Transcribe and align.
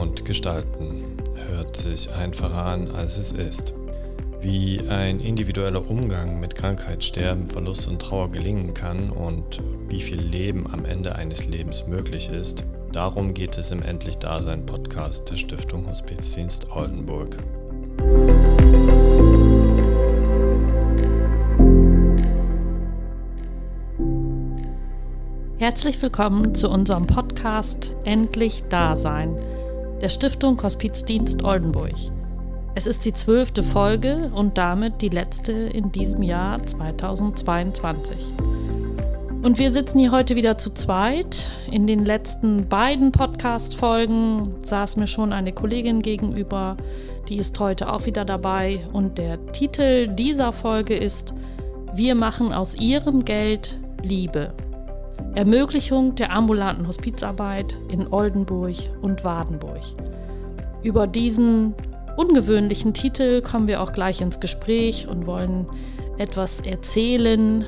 Und 0.00 0.26
gestalten 0.26 1.16
hört 1.48 1.74
sich 1.74 2.12
einfacher 2.12 2.66
an, 2.66 2.90
als 2.90 3.16
es 3.16 3.32
ist. 3.32 3.72
Wie 4.42 4.78
ein 4.90 5.20
individueller 5.20 5.88
Umgang 5.88 6.38
mit 6.38 6.54
Krankheit, 6.54 7.02
Sterben, 7.02 7.46
Verlust 7.46 7.88
und 7.88 8.02
Trauer 8.02 8.28
gelingen 8.28 8.74
kann 8.74 9.08
und 9.08 9.62
wie 9.88 10.02
viel 10.02 10.20
Leben 10.20 10.66
am 10.70 10.84
Ende 10.84 11.16
eines 11.16 11.46
Lebens 11.46 11.86
möglich 11.86 12.28
ist, 12.28 12.62
darum 12.92 13.32
geht 13.32 13.56
es 13.56 13.70
im 13.70 13.82
Endlich 13.82 14.18
Dasein 14.18 14.66
Podcast 14.66 15.30
der 15.30 15.36
Stiftung 15.36 15.88
Hospizdienst 15.88 16.66
Oldenburg. 16.76 17.38
Herzlich 25.56 26.00
willkommen 26.02 26.54
zu 26.54 26.68
unserem 26.68 27.06
Podcast 27.06 27.92
Endlich 28.04 28.62
Dasein 28.68 29.38
der 30.00 30.08
Stiftung 30.10 30.62
Hospizdienst 30.62 31.42
Oldenburg. 31.42 31.94
Es 32.74 32.86
ist 32.86 33.04
die 33.06 33.14
zwölfte 33.14 33.62
Folge 33.62 34.30
und 34.34 34.58
damit 34.58 35.00
die 35.00 35.08
letzte 35.08 35.52
in 35.52 35.90
diesem 35.92 36.22
Jahr 36.22 36.62
2022. 36.62 38.26
Und 39.42 39.58
wir 39.58 39.70
sitzen 39.70 39.98
hier 39.98 40.12
heute 40.12 40.36
wieder 40.36 40.58
zu 40.58 40.74
zweit. 40.74 41.48
In 41.70 41.86
den 41.86 42.04
letzten 42.04 42.68
beiden 42.68 43.12
Podcast-Folgen 43.12 44.56
saß 44.60 44.96
mir 44.96 45.06
schon 45.06 45.32
eine 45.32 45.52
Kollegin 45.52 46.02
gegenüber, 46.02 46.76
die 47.28 47.36
ist 47.38 47.58
heute 47.58 47.90
auch 47.92 48.04
wieder 48.06 48.24
dabei. 48.24 48.80
Und 48.92 49.18
der 49.18 49.52
Titel 49.52 50.08
dieser 50.08 50.52
Folge 50.52 50.94
ist 50.94 51.32
Wir 51.94 52.14
machen 52.14 52.52
aus 52.52 52.74
ihrem 52.74 53.24
Geld 53.24 53.78
Liebe. 54.02 54.52
Ermöglichung 55.34 56.14
der 56.14 56.32
ambulanten 56.32 56.86
Hospizarbeit 56.86 57.76
in 57.88 58.10
Oldenburg 58.12 58.76
und 59.02 59.24
Wadenburg. 59.24 59.82
Über 60.82 61.06
diesen 61.06 61.74
ungewöhnlichen 62.16 62.94
Titel 62.94 63.42
kommen 63.42 63.68
wir 63.68 63.82
auch 63.82 63.92
gleich 63.92 64.20
ins 64.20 64.40
Gespräch 64.40 65.08
und 65.08 65.26
wollen 65.26 65.66
etwas 66.18 66.60
erzählen 66.60 67.64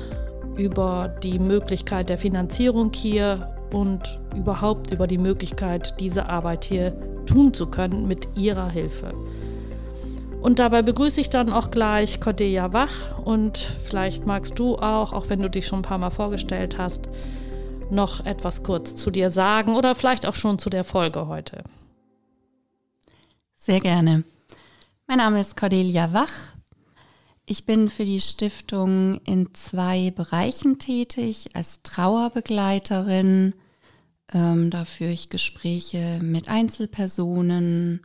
über 0.57 1.13
die 1.23 1.39
Möglichkeit 1.39 2.09
der 2.09 2.17
Finanzierung 2.17 2.91
hier 2.93 3.53
und 3.71 4.19
überhaupt 4.35 4.91
über 4.91 5.07
die 5.07 5.17
Möglichkeit, 5.17 5.99
diese 5.99 6.27
Arbeit 6.27 6.65
hier 6.65 6.93
tun 7.25 7.53
zu 7.53 7.67
können 7.67 8.07
mit 8.07 8.27
Ihrer 8.35 8.69
Hilfe. 8.69 9.13
Und 10.41 10.59
dabei 10.59 10.81
begrüße 10.81 11.19
ich 11.19 11.29
dann 11.29 11.51
auch 11.51 11.69
gleich 11.69 12.21
Cordelia 12.21 12.71
Wach 12.71 13.19
und 13.19 13.57
vielleicht 13.57 14.25
magst 14.25 14.57
du 14.57 14.77
auch, 14.77 15.11
auch 15.11 15.29
wenn 15.29 15.41
du 15.41 15.49
dich 15.49 15.67
schon 15.67 15.79
ein 15.79 15.83
paar 15.83 15.97
Mal 15.97 16.11
vorgestellt 16.11 16.77
hast, 16.77 17.09
noch 17.91 18.25
etwas 18.25 18.63
kurz 18.63 18.95
zu 18.95 19.11
dir 19.11 19.29
sagen 19.31 19.75
oder 19.75 19.95
vielleicht 19.95 20.25
auch 20.25 20.35
schon 20.35 20.57
zu 20.57 20.69
der 20.69 20.85
Folge 20.85 21.27
heute? 21.27 21.63
Sehr 23.57 23.81
gerne. 23.81 24.23
Mein 25.07 25.17
Name 25.17 25.41
ist 25.41 25.57
Cordelia 25.57 26.13
Wach. 26.13 26.53
Ich 27.45 27.65
bin 27.65 27.89
für 27.89 28.05
die 28.05 28.21
Stiftung 28.21 29.19
in 29.25 29.53
zwei 29.53 30.11
Bereichen 30.11 30.79
tätig, 30.79 31.49
als 31.53 31.81
Trauerbegleiterin. 31.83 33.55
Ähm, 34.31 34.69
da 34.69 34.85
führe 34.85 35.11
ich 35.11 35.29
Gespräche 35.29 36.19
mit 36.21 36.47
Einzelpersonen 36.47 38.01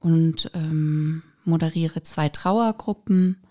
und 0.00 0.50
ähm, 0.54 1.22
moderiere 1.48 2.02
zwei 2.02 2.28
Trauergruppen. 2.28 3.42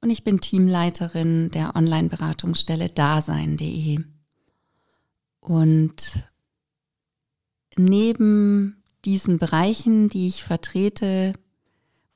Und 0.00 0.10
ich 0.10 0.24
bin 0.24 0.40
Teamleiterin 0.40 1.50
der 1.50 1.74
Online-Beratungsstelle 1.74 2.88
dasein.de. 2.88 4.00
Und 5.40 6.24
neben 7.76 8.82
diesen 9.04 9.38
Bereichen, 9.38 10.08
die 10.08 10.26
ich 10.28 10.44
vertrete, 10.44 11.32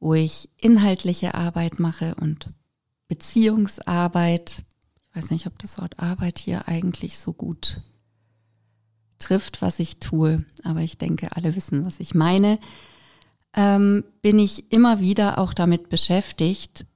wo 0.01 0.15
ich 0.15 0.51
inhaltliche 0.59 1.35
Arbeit 1.35 1.81
mache 1.81 2.15
und 2.17 2.51
Beziehungsarbeit, 3.09 4.65
ich 5.03 5.17
weiß 5.17 5.31
nicht, 5.31 5.47
ob 5.47 5.59
das 5.59 5.79
Wort 5.79 5.99
Arbeit 5.99 6.39
hier 6.39 6.69
eigentlich 6.69 7.19
so 7.19 7.33
gut 7.33 7.83
trifft, 9.19 9.63
was 9.63 9.79
ich 9.79 9.99
tue, 9.99 10.45
aber 10.63 10.81
ich 10.81 10.99
denke, 10.99 11.35
alle 11.35 11.57
wissen, 11.57 11.87
was 11.87 12.01
ich 12.01 12.15
meine, 12.15 12.59
ähm, 13.57 14.05
bin 14.23 14.39
ich 14.39 14.73
immer 14.73 15.01
wieder 15.01 15.39
auch 15.39 15.55
damit 15.55 15.89
beschäftigt, 15.89 16.87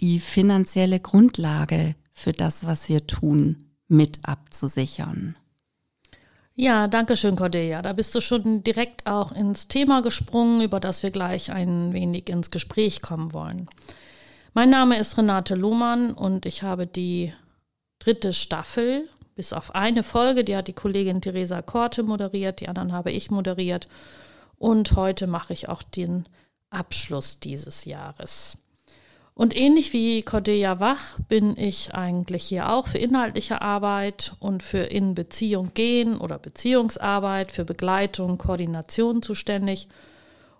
die 0.00 0.20
finanzielle 0.20 1.00
Grundlage 1.00 1.94
für 2.12 2.32
das, 2.32 2.66
was 2.66 2.88
wir 2.88 3.06
tun, 3.06 3.64
mit 3.88 4.20
abzusichern. 4.22 5.36
Ja, 6.54 6.88
danke 6.88 7.16
schön, 7.16 7.36
Cordelia. 7.36 7.82
Da 7.82 7.92
bist 7.92 8.14
du 8.14 8.20
schon 8.20 8.64
direkt 8.64 9.06
auch 9.06 9.30
ins 9.30 9.68
Thema 9.68 10.02
gesprungen, 10.02 10.60
über 10.60 10.80
das 10.80 11.04
wir 11.04 11.12
gleich 11.12 11.52
ein 11.52 11.92
wenig 11.92 12.28
ins 12.28 12.50
Gespräch 12.50 13.00
kommen 13.00 13.32
wollen. 13.32 13.68
Mein 14.54 14.70
Name 14.70 14.98
ist 14.98 15.16
Renate 15.16 15.54
Lohmann 15.54 16.12
und 16.12 16.46
ich 16.46 16.64
habe 16.64 16.88
die 16.88 17.32
dritte 18.00 18.32
Staffel, 18.32 19.08
bis 19.36 19.52
auf 19.52 19.76
eine 19.76 20.02
Folge, 20.02 20.42
die 20.42 20.56
hat 20.56 20.66
die 20.66 20.72
Kollegin 20.72 21.20
Theresa 21.20 21.62
Korte 21.62 22.02
moderiert, 22.02 22.58
die 22.58 22.68
anderen 22.68 22.92
habe 22.92 23.12
ich 23.12 23.30
moderiert. 23.30 23.86
Und 24.58 24.96
heute 24.96 25.26
mache 25.26 25.52
ich 25.52 25.68
auch 25.68 25.82
den 25.82 26.26
Abschluss 26.70 27.40
dieses 27.40 27.84
Jahres. 27.84 28.58
Und 29.38 29.56
ähnlich 29.56 29.92
wie 29.92 30.22
Cordelia 30.22 30.80
Wach 30.80 31.16
bin 31.28 31.56
ich 31.56 31.94
eigentlich 31.94 32.44
hier 32.46 32.72
auch 32.72 32.88
für 32.88 32.98
inhaltliche 32.98 33.62
Arbeit 33.62 34.34
und 34.40 34.64
für 34.64 34.78
in 34.78 35.14
Beziehung 35.14 35.70
gehen 35.74 36.18
oder 36.18 36.40
Beziehungsarbeit, 36.40 37.52
für 37.52 37.64
Begleitung, 37.64 38.36
Koordination 38.36 39.22
zuständig 39.22 39.86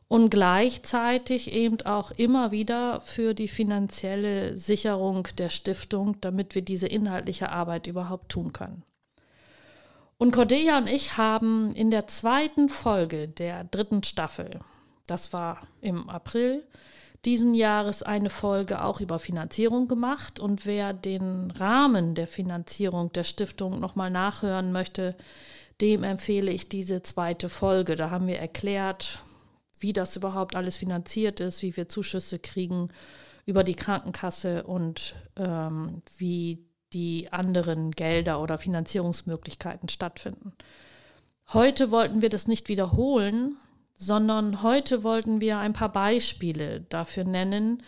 und 0.06 0.30
gleichzeitig 0.30 1.52
eben 1.52 1.80
auch 1.82 2.12
immer 2.12 2.52
wieder 2.52 3.00
für 3.00 3.34
die 3.34 3.48
finanzielle 3.48 4.56
Sicherung 4.56 5.26
der 5.36 5.50
Stiftung, 5.50 6.16
damit 6.20 6.54
wir 6.54 6.62
diese 6.62 6.86
inhaltliche 6.86 7.50
Arbeit 7.50 7.88
überhaupt 7.88 8.28
tun 8.30 8.52
können. 8.52 8.84
Und 10.18 10.32
Cordelia 10.32 10.78
und 10.78 10.88
ich 10.88 11.16
haben 11.16 11.72
in 11.76 11.92
der 11.92 12.08
zweiten 12.08 12.68
Folge 12.68 13.28
der 13.28 13.64
dritten 13.64 14.02
Staffel, 14.02 14.58
das 15.06 15.32
war 15.32 15.58
im 15.80 16.08
April, 16.10 16.66
diesen 17.24 17.54
Jahres 17.54 18.02
eine 18.02 18.30
Folge 18.30 18.82
auch 18.82 19.00
über 19.00 19.18
Finanzierung 19.18 19.88
gemacht. 19.88 20.38
Und 20.40 20.66
wer 20.66 20.92
den 20.92 21.50
Rahmen 21.52 22.14
der 22.14 22.26
Finanzierung 22.26 23.12
der 23.12 23.24
Stiftung 23.24 23.80
nochmal 23.80 24.10
nachhören 24.10 24.72
möchte, 24.72 25.16
dem 25.80 26.04
empfehle 26.04 26.50
ich 26.50 26.68
diese 26.68 27.02
zweite 27.02 27.48
Folge. 27.48 27.96
Da 27.96 28.10
haben 28.10 28.26
wir 28.26 28.38
erklärt, 28.38 29.20
wie 29.80 29.92
das 29.92 30.16
überhaupt 30.16 30.56
alles 30.56 30.76
finanziert 30.76 31.40
ist, 31.40 31.62
wie 31.62 31.76
wir 31.76 31.88
Zuschüsse 31.88 32.38
kriegen 32.38 32.88
über 33.46 33.64
die 33.64 33.74
Krankenkasse 33.74 34.64
und 34.64 35.14
ähm, 35.36 36.02
wie 36.16 36.67
die 36.92 37.32
anderen 37.32 37.90
Gelder 37.92 38.40
oder 38.40 38.58
Finanzierungsmöglichkeiten 38.58 39.88
stattfinden. 39.88 40.52
Heute 41.52 41.90
wollten 41.90 42.22
wir 42.22 42.28
das 42.28 42.46
nicht 42.46 42.68
wiederholen, 42.68 43.56
sondern 43.94 44.62
heute 44.62 45.02
wollten 45.02 45.40
wir 45.40 45.58
ein 45.58 45.72
paar 45.72 45.90
Beispiele 45.90 46.82
dafür 46.82 47.24
nennen, 47.24 47.82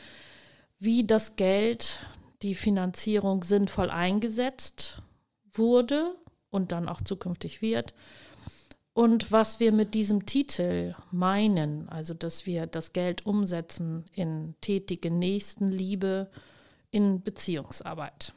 wie 0.78 1.06
das 1.06 1.36
Geld, 1.36 2.00
die 2.42 2.54
Finanzierung 2.54 3.44
sinnvoll 3.44 3.90
eingesetzt 3.90 5.02
wurde 5.52 6.14
und 6.48 6.72
dann 6.72 6.88
auch 6.88 7.02
zukünftig 7.02 7.60
wird. 7.60 7.94
Und 8.92 9.30
was 9.30 9.60
wir 9.60 9.72
mit 9.72 9.94
diesem 9.94 10.26
Titel 10.26 10.94
meinen, 11.12 11.88
also 11.88 12.12
dass 12.12 12.46
wir 12.46 12.66
das 12.66 12.92
Geld 12.92 13.24
umsetzen 13.24 14.04
in 14.12 14.54
tätige 14.60 15.10
Nächstenliebe, 15.10 16.28
in 16.90 17.22
Beziehungsarbeit. 17.22 18.32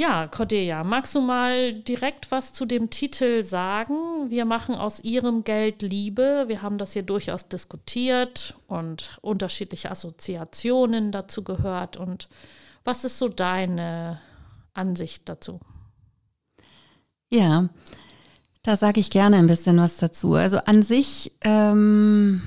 Ja, 0.00 0.28
Cordelia, 0.28 0.82
magst 0.82 1.14
du 1.14 1.20
mal 1.20 1.74
direkt 1.74 2.30
was 2.30 2.54
zu 2.54 2.64
dem 2.64 2.88
Titel 2.88 3.42
sagen? 3.42 4.30
Wir 4.30 4.46
machen 4.46 4.74
aus 4.74 5.00
ihrem 5.00 5.44
Geld 5.44 5.82
Liebe. 5.82 6.44
Wir 6.46 6.62
haben 6.62 6.78
das 6.78 6.94
hier 6.94 7.02
durchaus 7.02 7.48
diskutiert 7.48 8.56
und 8.66 9.18
unterschiedliche 9.20 9.90
Assoziationen 9.90 11.12
dazu 11.12 11.44
gehört. 11.44 11.98
Und 11.98 12.30
was 12.82 13.04
ist 13.04 13.18
so 13.18 13.28
deine 13.28 14.18
Ansicht 14.72 15.28
dazu? 15.28 15.60
Ja, 17.28 17.68
da 18.62 18.78
sage 18.78 19.00
ich 19.00 19.10
gerne 19.10 19.36
ein 19.36 19.48
bisschen 19.48 19.76
was 19.76 19.98
dazu. 19.98 20.32
Also 20.32 20.60
an 20.64 20.82
sich 20.82 21.30
ähm, 21.42 22.40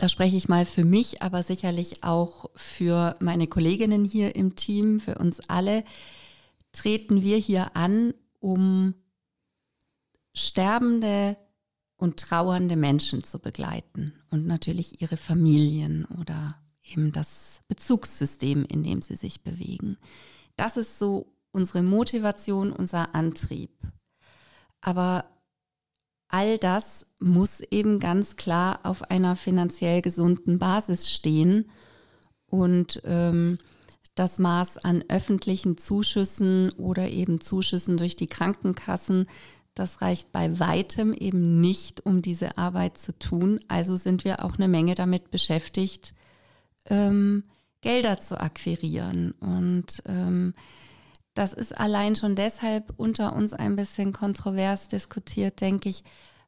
da 0.00 0.08
spreche 0.08 0.36
ich 0.36 0.48
mal 0.48 0.64
für 0.64 0.84
mich, 0.84 1.20
aber 1.20 1.42
sicherlich 1.42 2.02
auch 2.02 2.48
für 2.56 3.16
meine 3.20 3.46
Kolleginnen 3.46 4.02
hier 4.06 4.34
im 4.34 4.56
Team, 4.56 4.98
für 4.98 5.18
uns 5.18 5.40
alle, 5.40 5.84
treten 6.72 7.20
wir 7.20 7.36
hier 7.36 7.76
an, 7.76 8.14
um 8.38 8.94
sterbende 10.32 11.36
und 11.98 12.18
trauernde 12.18 12.76
Menschen 12.76 13.24
zu 13.24 13.40
begleiten 13.40 14.14
und 14.30 14.46
natürlich 14.46 15.02
ihre 15.02 15.18
Familien 15.18 16.06
oder 16.18 16.56
eben 16.82 17.12
das 17.12 17.60
Bezugssystem, 17.68 18.64
in 18.64 18.82
dem 18.82 19.02
sie 19.02 19.16
sich 19.16 19.42
bewegen. 19.42 19.98
Das 20.56 20.78
ist 20.78 20.98
so 20.98 21.30
unsere 21.52 21.82
Motivation, 21.82 22.72
unser 22.72 23.14
Antrieb. 23.14 23.70
Aber 24.80 25.26
all 26.30 26.58
das 26.58 27.06
muss 27.18 27.60
eben 27.60 27.98
ganz 27.98 28.36
klar 28.36 28.80
auf 28.84 29.10
einer 29.10 29.36
finanziell 29.36 30.00
gesunden 30.00 30.58
Basis 30.58 31.10
stehen. 31.10 31.70
Und 32.46 33.02
ähm, 33.04 33.58
das 34.14 34.38
Maß 34.38 34.78
an 34.78 35.04
öffentlichen 35.08 35.78
Zuschüssen 35.78 36.70
oder 36.72 37.08
eben 37.08 37.40
Zuschüssen 37.40 37.96
durch 37.96 38.16
die 38.16 38.26
Krankenkassen, 38.26 39.26
das 39.74 40.02
reicht 40.02 40.32
bei 40.32 40.58
weitem 40.58 41.14
eben 41.14 41.60
nicht, 41.60 42.04
um 42.04 42.22
diese 42.22 42.58
Arbeit 42.58 42.98
zu 42.98 43.18
tun. 43.18 43.60
Also 43.68 43.96
sind 43.96 44.24
wir 44.24 44.44
auch 44.44 44.54
eine 44.56 44.68
Menge 44.68 44.94
damit 44.94 45.30
beschäftigt, 45.30 46.12
ähm, 46.86 47.44
Gelder 47.80 48.20
zu 48.20 48.40
akquirieren. 48.40 49.32
Und 49.40 50.02
ähm, 50.06 50.54
das 51.34 51.52
ist 51.52 51.78
allein 51.78 52.16
schon 52.16 52.34
deshalb 52.34 52.92
unter 52.96 53.34
uns 53.34 53.52
ein 53.52 53.76
bisschen 53.76 54.12
kontrovers 54.12 54.88
diskutiert, 54.88 55.60
denke 55.60 55.88
ich, 55.88 56.04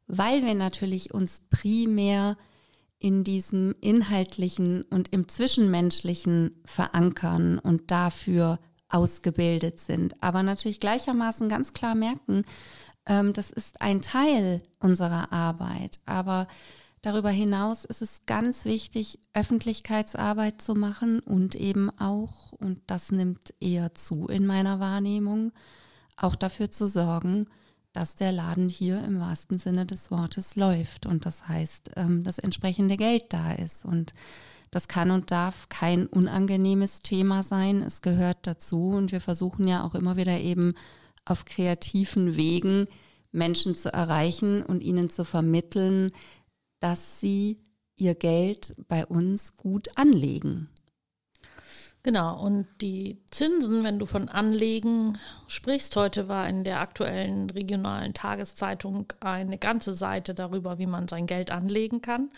weil 0.06 0.44
wir 0.44 0.54
natürlich 0.54 1.14
uns 1.14 1.42
primär 1.50 2.36
in 2.98 3.24
diesem 3.24 3.74
Inhaltlichen 3.80 4.82
und 4.82 5.12
im 5.12 5.28
Zwischenmenschlichen 5.28 6.62
verankern 6.64 7.58
und 7.58 7.90
dafür 7.90 8.58
ausgebildet 8.88 9.80
sind. 9.80 10.22
Aber 10.22 10.42
natürlich 10.42 10.78
gleichermaßen 10.78 11.48
ganz 11.48 11.72
klar 11.72 11.94
merken, 11.94 12.44
ähm, 13.06 13.32
das 13.32 13.50
ist 13.50 13.80
ein 13.80 14.02
Teil 14.02 14.62
unserer 14.78 15.32
Arbeit. 15.32 15.98
Aber 16.06 16.46
darüber 17.02 17.30
hinaus 17.30 17.84
ist 17.84 18.00
es 18.00 18.22
ganz 18.26 18.64
wichtig, 18.64 19.18
Öffentlichkeitsarbeit 19.34 20.62
zu 20.62 20.74
machen 20.74 21.20
und 21.20 21.54
eben 21.54 21.90
auch, 21.98 22.52
und 22.52 22.80
das 22.86 23.12
nimmt 23.12 23.52
eher 23.60 23.94
zu 23.94 24.26
in 24.28 24.46
meiner 24.46 24.80
Wahrnehmung, 24.80 25.52
auch 26.16 26.36
dafür 26.36 26.70
zu 26.70 26.88
sorgen, 26.88 27.46
dass 27.92 28.14
der 28.14 28.32
Laden 28.32 28.68
hier 28.68 29.04
im 29.04 29.20
wahrsten 29.20 29.58
Sinne 29.58 29.84
des 29.84 30.10
Wortes 30.10 30.56
läuft 30.56 31.04
und 31.04 31.26
das 31.26 31.46
heißt, 31.46 31.90
ähm, 31.96 32.24
das 32.24 32.38
entsprechende 32.38 32.96
Geld 32.96 33.24
da 33.30 33.52
ist. 33.52 33.84
Und 33.84 34.14
das 34.70 34.88
kann 34.88 35.10
und 35.10 35.30
darf 35.30 35.68
kein 35.68 36.06
unangenehmes 36.06 37.02
Thema 37.02 37.42
sein. 37.42 37.82
Es 37.82 38.00
gehört 38.00 38.38
dazu 38.46 38.90
und 38.90 39.12
wir 39.12 39.20
versuchen 39.20 39.68
ja 39.68 39.84
auch 39.84 39.94
immer 39.94 40.16
wieder 40.16 40.40
eben 40.40 40.74
auf 41.26 41.44
kreativen 41.44 42.36
Wegen 42.36 42.86
Menschen 43.32 43.74
zu 43.74 43.92
erreichen 43.92 44.62
und 44.62 44.82
ihnen 44.82 45.10
zu 45.10 45.24
vermitteln, 45.24 46.12
dass 46.82 47.20
sie 47.20 47.60
ihr 47.96 48.14
Geld 48.14 48.74
bei 48.88 49.06
uns 49.06 49.56
gut 49.56 49.96
anlegen. 49.96 50.68
Genau, 52.02 52.44
und 52.44 52.66
die 52.80 53.22
Zinsen, 53.30 53.84
wenn 53.84 54.00
du 54.00 54.06
von 54.06 54.28
Anlegen 54.28 55.18
sprichst, 55.46 55.94
heute 55.94 56.26
war 56.26 56.48
in 56.48 56.64
der 56.64 56.80
aktuellen 56.80 57.48
regionalen 57.48 58.12
Tageszeitung 58.12 59.12
eine 59.20 59.56
ganze 59.56 59.94
Seite 59.94 60.34
darüber, 60.34 60.78
wie 60.78 60.86
man 60.86 61.06
sein 61.06 61.26
Geld 61.26 61.52
anlegen 61.52 62.02
kann. 62.02 62.30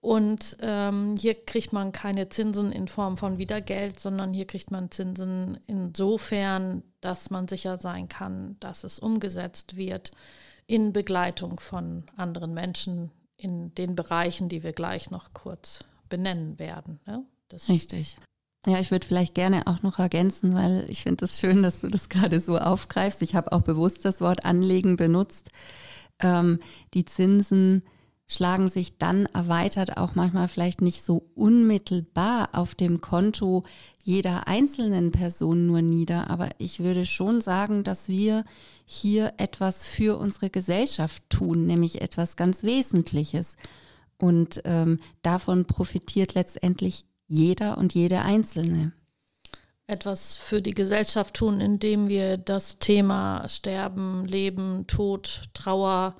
Und 0.00 0.56
ähm, 0.62 1.16
hier 1.18 1.34
kriegt 1.34 1.74
man 1.74 1.92
keine 1.92 2.30
Zinsen 2.30 2.72
in 2.72 2.88
Form 2.88 3.18
von 3.18 3.36
Wiedergeld, 3.36 4.00
sondern 4.00 4.32
hier 4.32 4.46
kriegt 4.46 4.70
man 4.70 4.90
Zinsen 4.90 5.58
insofern, 5.66 6.82
dass 7.02 7.28
man 7.28 7.48
sicher 7.48 7.76
sein 7.76 8.08
kann, 8.08 8.56
dass 8.58 8.84
es 8.84 8.98
umgesetzt 8.98 9.76
wird 9.76 10.12
in 10.66 10.94
Begleitung 10.94 11.60
von 11.60 12.04
anderen 12.16 12.54
Menschen 12.54 13.10
in 13.42 13.74
den 13.74 13.94
Bereichen, 13.94 14.48
die 14.48 14.62
wir 14.62 14.72
gleich 14.72 15.10
noch 15.10 15.32
kurz 15.32 15.80
benennen 16.08 16.58
werden. 16.58 17.00
Ne? 17.06 17.24
Richtig. 17.68 18.16
Ja, 18.66 18.78
ich 18.78 18.92
würde 18.92 19.06
vielleicht 19.06 19.34
gerne 19.34 19.66
auch 19.66 19.82
noch 19.82 19.98
ergänzen, 19.98 20.54
weil 20.54 20.84
ich 20.88 21.02
finde 21.02 21.24
es 21.24 21.32
das 21.32 21.40
schön, 21.40 21.62
dass 21.62 21.80
du 21.80 21.88
das 21.88 22.08
gerade 22.08 22.38
so 22.40 22.58
aufgreifst. 22.58 23.22
Ich 23.22 23.34
habe 23.34 23.52
auch 23.52 23.62
bewusst 23.62 24.04
das 24.04 24.20
Wort 24.20 24.44
Anlegen 24.44 24.96
benutzt. 24.96 25.50
Ähm, 26.20 26.60
die 26.94 27.04
Zinsen 27.04 27.82
schlagen 28.32 28.68
sich 28.68 28.98
dann 28.98 29.26
erweitert 29.26 29.96
auch 29.96 30.14
manchmal 30.14 30.48
vielleicht 30.48 30.80
nicht 30.80 31.04
so 31.04 31.24
unmittelbar 31.34 32.50
auf 32.52 32.74
dem 32.74 33.00
Konto 33.00 33.64
jeder 34.02 34.48
einzelnen 34.48 35.12
Person 35.12 35.66
nur 35.66 35.82
nieder. 35.82 36.30
Aber 36.30 36.50
ich 36.58 36.80
würde 36.80 37.06
schon 37.06 37.40
sagen, 37.40 37.84
dass 37.84 38.08
wir 38.08 38.44
hier 38.84 39.34
etwas 39.36 39.84
für 39.84 40.18
unsere 40.18 40.50
Gesellschaft 40.50 41.22
tun, 41.28 41.66
nämlich 41.66 42.00
etwas 42.00 42.36
ganz 42.36 42.62
Wesentliches. 42.62 43.56
Und 44.18 44.62
ähm, 44.64 44.98
davon 45.22 45.66
profitiert 45.66 46.34
letztendlich 46.34 47.04
jeder 47.26 47.78
und 47.78 47.94
jede 47.94 48.22
Einzelne. 48.22 48.92
Etwas 49.86 50.36
für 50.36 50.62
die 50.62 50.74
Gesellschaft 50.74 51.34
tun, 51.34 51.60
indem 51.60 52.08
wir 52.08 52.38
das 52.38 52.78
Thema 52.78 53.46
Sterben, 53.48 54.24
Leben, 54.24 54.86
Tod, 54.86 55.50
Trauer 55.54 56.16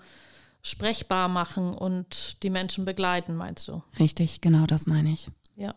sprechbar 0.63 1.29
machen 1.29 1.75
und 1.75 2.43
die 2.43 2.51
Menschen 2.51 2.85
begleiten, 2.85 3.35
meinst 3.35 3.67
du? 3.69 3.83
Richtig, 3.99 4.41
genau 4.41 4.67
das 4.67 4.87
meine 4.87 5.11
ich. 5.11 5.29
Ja. 5.57 5.75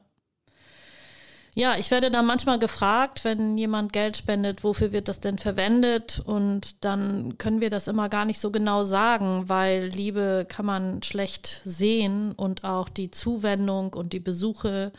Ja, 1.58 1.78
ich 1.78 1.90
werde 1.90 2.12
da 2.12 2.22
manchmal 2.22 2.60
gefragt, 2.60 3.24
wenn 3.24 3.58
jemand 3.58 3.94
Geld 3.94 4.18
spendet, 4.18 4.66
wofür 4.66 4.92
wird 4.92 5.08
das 5.08 5.22
denn 5.22 5.38
verwendet? 5.38 6.22
Und 6.24 6.84
dann 6.84 7.38
können 7.38 7.62
wir 7.62 7.70
das 7.70 7.88
immer 7.88 8.10
gar 8.10 8.26
nicht 8.26 8.40
so 8.42 8.52
genau 8.52 8.84
sagen, 8.84 9.48
weil 9.48 9.86
Liebe 9.86 10.46
kann 10.50 10.66
man 10.66 11.02
schlecht 11.02 11.62
sehen 11.64 12.34
und 12.34 12.66
auch 12.66 12.90
die 12.90 13.10
Zuwendung 13.10 13.94
und 13.94 14.12
die 14.12 14.20
Besuche, 14.20 14.92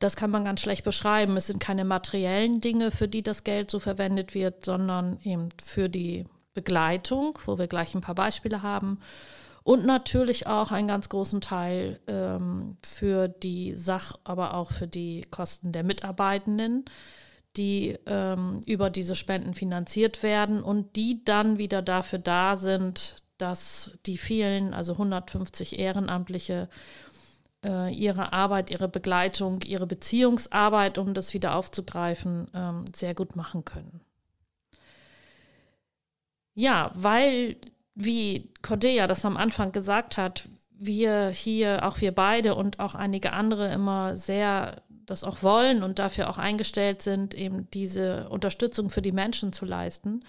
das 0.00 0.16
kann 0.16 0.32
man 0.32 0.44
ganz 0.44 0.60
schlecht 0.60 0.84
beschreiben. 0.84 1.36
Es 1.36 1.46
sind 1.46 1.60
keine 1.60 1.84
materiellen 1.84 2.60
Dinge, 2.60 2.90
für 2.90 3.06
die 3.06 3.22
das 3.22 3.44
Geld 3.44 3.70
so 3.70 3.78
verwendet 3.78 4.34
wird, 4.34 4.64
sondern 4.64 5.20
eben 5.22 5.50
für 5.64 5.88
die 5.88 6.26
Begleitung, 6.54 7.38
wo 7.44 7.58
wir 7.58 7.66
gleich 7.66 7.94
ein 7.94 8.00
paar 8.00 8.14
Beispiele 8.14 8.62
haben 8.62 8.98
und 9.64 9.86
natürlich 9.86 10.46
auch 10.46 10.70
einen 10.72 10.88
ganz 10.88 11.08
großen 11.08 11.40
Teil 11.40 11.98
ähm, 12.06 12.76
für 12.82 13.28
die 13.28 13.72
Sach-, 13.74 14.18
aber 14.22 14.54
auch 14.54 14.70
für 14.70 14.86
die 14.86 15.22
Kosten 15.30 15.72
der 15.72 15.82
Mitarbeitenden, 15.82 16.84
die 17.56 17.96
ähm, 18.06 18.60
über 18.66 18.90
diese 18.90 19.16
Spenden 19.16 19.54
finanziert 19.54 20.22
werden 20.22 20.62
und 20.62 20.96
die 20.96 21.24
dann 21.24 21.56
wieder 21.56 21.80
dafür 21.80 22.18
da 22.18 22.56
sind, 22.56 23.16
dass 23.38 23.92
die 24.06 24.18
vielen, 24.18 24.74
also 24.74 24.92
150 24.92 25.78
Ehrenamtliche, 25.78 26.68
äh, 27.64 27.92
ihre 27.92 28.34
Arbeit, 28.34 28.70
ihre 28.70 28.88
Begleitung, 28.88 29.62
ihre 29.62 29.86
Beziehungsarbeit, 29.86 30.98
um 30.98 31.14
das 31.14 31.32
wieder 31.32 31.56
aufzugreifen, 31.56 32.48
ähm, 32.54 32.84
sehr 32.94 33.14
gut 33.14 33.34
machen 33.34 33.64
können. 33.64 34.00
Ja, 36.54 36.90
weil 36.94 37.56
wie 37.94 38.52
Cordelia 38.62 39.06
das 39.06 39.24
am 39.24 39.36
Anfang 39.36 39.72
gesagt 39.72 40.18
hat, 40.18 40.48
wir 40.76 41.28
hier, 41.28 41.86
auch 41.86 42.00
wir 42.00 42.12
beide 42.12 42.54
und 42.54 42.80
auch 42.80 42.94
einige 42.94 43.32
andere 43.32 43.72
immer 43.72 44.16
sehr 44.16 44.82
das 45.06 45.24
auch 45.24 45.42
wollen 45.42 45.82
und 45.82 45.98
dafür 45.98 46.30
auch 46.30 46.38
eingestellt 46.38 47.02
sind, 47.02 47.34
eben 47.34 47.68
diese 47.72 48.28
Unterstützung 48.30 48.90
für 48.90 49.02
die 49.02 49.12
Menschen 49.12 49.52
zu 49.52 49.64
leisten, 49.64 50.24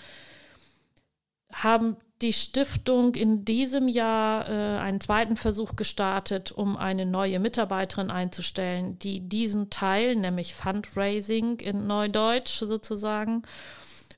haben 1.53 1.98
die 2.22 2.34
Stiftung 2.34 3.15
in 3.15 3.46
diesem 3.46 3.88
Jahr 3.88 4.50
äh, 4.50 4.79
einen 4.79 5.01
zweiten 5.01 5.36
Versuch 5.36 5.75
gestartet, 5.75 6.51
um 6.51 6.77
eine 6.77 7.05
neue 7.05 7.39
Mitarbeiterin 7.39 8.10
einzustellen, 8.10 8.98
die 9.00 9.27
diesen 9.27 9.70
Teil, 9.70 10.15
nämlich 10.15 10.55
Fundraising 10.55 11.60
in 11.60 11.88
Neudeutsch 11.88 12.60
sozusagen, 12.60 13.44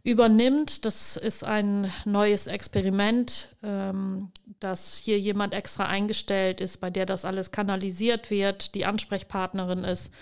übernimmt. 0.07 0.85
Das 0.85 1.17
ist 1.17 1.43
ein 1.43 1.91
neues 2.05 2.47
Experiment, 2.47 3.49
ähm, 3.61 4.31
dass 4.61 4.95
hier 4.95 5.19
jemand 5.19 5.53
extra 5.53 5.85
eingestellt 5.85 6.61
ist, 6.61 6.79
bei 6.79 6.89
der 6.89 7.05
das 7.05 7.25
alles 7.25 7.51
kanalisiert 7.51 8.31
wird, 8.31 8.73
die 8.73 8.85
Ansprechpartnerin 8.85 9.83
ist 9.83 10.13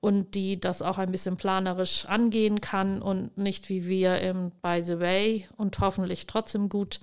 und 0.00 0.34
die 0.34 0.58
das 0.58 0.80
auch 0.80 0.96
ein 0.96 1.12
bisschen 1.12 1.36
planerisch 1.36 2.06
angehen 2.06 2.62
kann 2.62 3.02
und 3.02 3.36
nicht 3.36 3.68
wie 3.68 3.86
wir 3.86 4.20
im 4.22 4.52
By 4.62 4.82
the 4.82 5.00
Way 5.00 5.46
und 5.58 5.78
hoffentlich 5.80 6.26
trotzdem 6.26 6.70
gut. 6.70 7.00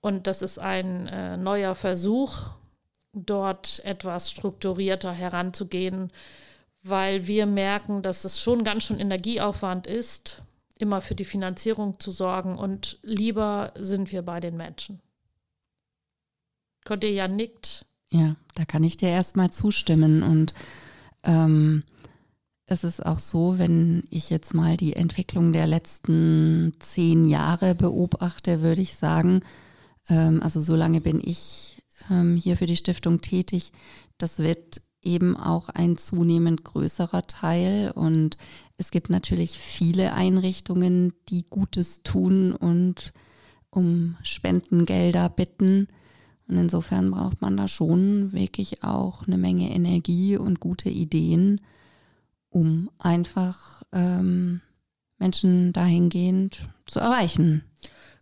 Und 0.00 0.26
das 0.26 0.42
ist 0.42 0.58
ein 0.58 1.06
äh, 1.06 1.36
neuer 1.36 1.76
Versuch, 1.76 2.50
dort 3.12 3.80
etwas 3.84 4.28
strukturierter 4.28 5.12
heranzugehen, 5.12 6.10
weil 6.82 7.28
wir 7.28 7.46
merken, 7.46 8.02
dass 8.02 8.24
es 8.24 8.40
schon 8.40 8.64
ganz 8.64 8.84
schön 8.84 8.98
Energieaufwand 8.98 9.86
ist, 9.86 10.42
immer 10.84 11.00
für 11.00 11.14
die 11.14 11.24
Finanzierung 11.24 11.98
zu 11.98 12.12
sorgen 12.12 12.58
und 12.58 12.98
lieber 13.02 13.72
sind 13.74 14.12
wir 14.12 14.20
bei 14.20 14.38
den 14.38 14.54
Menschen. 14.54 15.00
Cordelia 16.84 17.26
nickt. 17.26 17.86
Ja, 18.10 18.36
da 18.54 18.66
kann 18.66 18.84
ich 18.84 18.98
dir 18.98 19.08
erstmal 19.08 19.50
zustimmen 19.50 20.22
und 20.22 20.52
ähm, 21.22 21.84
es 22.66 22.84
ist 22.84 23.04
auch 23.04 23.18
so, 23.18 23.58
wenn 23.58 24.04
ich 24.10 24.28
jetzt 24.28 24.52
mal 24.52 24.76
die 24.76 24.94
Entwicklung 24.94 25.54
der 25.54 25.66
letzten 25.66 26.74
zehn 26.80 27.24
Jahre 27.24 27.74
beobachte, 27.74 28.60
würde 28.60 28.82
ich 28.82 28.94
sagen, 28.94 29.40
ähm, 30.10 30.42
also 30.42 30.60
so 30.60 30.76
lange 30.76 31.00
bin 31.00 31.18
ich 31.24 31.82
ähm, 32.10 32.36
hier 32.36 32.58
für 32.58 32.66
die 32.66 32.76
Stiftung 32.76 33.22
tätig, 33.22 33.72
das 34.18 34.38
wird 34.38 34.82
eben 35.06 35.36
auch 35.36 35.68
ein 35.68 35.96
zunehmend 35.96 36.64
größerer 36.64 37.22
Teil. 37.22 37.92
Und 37.94 38.36
es 38.76 38.90
gibt 38.90 39.10
natürlich 39.10 39.58
viele 39.58 40.12
Einrichtungen, 40.14 41.12
die 41.28 41.44
Gutes 41.48 42.02
tun 42.02 42.52
und 42.52 43.12
um 43.70 44.16
Spendengelder 44.22 45.28
bitten. 45.28 45.88
Und 46.46 46.58
insofern 46.58 47.10
braucht 47.10 47.40
man 47.40 47.56
da 47.56 47.68
schon 47.68 48.32
wirklich 48.32 48.82
auch 48.82 49.26
eine 49.26 49.38
Menge 49.38 49.70
Energie 49.70 50.36
und 50.36 50.60
gute 50.60 50.90
Ideen, 50.90 51.60
um 52.50 52.90
einfach 52.98 53.82
ähm, 53.92 54.60
Menschen 55.18 55.72
dahingehend 55.72 56.68
zu 56.86 57.00
erreichen. 57.00 57.64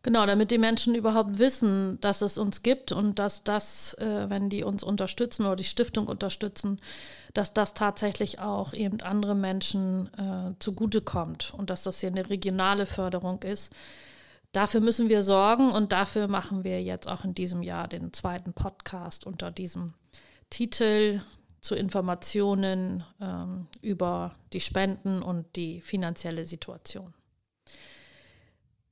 Genau, 0.04 0.26
damit 0.26 0.50
die 0.50 0.59
Menschen 0.59 0.97
überhaupt 0.97 1.38
wissen, 1.38 2.00
dass 2.00 2.23
es 2.23 2.37
uns 2.37 2.62
gibt 2.62 2.90
und 2.90 3.21
dass 3.21 3.44
das, 3.44 3.94
äh, 3.94 4.28
wenn 4.28 4.50
die 4.50 4.64
uns 4.64 4.82
unterstützen 4.82 5.47
oder 5.47 5.54
die 5.54 5.64
Stiftung 5.64 6.09
unterstützen, 6.09 6.80
dass 7.35 7.54
das 7.54 7.73
tatsächlich 7.75 8.40
auch 8.40 8.75
eben 8.75 9.00
andere 9.00 9.37
Menschen 9.37 10.11
äh, 10.18 10.59
zugutekommt 10.59 11.54
und 11.56 11.71
dass 11.71 11.85
das 11.85 12.00
hier 12.00 12.09
eine 12.09 12.28
regionale 12.28 12.87
Förderung 12.87 13.42
ist. 13.42 13.73
Dafür 14.50 14.80
müssen 14.80 15.09
wir 15.09 15.23
sorgen 15.23 15.71
und 15.71 15.92
dafür 15.92 16.26
machen 16.26 16.64
wir 16.64 16.82
jetzt 16.82 17.09
auch 17.09 17.25
in 17.25 17.35
diesem 17.35 17.62
Jahr 17.62 17.87
den 17.87 18.12
zweiten 18.12 18.52
Podcast 18.52 19.25
unter 19.25 19.52
diesem 19.52 19.94
Titel 20.50 21.21
zu 21.61 21.76
Informationen 21.76 23.04
ähm, 23.21 23.68
über 23.82 24.35
die 24.52 24.61
Spenden 24.61 25.23
und 25.23 25.47
die 25.54 25.80
finanzielle 25.80 26.44
Situation. 26.44 27.14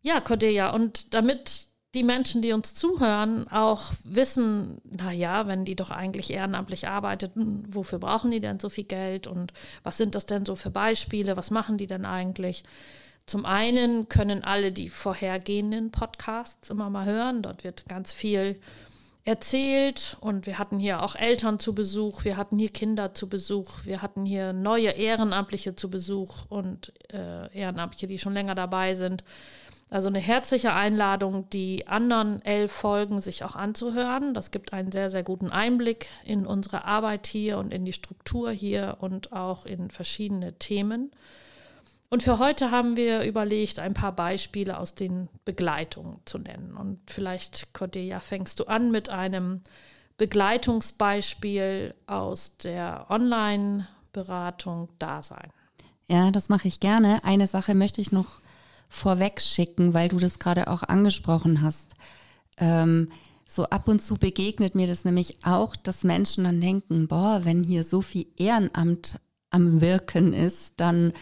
Ja, 0.03 0.21
Cordelia, 0.21 0.71
und 0.71 1.13
damit 1.15 1.69
die 1.95 2.05
Menschen, 2.05 2.41
die 2.41 2.53
uns 2.53 2.75
zuhören, 2.75 3.49
auch 3.49 3.93
wissen, 4.05 4.81
naja, 4.85 5.47
wenn 5.47 5.65
die 5.65 5.75
doch 5.75 5.91
eigentlich 5.91 6.31
ehrenamtlich 6.31 6.87
arbeiten, 6.87 7.65
wofür 7.69 7.99
brauchen 7.99 8.31
die 8.31 8.41
denn 8.41 8.61
so 8.61 8.69
viel 8.69 8.85
Geld 8.85 9.27
und 9.27 9.53
was 9.83 9.97
sind 9.97 10.15
das 10.15 10.25
denn 10.25 10.47
so 10.47 10.55
für 10.55 10.71
Beispiele, 10.71 11.37
was 11.37 11.51
machen 11.51 11.79
die 11.79 11.89
denn 11.89 12.05
eigentlich? 12.05 12.63
Zum 13.27 13.45
einen 13.45 14.09
können 14.09 14.45
alle 14.45 14.73
die 14.73 14.89
vorhergehenden 14.89 15.91
Podcasts 15.91 16.71
immer 16.71 16.91
mal 16.91 17.07
hören, 17.07 17.43
dort 17.43 17.65
wird 17.65 17.87
ganz 17.87 18.13
viel 18.13 18.61
erzählt 19.25 20.17
und 20.21 20.47
wir 20.47 20.59
hatten 20.59 20.79
hier 20.79 21.03
auch 21.03 21.17
Eltern 21.17 21.59
zu 21.59 21.75
Besuch, 21.75 22.25
wir 22.25 22.37
hatten 22.37 22.59
hier 22.59 22.71
Kinder 22.71 23.15
zu 23.15 23.29
Besuch, 23.29 23.85
wir 23.85 24.01
hatten 24.01 24.25
hier 24.25 24.53
neue 24.53 24.91
Ehrenamtliche 24.91 25.75
zu 25.75 25.91
Besuch 25.91 26.47
und 26.49 26.93
äh, 27.13 27.53
Ehrenamtliche, 27.53 28.07
die 28.07 28.19
schon 28.19 28.33
länger 28.33 28.55
dabei 28.55 28.95
sind. 28.95 29.25
Also 29.91 30.09
eine 30.09 30.21
herzliche 30.21 30.73
Einladung, 30.73 31.51
die 31.51 31.89
anderen 31.89 32.41
elf 32.43 32.71
Folgen 32.71 33.21
sich 33.21 33.43
auch 33.43 33.57
anzuhören. 33.57 34.35
Das 34.35 34.53
gibt 34.53 34.73
einen 34.73 34.93
sehr, 34.93 35.11
sehr 35.11 35.25
guten 35.25 35.51
Einblick 35.51 36.09
in 36.25 36.47
unsere 36.47 36.85
Arbeit 36.85 37.27
hier 37.27 37.59
und 37.59 37.73
in 37.73 37.85
die 37.85 37.93
Struktur 37.93 38.53
hier 38.53 38.99
und 39.01 39.33
auch 39.33 39.67
in 39.67 39.91
verschiedene 39.91 40.53
Themen. 40.55 41.11
Und 42.09 42.23
für 42.23 42.39
heute 42.39 42.71
haben 42.71 42.97
wir 42.97 43.23
überlegt, 43.23 43.81
ein 43.81 43.95
paar 43.95 44.13
Beispiele 44.13 44.79
aus 44.79 44.95
den 44.95 45.29
Begleitungen 45.45 46.21
zu 46.25 46.39
nennen. 46.39 46.77
Und 46.77 47.01
vielleicht, 47.09 47.75
Cordelia, 47.75 48.21
fängst 48.21 48.61
du 48.61 48.65
an 48.65 48.93
mit 48.93 49.09
einem 49.09 49.61
Begleitungsbeispiel 50.19 51.95
aus 52.07 52.57
der 52.59 53.07
Online-Beratung 53.09 54.89
Dasein. 55.01 55.51
Ja, 56.09 56.31
das 56.31 56.49
mache 56.49 56.69
ich 56.69 56.79
gerne. 56.79 57.25
Eine 57.25 57.47
Sache 57.47 57.75
möchte 57.75 58.01
ich 58.01 58.13
noch 58.13 58.27
vorweg 58.91 59.41
schicken, 59.41 59.95
weil 59.95 60.09
du 60.09 60.19
das 60.19 60.39
gerade 60.39 60.69
auch 60.69 60.83
angesprochen 60.83 61.63
hast. 61.63 61.95
Ähm, 62.59 63.09
so 63.47 63.65
ab 63.65 63.89
und 63.89 64.03
zu 64.03 64.17
begegnet 64.17 64.75
mir 64.75 64.87
das 64.87 65.05
nämlich 65.05 65.39
auch, 65.43 65.75
dass 65.75 66.05
Menschen 66.05 66.45
dann 66.45 66.61
denken, 66.61 67.09
boah, 67.09 67.41
wenn 67.45 67.65
hier 67.65 67.85
so 67.85 68.03
viel 68.03 68.27
Ehrenamt 68.37 69.19
am 69.51 69.81
Wirken 69.81 70.33
ist, 70.33 70.75
dann 70.77 71.13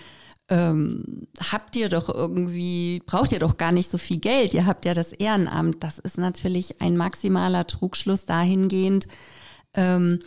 ähm, 0.48 1.28
habt 1.50 1.76
ihr 1.76 1.88
doch 1.88 2.08
irgendwie, 2.08 3.02
braucht 3.06 3.32
ihr 3.32 3.38
doch 3.38 3.56
gar 3.56 3.72
nicht 3.72 3.90
so 3.90 3.98
viel 3.98 4.18
Geld, 4.18 4.54
ihr 4.54 4.66
habt 4.66 4.84
ja 4.84 4.94
das 4.94 5.12
Ehrenamt. 5.12 5.82
Das 5.82 5.98
ist 5.98 6.18
natürlich 6.18 6.80
ein 6.80 6.96
maximaler 6.96 7.66
Trugschluss 7.66 8.24
dahingehend. 8.24 9.08
Ähm, 9.74 10.20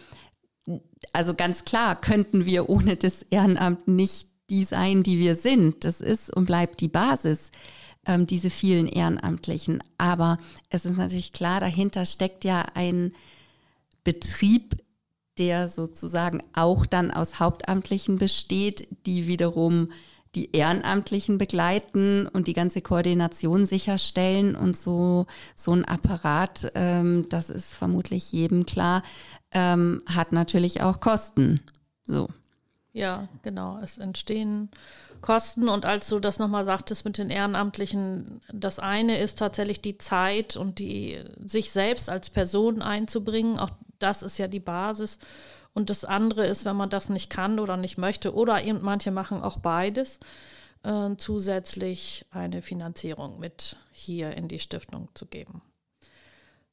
also 1.13 1.33
ganz 1.33 1.65
klar 1.65 1.99
könnten 1.99 2.45
wir 2.45 2.69
ohne 2.69 2.95
das 2.95 3.23
Ehrenamt 3.23 3.87
nicht 3.87 4.30
die 4.51 4.65
sein, 4.65 5.01
die 5.01 5.17
wir 5.17 5.35
sind. 5.35 5.83
Das 5.83 6.01
ist 6.01 6.31
und 6.31 6.45
bleibt 6.45 6.81
die 6.81 6.89
Basis, 6.89 7.51
ähm, 8.05 8.27
diese 8.27 8.49
vielen 8.49 8.87
Ehrenamtlichen. 8.87 9.81
Aber 9.97 10.37
es 10.69 10.85
ist 10.85 10.97
natürlich 10.97 11.33
klar, 11.33 11.59
dahinter 11.59 12.05
steckt 12.05 12.43
ja 12.43 12.65
ein 12.75 13.13
Betrieb, 14.03 14.75
der 15.37 15.69
sozusagen 15.69 16.43
auch 16.53 16.85
dann 16.85 17.09
aus 17.09 17.39
Hauptamtlichen 17.39 18.17
besteht, 18.17 18.87
die 19.05 19.27
wiederum 19.27 19.91
die 20.35 20.51
Ehrenamtlichen 20.55 21.37
begleiten 21.37 22.27
und 22.27 22.47
die 22.47 22.53
ganze 22.53 22.81
Koordination 22.81 23.65
sicherstellen 23.65 24.55
und 24.55 24.77
so 24.77 25.25
so 25.55 25.73
ein 25.73 25.83
Apparat, 25.85 26.71
ähm, 26.75 27.25
das 27.29 27.49
ist 27.49 27.73
vermutlich 27.73 28.31
jedem 28.31 28.65
klar, 28.65 29.03
ähm, 29.51 30.03
hat 30.05 30.31
natürlich 30.31 30.81
auch 30.81 30.99
Kosten. 30.99 31.61
So. 32.05 32.29
Ja, 32.93 33.29
genau. 33.41 33.79
Es 33.81 33.97
entstehen 33.97 34.69
Kosten 35.21 35.69
und 35.69 35.85
als 35.85 36.09
du 36.09 36.19
das 36.19 36.39
nochmal 36.39 36.65
sagtest 36.65 37.05
mit 37.05 37.17
den 37.17 37.29
Ehrenamtlichen, 37.29 38.41
das 38.51 38.79
eine 38.79 39.17
ist 39.17 39.39
tatsächlich 39.39 39.81
die 39.81 39.97
Zeit 39.97 40.57
und 40.57 40.79
die 40.79 41.19
sich 41.45 41.71
selbst 41.71 42.09
als 42.09 42.29
Person 42.29 42.81
einzubringen. 42.81 43.59
Auch 43.59 43.69
das 43.99 44.23
ist 44.23 44.37
ja 44.37 44.47
die 44.47 44.59
Basis. 44.59 45.19
Und 45.73 45.89
das 45.89 46.03
andere 46.03 46.45
ist, 46.45 46.65
wenn 46.65 46.75
man 46.75 46.89
das 46.89 47.07
nicht 47.07 47.29
kann 47.29 47.59
oder 47.59 47.77
nicht 47.77 47.97
möchte, 47.97 48.33
oder 48.33 48.61
eben 48.61 48.81
manche 48.81 49.11
machen 49.11 49.41
auch 49.41 49.57
beides, 49.57 50.19
äh, 50.83 51.15
zusätzlich 51.17 52.25
eine 52.31 52.61
Finanzierung 52.61 53.39
mit 53.39 53.77
hier 53.93 54.35
in 54.35 54.49
die 54.49 54.59
Stiftung 54.59 55.07
zu 55.13 55.27
geben. 55.27 55.61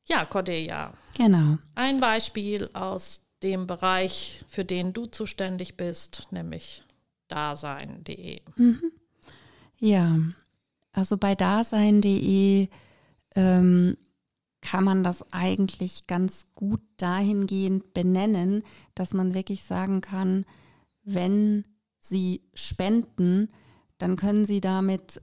Ja, 0.06 0.24
Cordelia. 0.24 0.92
Genau. 1.16 1.58
Ein 1.74 2.00
Beispiel 2.00 2.70
aus 2.72 3.20
dem 3.42 3.66
Bereich, 3.66 4.44
für 4.48 4.64
den 4.64 4.92
du 4.92 5.06
zuständig 5.06 5.76
bist, 5.76 6.28
nämlich 6.30 6.82
dasein.de. 7.28 8.40
Mhm. 8.56 8.92
Ja, 9.78 10.18
also 10.92 11.16
bei 11.16 11.34
dasein.de 11.34 12.68
ähm, 13.34 13.96
kann 14.60 14.84
man 14.84 15.04
das 15.04 15.24
eigentlich 15.32 16.06
ganz 16.06 16.44
gut 16.54 16.80
dahingehend 16.96 17.94
benennen, 17.94 18.64
dass 18.94 19.14
man 19.14 19.34
wirklich 19.34 19.62
sagen 19.62 20.00
kann, 20.00 20.44
wenn 21.04 21.64
Sie 22.00 22.42
spenden, 22.54 23.50
dann 23.98 24.16
können 24.16 24.46
Sie 24.46 24.60
damit 24.60 25.22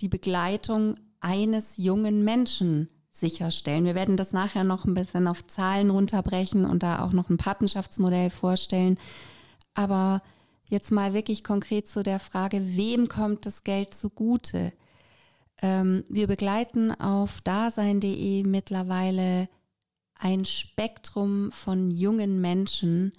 die 0.00 0.08
Begleitung 0.08 0.96
eines 1.20 1.76
jungen 1.78 2.24
Menschen 2.24 2.88
sicherstellen. 3.16 3.84
Wir 3.84 3.94
werden 3.94 4.16
das 4.16 4.32
nachher 4.32 4.64
noch 4.64 4.84
ein 4.84 4.94
bisschen 4.94 5.28
auf 5.28 5.46
Zahlen 5.46 5.90
runterbrechen 5.90 6.64
und 6.64 6.82
da 6.82 7.04
auch 7.04 7.12
noch 7.12 7.30
ein 7.30 7.36
Patenschaftsmodell 7.36 8.30
vorstellen. 8.30 8.98
Aber 9.74 10.22
jetzt 10.66 10.90
mal 10.90 11.14
wirklich 11.14 11.44
konkret 11.44 11.86
zu 11.86 12.02
der 12.02 12.18
Frage, 12.18 12.76
wem 12.76 13.08
kommt 13.08 13.46
das 13.46 13.64
Geld 13.64 13.94
zugute? 13.94 14.72
Ähm, 15.62 16.04
wir 16.08 16.26
begleiten 16.26 16.90
auf 16.92 17.40
dasein.de 17.40 18.42
mittlerweile 18.42 19.48
ein 20.18 20.44
Spektrum 20.44 21.52
von 21.52 21.90
jungen 21.90 22.40
Menschen, 22.40 23.12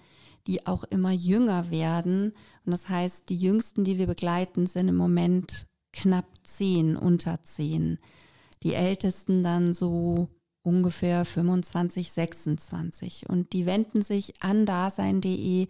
die 0.48 0.68
auch 0.68 0.84
immer 0.86 1.12
jünger 1.12 1.72
werden. 1.72 2.34
Und 2.66 2.72
das 2.72 2.90
heißt, 2.90 3.30
die 3.30 3.38
jüngsten, 3.38 3.84
die 3.84 3.98
wir 3.98 4.08
begleiten, 4.08 4.68
sind 4.68 4.90
im 4.90 4.98
Moment 4.98 5.68
knapp 5.94 6.26
zehn, 6.44 6.98
unter 6.98 7.42
zehn 7.44 7.98
die 8.64 8.74
Ältesten 8.74 9.44
dann 9.44 9.74
so 9.74 10.30
ungefähr 10.64 11.26
25, 11.26 12.12
26. 12.12 13.30
Und 13.30 13.54
die 13.54 13.66
wenden 13.66 14.02
sich 14.02 14.42
an 14.42 14.66
dasein.de 14.66 15.68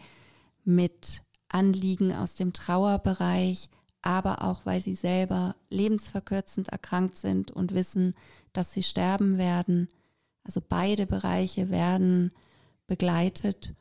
mit 0.64 1.24
Anliegen 1.50 2.14
aus 2.14 2.36
dem 2.36 2.54
Trauerbereich, 2.54 3.70
aber 4.02 4.44
auch 4.44 4.66
weil 4.66 4.82
sie 4.82 4.96
selber 4.96 5.56
lebensverkürzend 5.70 6.70
erkrankt 6.70 7.18
sind 7.18 7.52
und 7.52 7.74
wissen, 7.74 8.16
dass 8.54 8.74
sie 8.74 8.84
sterben 8.84 9.38
werden. 9.38 9.90
Also 10.44 10.62
beide 10.68 11.06
Bereiche 11.06 11.70
werden 11.70 12.32
begleitet. 12.88 13.74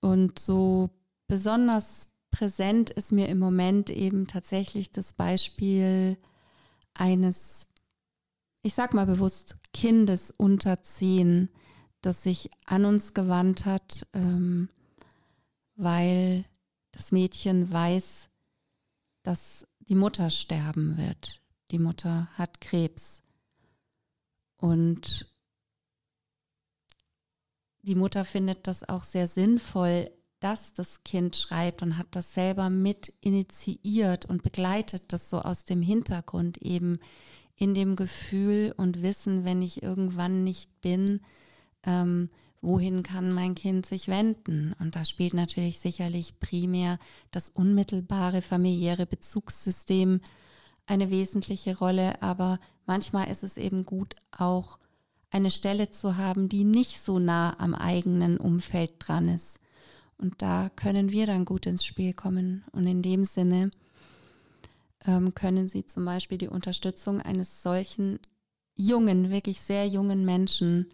Und 0.00 0.38
so 0.38 0.90
besonders 1.28 2.08
präsent 2.30 2.90
ist 2.90 3.12
mir 3.12 3.28
im 3.28 3.38
Moment 3.38 3.90
eben 3.90 4.26
tatsächlich 4.26 4.90
das 4.90 5.14
Beispiel 5.14 6.16
eines 6.94 7.66
ich 8.62 8.74
sag 8.74 8.94
mal 8.94 9.06
bewusst, 9.06 9.56
Kindes 9.72 10.32
unter 10.36 10.82
zehn, 10.82 11.48
das 12.00 12.22
sich 12.22 12.50
an 12.64 12.84
uns 12.84 13.14
gewandt 13.14 13.64
hat, 13.64 14.06
ähm, 14.12 14.68
weil 15.74 16.44
das 16.92 17.12
Mädchen 17.12 17.72
weiß, 17.72 18.28
dass 19.22 19.66
die 19.80 19.94
Mutter 19.94 20.30
sterben 20.30 20.96
wird. 20.96 21.40
Die 21.70 21.78
Mutter 21.78 22.28
hat 22.34 22.60
Krebs. 22.60 23.22
Und 24.58 25.32
die 27.82 27.96
Mutter 27.96 28.24
findet 28.24 28.66
das 28.66 28.88
auch 28.88 29.02
sehr 29.02 29.26
sinnvoll, 29.26 30.10
dass 30.38 30.72
das 30.72 31.02
Kind 31.04 31.36
schreibt 31.36 31.82
und 31.82 31.96
hat 31.96 32.08
das 32.12 32.34
selber 32.34 32.68
mit 32.68 33.12
initiiert 33.20 34.24
und 34.26 34.42
begleitet 34.42 35.12
das 35.12 35.30
so 35.30 35.40
aus 35.40 35.64
dem 35.64 35.82
Hintergrund 35.82 36.58
eben 36.58 36.98
in 37.56 37.74
dem 37.74 37.96
Gefühl 37.96 38.74
und 38.76 39.02
wissen, 39.02 39.44
wenn 39.44 39.62
ich 39.62 39.82
irgendwann 39.82 40.44
nicht 40.44 40.80
bin, 40.80 41.20
ähm, 41.84 42.30
wohin 42.60 43.02
kann 43.02 43.32
mein 43.32 43.54
Kind 43.54 43.86
sich 43.86 44.08
wenden? 44.08 44.74
Und 44.78 44.96
da 44.96 45.04
spielt 45.04 45.34
natürlich 45.34 45.80
sicherlich 45.80 46.38
primär 46.38 46.98
das 47.30 47.50
unmittelbare 47.50 48.40
familiäre 48.40 49.06
Bezugssystem 49.06 50.20
eine 50.86 51.10
wesentliche 51.10 51.76
Rolle, 51.78 52.20
aber 52.22 52.58
manchmal 52.86 53.30
ist 53.30 53.42
es 53.42 53.56
eben 53.56 53.84
gut, 53.84 54.16
auch 54.30 54.78
eine 55.30 55.50
Stelle 55.50 55.90
zu 55.90 56.16
haben, 56.16 56.48
die 56.48 56.64
nicht 56.64 57.00
so 57.00 57.18
nah 57.18 57.58
am 57.58 57.74
eigenen 57.74 58.36
Umfeld 58.36 58.94
dran 58.98 59.28
ist. 59.28 59.58
Und 60.18 60.42
da 60.42 60.70
können 60.76 61.10
wir 61.10 61.26
dann 61.26 61.44
gut 61.44 61.66
ins 61.66 61.84
Spiel 61.84 62.12
kommen. 62.12 62.64
Und 62.72 62.86
in 62.86 63.02
dem 63.02 63.24
Sinne 63.24 63.70
ähm, 65.06 65.34
können 65.34 65.68
Sie 65.68 65.84
zum 65.86 66.04
Beispiel 66.04 66.38
die 66.38 66.48
Unterstützung 66.48 67.20
eines 67.20 67.62
solchen 67.62 68.18
jungen, 68.74 69.30
wirklich 69.30 69.60
sehr 69.60 69.86
jungen 69.86 70.24
Menschen 70.24 70.90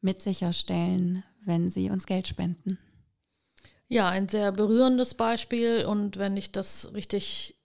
mit 0.00 0.22
sicherstellen, 0.22 1.24
wenn 1.44 1.70
sie 1.70 1.90
uns 1.90 2.06
Geld 2.06 2.28
spenden. 2.28 2.78
Ja, 3.88 4.08
ein 4.08 4.28
sehr 4.28 4.52
berührendes 4.52 5.14
Beispiel 5.14 5.84
und 5.84 6.18
wenn 6.18 6.36
ich 6.36 6.52
das 6.52 6.92
richtig 6.94 7.56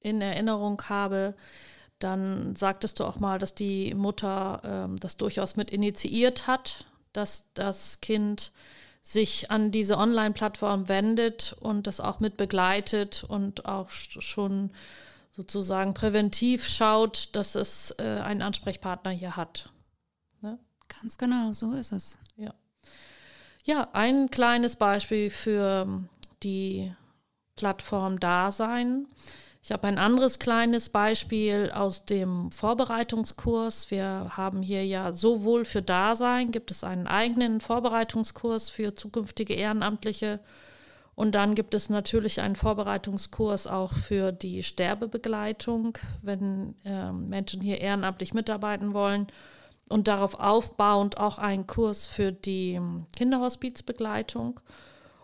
in 0.00 0.20
Erinnerung 0.20 0.80
habe, 0.88 1.34
dann 1.98 2.54
sagtest 2.56 3.00
du 3.00 3.04
auch 3.04 3.18
mal, 3.18 3.38
dass 3.38 3.54
die 3.54 3.94
Mutter 3.94 4.60
ähm, 4.64 4.96
das 4.96 5.16
durchaus 5.16 5.56
mit 5.56 5.70
initiiert 5.70 6.46
hat, 6.46 6.86
dass 7.12 7.52
das 7.54 8.00
Kind 8.00 8.52
sich 9.06 9.50
an 9.50 9.70
diese 9.70 9.98
Online-Plattform 9.98 10.88
wendet 10.88 11.54
und 11.60 11.86
das 11.86 12.00
auch 12.00 12.18
mit 12.18 12.36
begleitet 12.36 13.24
und 13.24 13.66
auch 13.66 13.90
schon 13.90 14.70
sozusagen 15.32 15.94
präventiv 15.94 16.66
schaut, 16.66 17.28
dass 17.32 17.54
es 17.54 17.94
äh, 17.98 18.20
einen 18.20 18.42
Ansprechpartner 18.42 19.10
hier 19.10 19.36
hat. 19.36 19.70
Ganz 21.00 21.18
genau, 21.18 21.52
so 21.52 21.72
ist 21.72 21.92
es. 21.92 22.18
Ja. 22.36 22.54
Ja, 23.64 23.88
ein 23.92 24.30
kleines 24.30 24.76
Beispiel 24.76 25.30
für 25.30 26.04
die 26.42 26.92
Plattform 27.56 28.20
Dasein. 28.20 29.06
Ich 29.66 29.72
habe 29.72 29.88
ein 29.88 29.98
anderes 29.98 30.38
kleines 30.38 30.90
Beispiel 30.90 31.72
aus 31.74 32.04
dem 32.04 32.52
Vorbereitungskurs. 32.52 33.90
Wir 33.90 34.30
haben 34.36 34.62
hier 34.62 34.86
ja 34.86 35.12
sowohl 35.12 35.64
für 35.64 35.82
Dasein 35.82 36.52
gibt 36.52 36.70
es 36.70 36.84
einen 36.84 37.08
eigenen 37.08 37.60
Vorbereitungskurs 37.60 38.70
für 38.70 38.94
zukünftige 38.94 39.54
Ehrenamtliche 39.54 40.38
und 41.16 41.34
dann 41.34 41.56
gibt 41.56 41.74
es 41.74 41.90
natürlich 41.90 42.40
einen 42.40 42.54
Vorbereitungskurs 42.54 43.66
auch 43.66 43.92
für 43.92 44.30
die 44.30 44.62
Sterbebegleitung, 44.62 45.98
wenn 46.22 46.76
äh, 46.84 47.10
Menschen 47.10 47.60
hier 47.60 47.80
ehrenamtlich 47.80 48.34
mitarbeiten 48.34 48.94
wollen 48.94 49.26
und 49.88 50.06
darauf 50.06 50.38
aufbauend 50.38 51.18
auch 51.18 51.38
einen 51.38 51.66
Kurs 51.66 52.06
für 52.06 52.30
die 52.30 52.80
Kinderhospizbegleitung. 53.16 54.60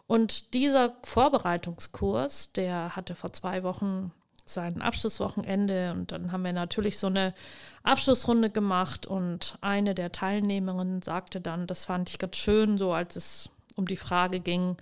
Und 0.09 0.53
dieser 0.53 0.95
Vorbereitungskurs, 1.05 2.53
der 2.55 2.97
hatte 2.97 3.15
vor 3.15 3.33
zwei 3.33 3.63
Wochen 3.63 4.11
sein 4.45 4.83
Abschlusswochenende 4.83 5.93
und 5.93 6.13
dann 6.13 6.33
haben 6.33 6.45
wir 6.45 6.53
natürlich 6.53 6.99
so 6.99 7.07
eine 7.07 7.35
Abschlussrunde 7.83 8.51
gemacht 8.51 9.07
und 9.07 9.57
eine 9.61 9.95
der 9.95 10.12
Teilnehmerinnen 10.12 11.03
sagte 11.03 11.40
dann, 11.40 11.66
das 11.66 11.85
fand 11.85 12.11
ich 12.11 12.19
ganz 12.19 12.37
schön, 12.37 12.79
so 12.79 12.93
als 12.93 13.16
es 13.16 13.51
um 13.77 13.87
die 13.87 13.97
Frage 13.97 14.40
ging, 14.40 14.77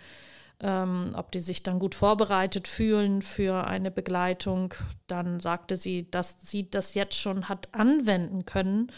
ähm, 0.61 1.13
ob 1.15 1.33
die 1.33 1.41
sich 1.41 1.63
dann 1.63 1.79
gut 1.79 1.95
vorbereitet 1.95 2.69
fühlen 2.69 3.23
für 3.23 3.67
eine 3.67 3.91
Begleitung. 3.91 4.75
Dann 5.07 5.41
sagte 5.41 5.77
sie, 5.77 6.11
dass 6.11 6.37
sie 6.41 6.71
das 6.71 6.95
jetzt 6.95 7.19
schon 7.19 7.49
hat 7.49 7.69
anwenden 7.73 8.45
können 8.45 8.91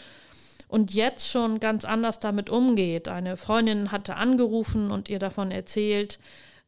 und 0.67 0.93
jetzt 0.93 1.29
schon 1.29 1.59
ganz 1.59 1.85
anders 1.85 2.19
damit 2.19 2.49
umgeht. 2.49 3.07
Eine 3.07 3.37
Freundin 3.37 3.91
hatte 3.91 4.15
angerufen 4.15 4.91
und 4.91 5.09
ihr 5.09 5.19
davon 5.19 5.51
erzählt, 5.51 6.19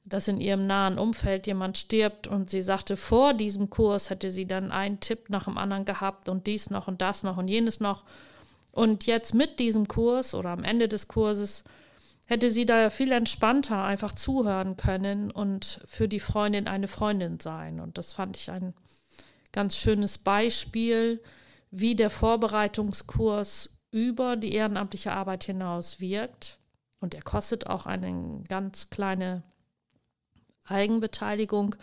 dass 0.05 0.27
in 0.27 0.39
ihrem 0.39 0.67
nahen 0.67 0.99
Umfeld 0.99 1.47
jemand 1.47 1.77
stirbt 1.77 2.27
und 2.27 2.49
sie 2.49 2.61
sagte, 2.61 2.95
vor 2.95 3.33
diesem 3.33 3.71
Kurs 3.71 4.11
hätte 4.11 4.29
sie 4.29 4.45
dann 4.45 4.71
einen 4.71 4.99
Tipp 4.99 5.29
nach 5.29 5.45
dem 5.45 5.57
anderen 5.57 5.83
gehabt 5.83 6.29
und 6.29 6.45
dies 6.45 6.69
noch 6.69 6.87
und 6.87 7.01
das 7.01 7.23
noch 7.23 7.37
und 7.37 7.47
jenes 7.47 7.79
noch. 7.79 8.05
Und 8.71 9.07
jetzt 9.07 9.33
mit 9.33 9.59
diesem 9.59 9.87
Kurs 9.87 10.35
oder 10.35 10.49
am 10.49 10.63
Ende 10.63 10.87
des 10.87 11.07
Kurses 11.07 11.63
hätte 12.27 12.51
sie 12.51 12.65
da 12.65 12.89
viel 12.91 13.11
entspannter 13.11 13.83
einfach 13.83 14.11
zuhören 14.11 14.77
können 14.77 15.31
und 15.31 15.81
für 15.85 16.07
die 16.07 16.19
Freundin 16.19 16.67
eine 16.67 16.87
Freundin 16.87 17.39
sein. 17.39 17.79
Und 17.79 17.97
das 17.97 18.13
fand 18.13 18.37
ich 18.37 18.51
ein 18.51 18.75
ganz 19.51 19.75
schönes 19.75 20.19
Beispiel, 20.19 21.21
wie 21.71 21.95
der 21.95 22.11
Vorbereitungskurs 22.11 23.71
über 23.91 24.35
die 24.35 24.53
ehrenamtliche 24.53 25.13
Arbeit 25.13 25.45
hinaus 25.45 25.99
wirkt. 25.99 26.59
Und 26.99 27.15
er 27.15 27.21
kostet 27.21 27.67
auch 27.67 27.85
eine 27.85 28.43
ganz 28.47 28.89
kleine 28.89 29.43
Eigenbeteiligung. 30.65 31.75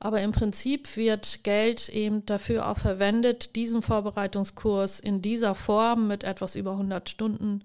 Aber 0.00 0.20
im 0.20 0.32
Prinzip 0.32 0.96
wird 0.96 1.42
Geld 1.42 1.88
eben 1.88 2.24
dafür 2.24 2.68
auch 2.68 2.78
verwendet, 2.78 3.56
diesen 3.56 3.82
Vorbereitungskurs 3.82 5.00
in 5.00 5.22
dieser 5.22 5.54
Form 5.54 6.06
mit 6.06 6.22
etwas 6.22 6.54
über 6.54 6.72
100 6.72 7.08
Stunden 7.08 7.64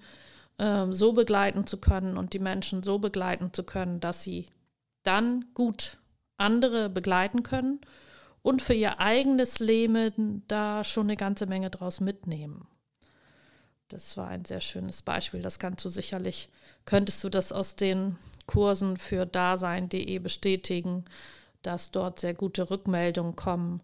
äh, 0.58 0.88
so 0.90 1.14
begleiten 1.14 1.68
zu 1.68 1.78
können 1.78 2.18
und 2.18 2.34
die 2.34 2.40
Menschen 2.40 2.82
so 2.82 2.98
begleiten 2.98 3.54
zu 3.54 3.64
können, 3.64 4.00
dass 4.00 4.24
sie 4.24 4.48
dann 5.04 5.46
gut 5.54 5.98
andere 6.38 6.90
begleiten 6.90 7.44
können 7.44 7.80
und 8.42 8.62
für 8.62 8.74
ihr 8.74 9.00
eigenes 9.00 9.60
Leben 9.60 10.44
da 10.48 10.84
schon 10.84 11.08
eine 11.08 11.18
ganze 11.18 11.46
Menge 11.46 11.70
draus 11.70 12.00
mitnehmen. 12.00 12.68
Das 13.94 14.18
war 14.18 14.28
ein 14.28 14.44
sehr 14.44 14.60
schönes 14.60 15.04
Beispiel. 15.04 15.44
Das 15.44 15.60
kannst 15.60 15.86
du 15.86 15.90
sicherlich, 15.90 16.50
könntest 16.86 17.24
du 17.24 17.30
das 17.30 17.52
aus 17.52 17.76
den 17.76 18.18
Kursen 18.48 18.98
für 18.98 19.28
Dasein.de 19.28 20.18
bestätigen, 20.18 21.06
dass 21.62 21.92
dort 21.92 22.20
sehr 22.20 22.34
gute 22.34 22.72
Rückmeldungen 22.72 23.36
kommen 23.36 23.82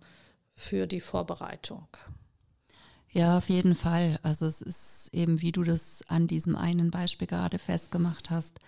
für 0.55 0.87
die 0.87 0.99
Vorbereitung. 0.99 1.87
Ja, 3.11 3.37
auf 3.37 3.49
jeden 3.49 3.75
Fall. 3.75 4.19
Also 4.23 4.47
es 4.47 4.61
ist 4.61 5.09
eben, 5.13 5.41
wie 5.41 5.51
du 5.51 5.63
das 5.63 6.03
an 6.07 6.27
diesem 6.27 6.55
einen 6.55 6.89
Beispiel 6.89 7.27
gerade 7.27 7.59
festgemacht 7.59 8.31
hast, 8.31 8.59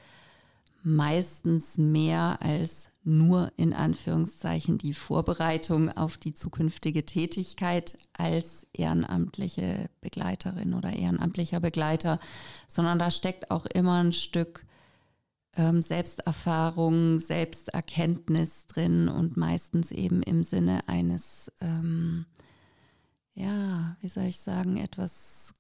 meistens 0.84 1.78
mehr 1.78 2.40
als 2.42 2.90
nur 3.04 3.52
in 3.58 3.74
Anführungszeichen 3.74 4.78
die 4.78 4.94
Vorbereitung 4.94 5.90
auf 5.90 6.18
die 6.18 6.34
zukünftige 6.34 7.06
Tätigkeit 7.06 7.98
als 8.14 8.68
ehrenamtliche 8.74 9.90
Begleiterin 10.02 10.74
oder 10.74 10.94
ehrenamtlicher 10.94 11.60
Begleiter, 11.60 12.20
sondern 12.68 13.00
da 13.00 13.10
steckt 13.10 13.50
auch 13.50 13.66
immer 13.66 14.04
ein 14.04 14.14
Stück 14.14 14.66
ähm, 15.56 15.82
Selbsterfahrung, 15.82 17.20
Selbsterkenntnis 17.20 18.68
drin 18.68 19.10
und 19.10 19.36
meistens 19.36 19.92
eben 19.92 20.22
im 20.24 20.44
Sinne 20.44 20.88
eines, 20.88 21.52
ähm, 21.60 22.26
ja, 23.34 23.98
wie 24.02 24.10
soll 24.10 24.26
ich 24.26 24.40
sagen, 24.40 24.78
etwas 24.78 25.54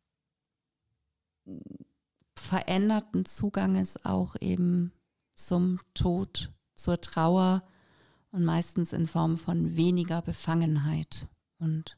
veränderten 2.35 3.25
Zuganges 3.25 4.05
auch 4.05 4.35
eben 4.39 4.91
zum 5.47 5.79
Tod, 5.93 6.51
zur 6.75 6.99
Trauer 7.01 7.63
und 8.31 8.45
meistens 8.45 8.93
in 8.93 9.07
Form 9.07 9.37
von 9.37 9.75
weniger 9.75 10.21
Befangenheit. 10.21 11.27
Und 11.59 11.97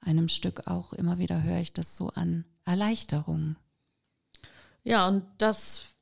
einem 0.00 0.28
Stück 0.28 0.66
auch 0.66 0.92
immer 0.92 1.18
wieder 1.18 1.42
höre 1.42 1.60
ich 1.60 1.72
das 1.72 1.96
so 1.96 2.08
an 2.08 2.44
Erleichterung. 2.64 3.56
Ja, 4.84 5.08
und 5.08 5.24
das 5.38 5.96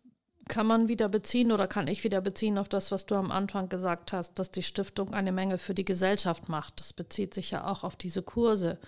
kann 0.48 0.66
man 0.66 0.88
wieder 0.88 1.08
beziehen 1.08 1.52
oder 1.52 1.66
kann 1.66 1.88
ich 1.88 2.04
wieder 2.04 2.20
beziehen 2.20 2.58
auf 2.58 2.68
das, 2.68 2.92
was 2.92 3.06
du 3.06 3.14
am 3.14 3.30
Anfang 3.30 3.68
gesagt 3.68 4.12
hast, 4.12 4.38
dass 4.38 4.50
die 4.50 4.62
Stiftung 4.62 5.14
eine 5.14 5.32
Menge 5.32 5.58
für 5.58 5.74
die 5.74 5.84
Gesellschaft 5.84 6.48
macht. 6.48 6.80
Das 6.80 6.92
bezieht 6.92 7.32
sich 7.32 7.50
ja 7.50 7.66
auch 7.66 7.82
auf 7.82 7.96
diese 7.96 8.22
Kurse, 8.22 8.78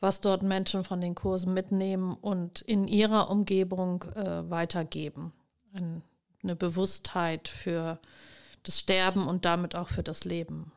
was 0.00 0.20
dort 0.20 0.42
Menschen 0.42 0.84
von 0.84 1.00
den 1.00 1.14
Kursen 1.14 1.54
mitnehmen 1.54 2.14
und 2.14 2.62
in 2.62 2.88
ihrer 2.88 3.30
Umgebung 3.30 4.02
äh, 4.14 4.50
weitergeben. 4.50 5.32
Ein 5.72 6.02
eine 6.42 6.56
Bewusstheit 6.56 7.48
für 7.48 7.98
das 8.62 8.78
Sterben 8.78 9.26
und 9.26 9.44
damit 9.44 9.74
auch 9.74 9.88
für 9.88 10.02
das 10.02 10.24
Leben. 10.24 10.72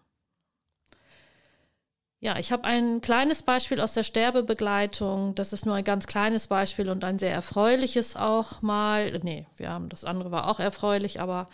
Ja, 2.24 2.38
ich 2.38 2.52
habe 2.52 2.66
ein 2.66 3.02
kleines 3.02 3.42
Beispiel 3.42 3.82
aus 3.82 3.96
der 3.96 4.04
Sterbebegleitung. 4.04 5.34
Das 5.34 5.54
ist 5.54 5.66
nur 5.66 5.74
ein 5.74 5.84
ganz 5.84 6.06
kleines 6.06 6.46
Beispiel 6.46 6.88
und 6.90 7.04
ein 7.04 7.18
sehr 7.18 7.34
erfreuliches 7.34 8.16
auch 8.16 8.62
mal. 8.62 9.20
Nee, 9.24 9.48
wir 9.58 9.70
haben 9.70 9.90
das 9.90 10.06
andere 10.06 10.30
war 10.30 10.48
auch 10.48 10.60
erfreulich, 10.60 11.20
aber 11.20 11.50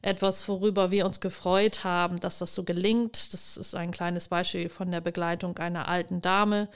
etwas, 0.00 0.48
worüber 0.48 0.90
wir 0.90 1.04
uns 1.04 1.20
gefreut 1.20 1.84
haben, 1.84 2.18
dass 2.20 2.38
das 2.38 2.54
so 2.54 2.64
gelingt. 2.64 3.34
Das 3.34 3.58
ist 3.58 3.74
ein 3.74 3.90
kleines 3.90 4.28
Beispiel 4.28 4.70
von 4.70 4.90
der 4.90 5.02
Begleitung 5.02 5.58
einer 5.58 5.88
alten 5.88 6.22
Dame, 6.22 6.68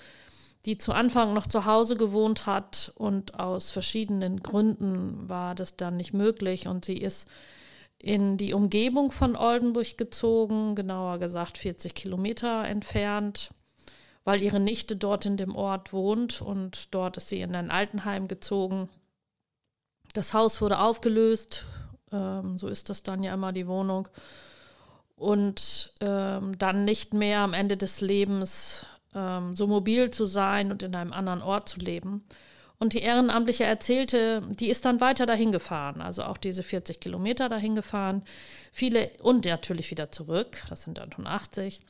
die 0.64 0.78
zu 0.78 0.92
Anfang 0.92 1.34
noch 1.34 1.46
zu 1.46 1.64
Hause 1.66 1.96
gewohnt 1.96 2.46
hat 2.46 2.92
und 2.94 3.38
aus 3.38 3.70
verschiedenen 3.70 4.42
Gründen 4.42 5.28
war 5.28 5.54
das 5.54 5.76
dann 5.76 5.96
nicht 5.96 6.12
möglich 6.12 6.68
und 6.68 6.84
sie 6.84 6.96
ist 6.96 7.28
in 7.98 8.36
die 8.36 8.52
Umgebung 8.52 9.12
von 9.12 9.36
Oldenburg 9.36 9.96
gezogen, 9.96 10.74
genauer 10.74 11.18
gesagt 11.18 11.58
40 11.58 11.94
Kilometer 11.94 12.64
entfernt, 12.64 13.50
weil 14.24 14.42
ihre 14.42 14.60
Nichte 14.60 14.96
dort 14.96 15.26
in 15.26 15.36
dem 15.36 15.54
Ort 15.54 15.92
wohnt 15.92 16.42
und 16.42 16.94
dort 16.94 17.16
ist 17.16 17.28
sie 17.28 17.40
in 17.40 17.54
ein 17.54 17.70
Altenheim 17.70 18.28
gezogen. 18.28 18.88
Das 20.14 20.34
Haus 20.34 20.60
wurde 20.60 20.80
aufgelöst, 20.80 21.66
ähm, 22.12 22.58
so 22.58 22.68
ist 22.68 22.90
das 22.90 23.02
dann 23.02 23.22
ja 23.22 23.34
immer 23.34 23.52
die 23.52 23.66
Wohnung. 23.66 24.08
Und 25.14 25.92
ähm, 26.00 26.58
dann 26.58 26.84
nicht 26.84 27.14
mehr 27.14 27.40
am 27.40 27.54
Ende 27.54 27.76
des 27.76 28.00
Lebens 28.00 28.84
ähm, 29.14 29.54
so 29.54 29.66
mobil 29.66 30.10
zu 30.10 30.26
sein 30.26 30.70
und 30.70 30.82
in 30.82 30.94
einem 30.94 31.12
anderen 31.12 31.42
Ort 31.42 31.68
zu 31.68 31.80
leben. 31.80 32.24
Und 32.78 32.94
die 32.94 33.02
Ehrenamtliche 33.02 33.62
erzählte, 33.62 34.42
die 34.58 34.68
ist 34.68 34.84
dann 34.84 35.00
weiter 35.00 35.24
dahin 35.24 35.52
gefahren, 35.52 36.00
also 36.00 36.24
auch 36.24 36.36
diese 36.36 36.64
40 36.64 36.98
Kilometer 36.98 37.48
dahin 37.48 37.76
gefahren. 37.76 38.24
Viele 38.72 39.10
und 39.20 39.44
natürlich 39.44 39.90
wieder 39.92 40.10
zurück, 40.10 40.62
das 40.68 40.82
sind 40.82 40.98
dann 40.98 41.12
schon 41.12 41.28
80. 41.28 41.80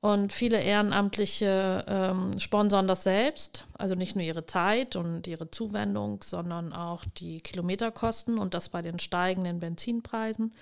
Und 0.00 0.32
viele 0.32 0.60
Ehrenamtliche 0.60 1.84
ähm, 1.86 2.38
sponsern 2.38 2.88
das 2.88 3.04
selbst, 3.04 3.66
also 3.78 3.94
nicht 3.94 4.16
nur 4.16 4.24
ihre 4.24 4.46
Zeit 4.46 4.96
und 4.96 5.26
ihre 5.28 5.50
Zuwendung, 5.50 6.24
sondern 6.24 6.72
auch 6.72 7.04
die 7.18 7.40
Kilometerkosten 7.40 8.38
und 8.38 8.54
das 8.54 8.68
bei 8.68 8.82
den 8.82 8.98
steigenden 8.98 9.60
Benzinpreisen. 9.60 10.54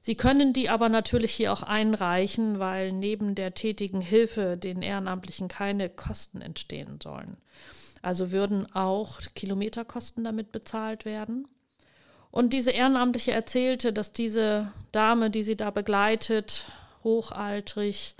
Sie 0.00 0.14
können 0.14 0.52
die 0.52 0.70
aber 0.70 0.88
natürlich 0.88 1.32
hier 1.32 1.52
auch 1.52 1.62
einreichen, 1.62 2.58
weil 2.58 2.92
neben 2.92 3.34
der 3.34 3.54
tätigen 3.54 4.00
Hilfe 4.00 4.56
den 4.56 4.80
Ehrenamtlichen 4.82 5.48
keine 5.48 5.90
Kosten 5.90 6.40
entstehen 6.40 7.00
sollen. 7.02 7.36
Also 8.02 8.32
würden 8.32 8.74
auch 8.74 9.20
Kilometerkosten 9.34 10.24
damit 10.24 10.52
bezahlt 10.52 11.04
werden. 11.04 11.46
Und 12.30 12.52
diese 12.52 12.70
Ehrenamtliche 12.70 13.32
erzählte, 13.32 13.92
dass 13.92 14.12
diese 14.12 14.72
Dame, 14.92 15.30
die 15.30 15.42
sie 15.42 15.56
da 15.56 15.70
begleitet, 15.70 16.64
hochaltrig, 17.04 18.14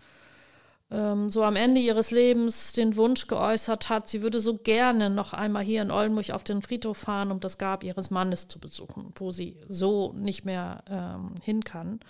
ähm, 0.91 1.31
so 1.31 1.45
am 1.45 1.57
Ende 1.57 1.81
ihres 1.81 2.11
Lebens 2.11 2.73
den 2.73 2.97
Wunsch 2.97 3.27
geäußert 3.27 3.89
hat, 3.89 4.09
sie 4.09 4.23
würde 4.23 4.41
so 4.41 4.57
gerne 4.57 5.11
noch 5.11 5.33
einmal 5.33 5.63
hier 5.63 5.83
in 5.83 5.91
Oldenburg 5.91 6.31
auf 6.31 6.45
den 6.45 6.63
Friedhof 6.63 6.99
fahren, 6.99 7.31
um 7.31 7.41
das 7.41 7.59
Grab 7.59 7.85
ihres 7.85 8.11
Mannes 8.11 8.49
zu 8.49 8.59
besuchen, 8.59 9.13
wo 9.17 9.31
sie 9.31 9.57
so 9.69 10.13
nicht 10.15 10.45
mehr 10.45 10.83
ähm, 10.89 11.35
hin 11.43 11.65
kann 11.65 12.01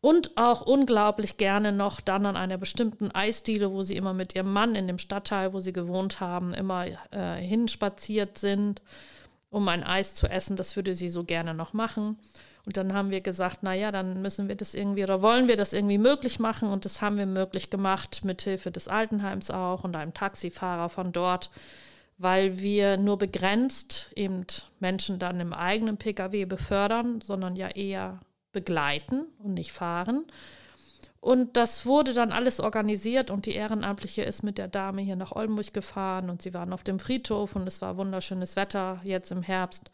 und 0.00 0.36
auch 0.36 0.62
unglaublich 0.62 1.36
gerne 1.36 1.72
noch 1.72 2.00
dann 2.00 2.26
an 2.26 2.36
einer 2.36 2.58
bestimmten 2.58 3.10
Eisdiele, 3.10 3.72
wo 3.72 3.82
sie 3.82 3.96
immer 3.96 4.14
mit 4.14 4.34
ihrem 4.34 4.52
Mann 4.52 4.74
in 4.74 4.86
dem 4.86 4.98
Stadtteil, 4.98 5.52
wo 5.52 5.60
sie 5.60 5.72
gewohnt 5.72 6.20
haben, 6.20 6.54
immer 6.54 6.86
äh, 7.10 7.34
hinspaziert 7.36 8.38
sind, 8.38 8.80
um 9.50 9.66
ein 9.68 9.82
Eis 9.82 10.14
zu 10.14 10.28
essen. 10.28 10.56
Das 10.56 10.76
würde 10.76 10.94
sie 10.94 11.08
so 11.08 11.24
gerne 11.24 11.52
noch 11.52 11.72
machen. 11.72 12.16
Und 12.68 12.76
dann 12.76 12.92
haben 12.92 13.10
wir 13.10 13.22
gesagt, 13.22 13.62
naja, 13.62 13.90
dann 13.90 14.20
müssen 14.20 14.46
wir 14.46 14.54
das 14.54 14.74
irgendwie 14.74 15.02
oder 15.02 15.22
wollen 15.22 15.48
wir 15.48 15.56
das 15.56 15.72
irgendwie 15.72 15.96
möglich 15.96 16.38
machen. 16.38 16.68
Und 16.68 16.84
das 16.84 17.00
haben 17.00 17.16
wir 17.16 17.24
möglich 17.24 17.70
gemacht, 17.70 18.26
mit 18.26 18.42
Hilfe 18.42 18.70
des 18.70 18.88
Altenheims 18.88 19.50
auch 19.50 19.84
und 19.84 19.96
einem 19.96 20.12
Taxifahrer 20.12 20.90
von 20.90 21.12
dort, 21.12 21.50
weil 22.18 22.58
wir 22.58 22.98
nur 22.98 23.16
begrenzt 23.16 24.10
eben 24.16 24.44
Menschen 24.80 25.18
dann 25.18 25.40
im 25.40 25.54
eigenen 25.54 25.96
Pkw 25.96 26.44
befördern, 26.44 27.22
sondern 27.22 27.56
ja 27.56 27.68
eher 27.68 28.20
begleiten 28.52 29.24
und 29.38 29.54
nicht 29.54 29.72
fahren. 29.72 30.26
Und 31.22 31.56
das 31.56 31.86
wurde 31.86 32.12
dann 32.12 32.32
alles 32.32 32.60
organisiert 32.60 33.30
und 33.30 33.46
die 33.46 33.54
Ehrenamtliche 33.54 34.20
ist 34.20 34.42
mit 34.42 34.58
der 34.58 34.68
Dame 34.68 35.00
hier 35.00 35.16
nach 35.16 35.32
Oldenburg 35.32 35.72
gefahren 35.72 36.28
und 36.28 36.42
sie 36.42 36.52
waren 36.52 36.74
auf 36.74 36.82
dem 36.82 36.98
Friedhof 36.98 37.56
und 37.56 37.66
es 37.66 37.80
war 37.80 37.96
wunderschönes 37.96 38.56
Wetter 38.56 39.00
jetzt 39.04 39.32
im 39.32 39.42
Herbst. 39.42 39.90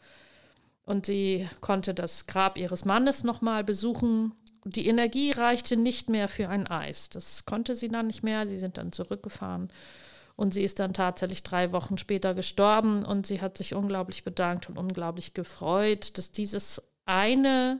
Und 0.85 1.05
sie 1.05 1.49
konnte 1.61 1.93
das 1.93 2.27
Grab 2.27 2.57
ihres 2.57 2.85
Mannes 2.85 3.23
nochmal 3.23 3.63
besuchen. 3.63 4.33
Die 4.65 4.87
Energie 4.87 5.31
reichte 5.31 5.77
nicht 5.77 6.09
mehr 6.09 6.27
für 6.27 6.49
ein 6.49 6.67
Eis. 6.67 7.09
Das 7.09 7.45
konnte 7.45 7.75
sie 7.75 7.87
dann 7.87 8.07
nicht 8.07 8.23
mehr. 8.23 8.47
Sie 8.47 8.57
sind 8.57 8.77
dann 8.77 8.91
zurückgefahren. 8.91 9.69
Und 10.35 10.53
sie 10.53 10.63
ist 10.63 10.79
dann 10.79 10.93
tatsächlich 10.93 11.43
drei 11.43 11.71
Wochen 11.71 11.97
später 11.97 12.33
gestorben. 12.33 13.03
Und 13.03 13.25
sie 13.25 13.41
hat 13.41 13.57
sich 13.57 13.73
unglaublich 13.73 14.23
bedankt 14.23 14.69
und 14.69 14.77
unglaublich 14.77 15.33
gefreut, 15.33 16.17
dass 16.17 16.31
dieses 16.31 16.81
eine 17.05 17.79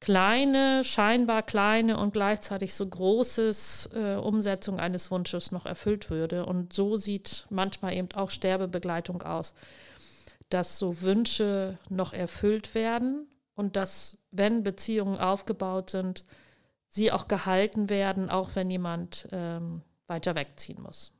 kleine, 0.00 0.84
scheinbar 0.84 1.42
kleine 1.42 1.98
und 1.98 2.12
gleichzeitig 2.12 2.74
so 2.74 2.86
großes 2.86 3.90
äh, 3.94 4.14
Umsetzung 4.14 4.78
eines 4.78 5.10
Wunsches 5.10 5.52
noch 5.52 5.66
erfüllt 5.66 6.10
würde. 6.10 6.46
Und 6.46 6.72
so 6.72 6.96
sieht 6.96 7.46
manchmal 7.50 7.94
eben 7.94 8.12
auch 8.14 8.30
Sterbebegleitung 8.30 9.22
aus, 9.22 9.54
dass 10.48 10.78
so 10.78 11.02
Wünsche 11.02 11.78
noch 11.88 12.12
erfüllt 12.12 12.74
werden 12.74 13.26
und 13.54 13.76
dass, 13.76 14.18
wenn 14.30 14.62
Beziehungen 14.62 15.18
aufgebaut 15.18 15.90
sind, 15.90 16.24
sie 16.88 17.12
auch 17.12 17.28
gehalten 17.28 17.90
werden, 17.90 18.30
auch 18.30 18.50
wenn 18.54 18.70
jemand 18.70 19.28
ähm, 19.32 19.82
weiter 20.06 20.34
wegziehen 20.34 20.82
muss. 20.82 21.12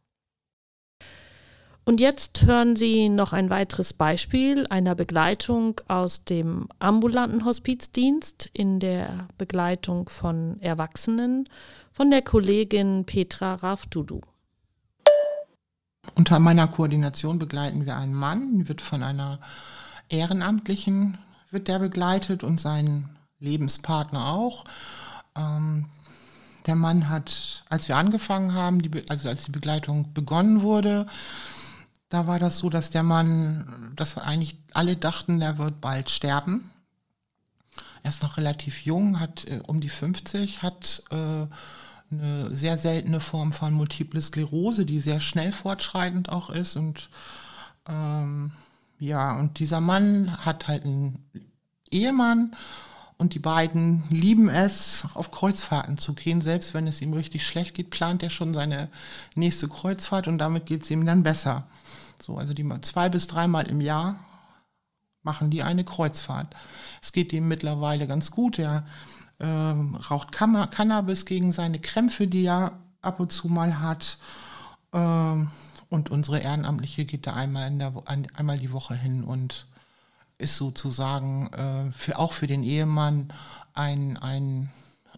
Und 1.88 2.00
jetzt 2.00 2.44
hören 2.44 2.76
Sie 2.76 3.08
noch 3.08 3.32
ein 3.32 3.48
weiteres 3.48 3.94
Beispiel 3.94 4.66
einer 4.66 4.94
Begleitung 4.94 5.80
aus 5.88 6.22
dem 6.22 6.68
ambulanten 6.78 7.46
Hospizdienst 7.46 8.50
in 8.52 8.78
der 8.78 9.26
Begleitung 9.38 10.10
von 10.10 10.60
Erwachsenen 10.60 11.48
von 11.90 12.10
der 12.10 12.20
Kollegin 12.20 13.06
Petra 13.06 13.54
Rafdudu. 13.54 14.20
Unter 16.14 16.38
meiner 16.38 16.68
Koordination 16.68 17.38
begleiten 17.38 17.86
wir 17.86 17.96
einen 17.96 18.14
Mann, 18.14 18.68
wird 18.68 18.80
von 18.80 19.02
einer 19.02 19.38
Ehrenamtlichen 20.08 21.18
wird 21.50 21.68
der 21.68 21.78
begleitet 21.78 22.42
und 22.42 22.60
seinen 22.60 23.16
Lebenspartner 23.40 24.26
auch. 24.28 24.64
Ähm, 25.36 25.86
der 26.66 26.74
Mann 26.74 27.08
hat, 27.08 27.64
als 27.70 27.88
wir 27.88 27.96
angefangen 27.96 28.52
haben, 28.52 28.82
die, 28.82 29.08
also 29.08 29.28
als 29.28 29.44
die 29.44 29.50
Begleitung 29.50 30.12
begonnen 30.12 30.62
wurde, 30.62 31.06
da 32.10 32.26
war 32.26 32.38
das 32.38 32.58
so, 32.58 32.70
dass 32.70 32.90
der 32.90 33.02
Mann, 33.02 33.92
dass 33.96 34.18
eigentlich 34.18 34.56
alle 34.72 34.96
dachten, 34.96 35.40
er 35.40 35.58
wird 35.58 35.80
bald 35.80 36.10
sterben. 36.10 36.70
Er 38.02 38.10
ist 38.10 38.22
noch 38.22 38.36
relativ 38.36 38.84
jung, 38.84 39.20
hat 39.20 39.44
äh, 39.46 39.60
um 39.66 39.80
die 39.80 39.88
50, 39.88 40.62
hat 40.62 41.02
äh, 41.10 41.46
eine 42.10 42.54
sehr 42.54 42.78
seltene 42.78 43.20
Form 43.20 43.52
von 43.52 43.72
Multiple 43.72 44.20
Sklerose, 44.20 44.86
die 44.86 45.00
sehr 45.00 45.20
schnell 45.20 45.52
fortschreitend 45.52 46.30
auch 46.30 46.50
ist. 46.50 46.76
Und 46.76 47.10
ähm, 47.88 48.52
ja, 48.98 49.38
und 49.38 49.58
dieser 49.58 49.80
Mann 49.80 50.44
hat 50.44 50.68
halt 50.68 50.84
einen 50.84 51.24
Ehemann 51.90 52.54
und 53.18 53.34
die 53.34 53.40
beiden 53.40 54.04
lieben 54.10 54.48
es, 54.48 55.04
auf 55.14 55.30
Kreuzfahrten 55.30 55.98
zu 55.98 56.14
gehen. 56.14 56.40
Selbst 56.40 56.72
wenn 56.72 56.86
es 56.86 57.02
ihm 57.02 57.12
richtig 57.12 57.46
schlecht 57.46 57.74
geht, 57.74 57.90
plant 57.90 58.22
er 58.22 58.30
schon 58.30 58.54
seine 58.54 58.88
nächste 59.34 59.68
Kreuzfahrt 59.68 60.28
und 60.28 60.38
damit 60.38 60.66
geht 60.66 60.84
es 60.84 60.90
ihm 60.90 61.04
dann 61.04 61.22
besser. 61.22 61.66
So, 62.20 62.38
also 62.38 62.54
die 62.54 62.66
zwei 62.82 63.08
bis 63.08 63.26
dreimal 63.26 63.66
im 63.68 63.80
Jahr 63.80 64.18
machen 65.22 65.50
die 65.50 65.62
eine 65.62 65.84
Kreuzfahrt. 65.84 66.54
Es 67.02 67.12
geht 67.12 67.32
ihm 67.32 67.48
mittlerweile 67.48 68.06
ganz 68.06 68.30
gut. 68.30 68.58
Er 68.58 68.86
äh, 69.38 69.46
raucht 69.46 70.32
Kann 70.32 70.70
Cannabis 70.70 71.24
gegen 71.24 71.52
seine 71.52 71.78
Krämpfe, 71.78 72.26
die 72.26 72.44
er 72.44 72.78
ab 73.02 73.20
und 73.20 73.32
zu 73.32 73.48
mal 73.48 73.80
hat. 73.80 74.18
Äh, 74.92 75.46
und 75.90 76.10
unsere 76.10 76.40
Ehrenamtliche 76.40 77.04
geht 77.04 77.26
da 77.26 77.34
einmal, 77.34 77.68
in 77.68 77.78
der, 77.78 77.92
einmal 78.34 78.58
die 78.58 78.72
Woche 78.72 78.94
hin 78.94 79.24
und 79.24 79.66
ist 80.36 80.56
sozusagen 80.56 81.48
äh, 81.52 81.90
für, 81.92 82.18
auch 82.18 82.32
für 82.32 82.46
den 82.46 82.62
Ehemann 82.62 83.32
ein, 83.74 84.16
ein, 84.18 84.70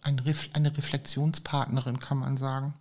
ein 0.02 0.22
eine 0.52 0.76
Reflexionspartnerin, 0.76 2.00
kann 2.00 2.18
man 2.18 2.37
sagen. 2.37 2.74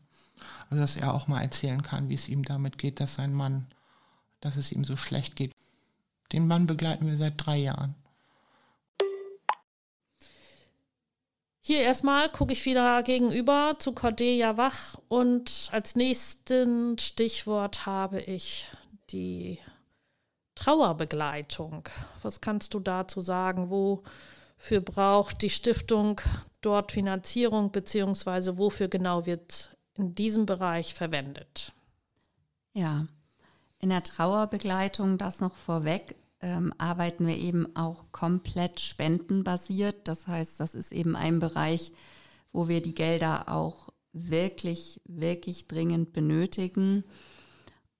Also 0.69 0.81
dass 0.81 0.95
er 0.95 1.13
auch 1.13 1.27
mal 1.27 1.41
erzählen 1.41 1.81
kann, 1.81 2.09
wie 2.09 2.13
es 2.13 2.29
ihm 2.29 2.43
damit 2.45 2.77
geht, 2.77 2.99
dass 2.99 3.15
sein 3.15 3.33
Mann 3.33 3.65
dass 4.41 4.55
es 4.55 4.71
ihm 4.71 4.83
so 4.83 4.97
schlecht 4.97 5.35
geht. 5.35 5.53
Den 6.31 6.47
Mann 6.47 6.67
begleiten 6.67 7.05
wir 7.07 7.17
seit 7.17 7.33
drei 7.37 7.57
Jahren. 7.57 7.95
Hier 11.69 11.83
erstmal 11.83 12.31
gucke 12.31 12.53
ich 12.53 12.65
wieder 12.65 13.03
gegenüber 13.03 13.75
zu 13.77 13.91
Cordelia 13.91 14.57
Wach 14.57 14.95
und 15.07 15.69
als 15.71 15.95
nächsten 15.95 16.97
Stichwort 16.97 17.85
habe 17.85 18.21
ich 18.21 18.65
die 19.11 19.59
Trauerbegleitung. 20.55 21.87
Was 22.23 22.41
kannst 22.41 22.73
du 22.73 22.79
dazu 22.79 23.21
sagen? 23.21 23.69
Wofür 23.69 24.81
braucht 24.81 25.43
die 25.43 25.51
Stiftung 25.51 26.19
dort 26.61 26.91
Finanzierung, 26.91 27.71
beziehungsweise 27.71 28.57
wofür 28.57 28.87
genau 28.87 29.27
wird 29.27 29.69
in 29.93 30.15
diesem 30.15 30.47
Bereich 30.47 30.95
verwendet? 30.95 31.73
Ja, 32.73 33.05
in 33.77 33.89
der 33.89 34.03
Trauerbegleitung, 34.03 35.19
das 35.19 35.39
noch 35.39 35.55
vorweg, 35.55 36.15
ähm, 36.41 36.73
arbeiten 36.77 37.27
wir 37.27 37.37
eben 37.37 37.75
auch 37.75 38.11
komplett 38.11 38.79
spendenbasiert. 38.79 40.07
Das 40.07 40.27
heißt, 40.27 40.59
das 40.59 40.75
ist 40.75 40.91
eben 40.91 41.15
ein 41.15 41.39
Bereich, 41.39 41.91
wo 42.51 42.67
wir 42.67 42.81
die 42.81 42.95
Gelder 42.95 43.49
auch 43.49 43.89
wirklich, 44.13 45.01
wirklich 45.05 45.67
dringend 45.67 46.13
benötigen. 46.13 47.03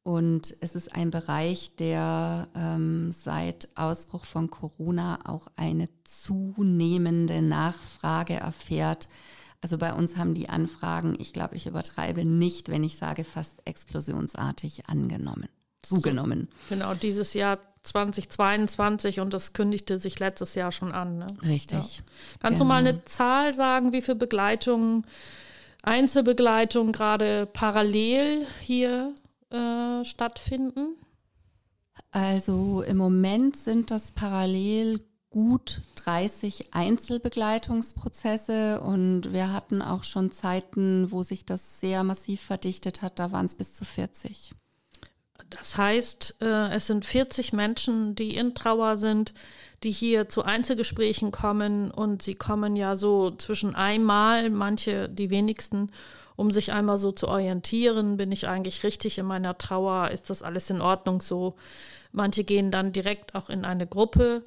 Und 0.02 0.56
es 0.62 0.73
ist 0.73 0.95
ein 0.95 1.12
Bereich, 1.12 1.75
der 1.75 2.47
ähm, 2.56 3.12
seit 3.12 3.67
Ausbruch 3.75 4.25
von 4.25 4.49
Corona 4.49 5.19
auch 5.25 5.47
eine 5.56 5.89
zunehmende 6.06 7.41
Nachfrage 7.41 8.36
erfährt, 8.36 9.10
Also 9.62 9.78
bei 9.78 9.93
uns 9.93 10.15
haben 10.15 10.36
die 10.36 10.49
Anfragen, 10.49 11.17
ich 11.19 11.34
glaube, 11.34 11.56
ich 11.56 11.67
übertreibe 11.67 12.23
nicht, 12.23 12.69
wenn 12.69 12.84
ich 12.84 12.97
sage, 12.97 13.25
fast 13.25 13.56
explosionsartig 13.65 14.88
angenommen, 14.88 15.49
zugenommen. 15.82 16.47
Genau, 16.69 16.93
dieses 16.93 17.34
Jahr 17.34 17.60
2022 17.84 19.20
und 19.20 19.34
das 19.34 19.54
kündigte 19.54 19.98
sich 19.98 20.20
letztes 20.20 20.56
Jahr 20.56 20.72
schon 20.72 20.92
an. 20.92 21.20
Ne? 21.20 21.28
Richtig. 21.44 21.98
Ja. 21.98 22.04
Kannst 22.39 22.60
genau. 22.60 22.60
du 22.60 22.63
mal 22.65 22.86
eine 22.86 23.06
Zahl 23.06 23.54
sagen, 23.54 23.94
wie 23.94 24.02
viele 24.02 24.18
Begleitungen, 24.18 25.06
Einzelbegleitungen 25.84 26.92
gerade 26.92 27.48
parallel 27.52 28.46
hier 28.62 29.13
äh, 29.50 30.04
stattfinden? 30.04 30.96
Also 32.12 32.82
im 32.82 32.98
Moment 32.98 33.56
sind 33.56 33.92
das 33.92 34.12
parallel 34.12 35.00
gut 35.30 35.82
30 35.96 36.74
Einzelbegleitungsprozesse 36.74 38.82
und 38.82 39.32
wir 39.32 39.54
hatten 39.54 39.82
auch 39.82 40.04
schon 40.04 40.32
Zeiten, 40.32 41.12
wo 41.12 41.24
sich 41.24 41.46
das 41.46 41.80
sehr 41.80 42.04
massiv 42.04 42.42
verdichtet 42.42 43.02
hat, 43.02 43.20
da 43.20 43.32
waren 43.32 43.46
es 43.46 43.56
bis 43.56 43.76
zu 43.76 43.86
40. 43.86 44.54
Das 45.50 45.78
heißt, 45.78 46.36
äh, 46.42 46.70
es 46.76 46.88
sind 46.88 47.06
40 47.06 47.54
Menschen, 47.54 48.16
die 48.16 48.36
in 48.36 48.54
Trauer 48.54 48.98
sind, 48.98 49.34
die 49.84 49.92
hier 49.92 50.30
zu 50.30 50.44
Einzelgesprächen 50.44 51.32
kommen. 51.32 51.92
Und 51.92 52.22
sie 52.22 52.36
kommen 52.36 52.76
ja 52.76 52.96
so 52.96 53.32
zwischen 53.32 53.76
einmal, 53.76 54.50
manche 54.50 55.10
die 55.10 55.30
wenigsten, 55.30 55.92
um 56.36 56.52
sich 56.52 56.72
einmal 56.72 56.98
so 56.98 57.12
zu 57.12 57.28
orientieren, 57.28 58.18
bin 58.18 58.32
ich 58.32 58.48
eigentlich 58.48 58.84
richtig 58.84 59.18
in 59.18 59.26
meiner 59.26 59.58
Trauer, 59.58 60.10
ist 60.12 60.30
das 60.30 60.44
alles 60.44 60.70
in 60.70 60.82
Ordnung 60.82 61.22
so. 61.22 61.56
Manche 62.12 62.44
gehen 62.44 62.72
dann 62.72 62.92
direkt 62.92 63.36
auch 63.36 63.50
in 63.50 63.66
eine 63.66 63.88
Gruppe. 63.88 64.44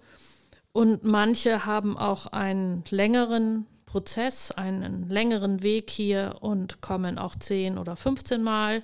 Und 0.73 1.05
manche 1.05 1.67
haben 1.67 1.99
auch 1.99 2.29
einen 2.29 2.85
längeren 2.89 3.67
Prozess, 3.85 4.53
einen 4.53 5.09
längeren 5.11 5.63
Weg 5.63 5.91
hier 5.91 6.37
und 6.41 6.81
kommen 6.81 7.19
auch 7.19 7.35
10 7.35 7.77
oder 7.77 7.95
15 7.95 8.43
Mal 8.43 8.83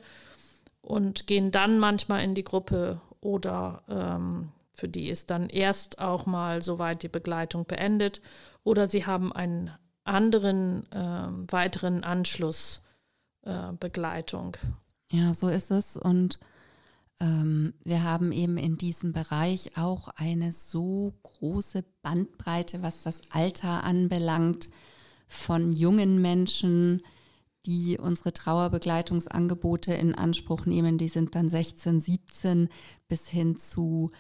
und 0.89 1.27
gehen 1.27 1.51
dann 1.51 1.79
manchmal 1.79 2.25
in 2.25 2.35
die 2.35 2.45
Gruppe 2.45 3.03
oder 3.21 3.83
ähm, 3.89 4.49
für 4.73 4.89
die 4.89 5.11
ist 5.11 5.29
dann 5.31 5.51
erst 5.51 5.99
auch 5.99 6.25
mal 6.25 6.63
soweit 6.63 7.03
die 7.03 7.09
Begleitung 7.09 7.67
beendet 7.67 8.23
oder 8.65 8.89
sie 8.89 9.05
haben 9.05 9.31
einen 9.31 9.71
anderen 10.05 10.91
äh, 10.91 11.29
weiteren 11.53 12.05
Anschlussbegleitung. 12.05 14.57
Äh, 15.13 15.19
ja, 15.19 15.35
so 15.35 15.49
ist 15.49 15.71
es 15.71 15.99
und 15.99 16.41
ähm, 17.21 17.75
wir 17.85 18.03
haben 18.03 18.33
eben 18.33 18.57
in 18.57 18.79
diesem 18.79 19.13
Bereich 19.13 19.77
auch 19.77 20.09
eine 20.17 20.53
so 20.53 21.13
große 21.23 21.85
Bandbreite, 22.01 22.81
was 22.81 23.03
das 23.03 23.21
Alter 23.31 23.85
anbelangt, 23.85 24.71
von 25.27 25.71
jungen 25.73 26.23
Menschen, 26.23 27.03
die 27.69 27.99
unsere 27.99 28.33
Trauerbegleitungsangebote 28.33 29.93
in 29.93 30.15
Anspruch 30.15 30.65
nehmen. 30.65 30.97
Die 30.97 31.09
sind 31.09 31.35
dann 31.35 31.51
16, 31.51 32.01
17 32.01 32.69
bis 33.09 33.29
hin 33.29 33.59
zu 33.59 34.11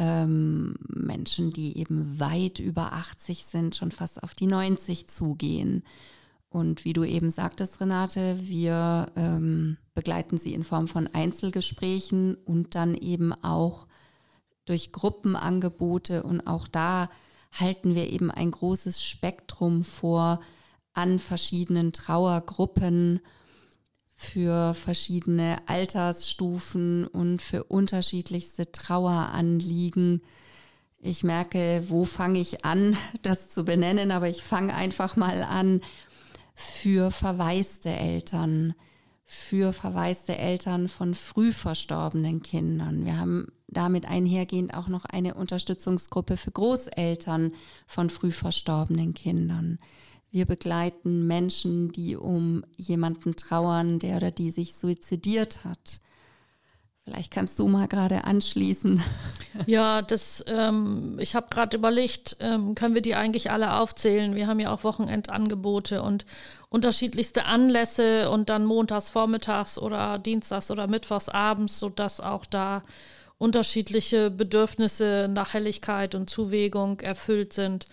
ähm, 0.00 0.74
Menschen, 0.88 1.52
die 1.52 1.78
eben 1.78 2.18
weit 2.18 2.58
über 2.58 2.92
80 2.92 3.44
sind, 3.44 3.76
schon 3.76 3.92
fast 3.92 4.20
auf 4.24 4.34
die 4.34 4.46
90 4.46 5.06
zugehen. 5.06 5.84
Und 6.48 6.84
wie 6.84 6.92
du 6.92 7.04
eben 7.04 7.30
sagtest, 7.30 7.80
Renate, 7.80 8.36
wir 8.42 9.12
ähm, 9.14 9.76
begleiten 9.94 10.36
sie 10.36 10.52
in 10.52 10.64
Form 10.64 10.88
von 10.88 11.06
Einzelgesprächen 11.06 12.34
und 12.34 12.74
dann 12.74 12.96
eben 12.96 13.32
auch 13.32 13.86
durch 14.64 14.90
Gruppenangebote. 14.90 16.24
Und 16.24 16.48
auch 16.48 16.66
da 16.66 17.10
halten 17.52 17.94
wir 17.94 18.10
eben 18.10 18.32
ein 18.32 18.50
großes 18.50 19.04
Spektrum 19.04 19.84
vor 19.84 20.40
an 20.98 21.20
verschiedenen 21.20 21.92
Trauergruppen 21.92 23.20
für 24.16 24.74
verschiedene 24.74 25.58
Altersstufen 25.66 27.06
und 27.06 27.40
für 27.40 27.62
unterschiedlichste 27.62 28.72
Traueranliegen. 28.72 30.22
Ich 30.98 31.22
merke, 31.22 31.84
wo 31.86 32.04
fange 32.04 32.40
ich 32.40 32.64
an, 32.64 32.96
das 33.22 33.48
zu 33.48 33.64
benennen, 33.64 34.10
aber 34.10 34.28
ich 34.28 34.42
fange 34.42 34.74
einfach 34.74 35.14
mal 35.14 35.44
an 35.44 35.82
für 36.56 37.12
verwaiste 37.12 37.90
Eltern, 37.90 38.74
für 39.24 39.72
verwaiste 39.72 40.36
Eltern 40.36 40.88
von 40.88 41.14
früh 41.14 41.52
verstorbenen 41.52 42.42
Kindern. 42.42 43.04
Wir 43.04 43.18
haben 43.18 43.46
damit 43.68 44.04
einhergehend 44.04 44.74
auch 44.74 44.88
noch 44.88 45.04
eine 45.04 45.34
Unterstützungsgruppe 45.34 46.36
für 46.36 46.50
Großeltern 46.50 47.54
von 47.86 48.10
früh 48.10 48.32
verstorbenen 48.32 49.14
Kindern. 49.14 49.78
Wir 50.30 50.44
begleiten 50.44 51.26
Menschen, 51.26 51.90
die 51.92 52.16
um 52.16 52.64
jemanden 52.76 53.36
trauern, 53.36 53.98
der 53.98 54.18
oder 54.18 54.30
die 54.30 54.50
sich 54.50 54.74
suizidiert 54.74 55.64
hat. 55.64 56.00
Vielleicht 57.08 57.32
kannst 57.32 57.58
du 57.58 57.66
mal 57.68 57.88
gerade 57.88 58.24
anschließen. 58.24 59.02
Ja, 59.66 60.02
das, 60.02 60.44
ähm, 60.46 61.16
ich 61.18 61.34
habe 61.34 61.48
gerade 61.50 61.76
überlegt, 61.76 62.36
ähm, 62.38 62.76
können 62.76 62.94
wir 62.94 63.02
die 63.02 63.16
eigentlich 63.16 63.50
alle 63.50 63.74
aufzählen? 63.74 64.36
Wir 64.36 64.46
haben 64.46 64.60
ja 64.60 64.72
auch 64.72 64.84
Wochenendangebote 64.84 66.00
und 66.00 66.26
unterschiedlichste 66.68 67.44
Anlässe 67.46 68.30
und 68.30 68.50
dann 68.50 68.64
montags 68.64 69.10
vormittags 69.10 69.76
oder 69.78 70.18
dienstags 70.18 70.70
oder 70.70 70.86
mittwochs 70.86 71.28
abends, 71.28 71.80
sodass 71.80 72.20
auch 72.20 72.46
da 72.46 72.84
unterschiedliche 73.38 74.30
Bedürfnisse 74.30 75.28
nach 75.28 75.54
Helligkeit 75.54 76.14
und 76.14 76.30
Zuwägung 76.30 77.00
erfüllt 77.00 77.52
sind. 77.52 77.86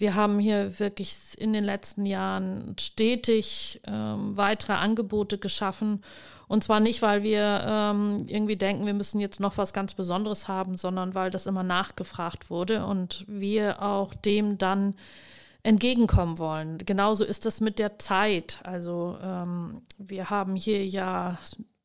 Wir 0.00 0.14
haben 0.14 0.38
hier 0.38 0.78
wirklich 0.80 1.14
in 1.36 1.52
den 1.52 1.62
letzten 1.62 2.06
Jahren 2.06 2.74
stetig 2.80 3.82
ähm, 3.86 4.34
weitere 4.34 4.72
Angebote 4.72 5.36
geschaffen. 5.36 6.02
Und 6.48 6.64
zwar 6.64 6.80
nicht, 6.80 7.02
weil 7.02 7.22
wir 7.22 7.62
ähm, 7.66 8.22
irgendwie 8.26 8.56
denken, 8.56 8.86
wir 8.86 8.94
müssen 8.94 9.20
jetzt 9.20 9.40
noch 9.40 9.58
was 9.58 9.74
ganz 9.74 9.92
Besonderes 9.92 10.48
haben, 10.48 10.78
sondern 10.78 11.14
weil 11.14 11.30
das 11.30 11.46
immer 11.46 11.64
nachgefragt 11.64 12.48
wurde 12.48 12.86
und 12.86 13.26
wir 13.28 13.82
auch 13.82 14.14
dem 14.14 14.56
dann 14.56 14.94
entgegenkommen 15.64 16.38
wollen. 16.38 16.78
Genauso 16.78 17.22
ist 17.22 17.44
das 17.44 17.60
mit 17.60 17.78
der 17.78 17.98
Zeit. 17.98 18.58
Also 18.62 19.18
ähm, 19.22 19.82
wir 19.98 20.30
haben 20.30 20.56
hier 20.56 20.82
ja 20.86 21.36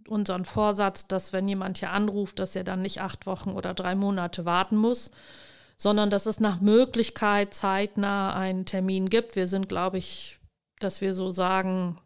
unseren 0.08 0.46
Vorsatz, 0.46 1.06
dass 1.06 1.34
wenn 1.34 1.50
jemand 1.50 1.80
hier 1.80 1.92
anruft, 1.92 2.40
dass 2.40 2.56
er 2.56 2.64
dann 2.64 2.82
nicht 2.82 3.02
acht 3.02 3.26
Wochen 3.26 3.50
oder 3.50 3.74
drei 3.74 3.94
Monate 3.94 4.46
warten 4.46 4.78
muss, 4.78 5.12
sondern 5.78 6.10
dass 6.10 6.26
es 6.26 6.40
nach 6.40 6.62
Möglichkeit 6.62 7.54
zeitnah 7.54 8.36
einen 8.36 8.66
Termin 8.66 9.08
gibt. 9.08 9.36
Wir 9.36 9.48
sind, 9.48 9.70
glaube 9.70 9.98
ich, 9.98 10.40
dass 10.80 11.02
wir 11.02 11.14
so 11.14 11.32
sagen, 11.32 12.00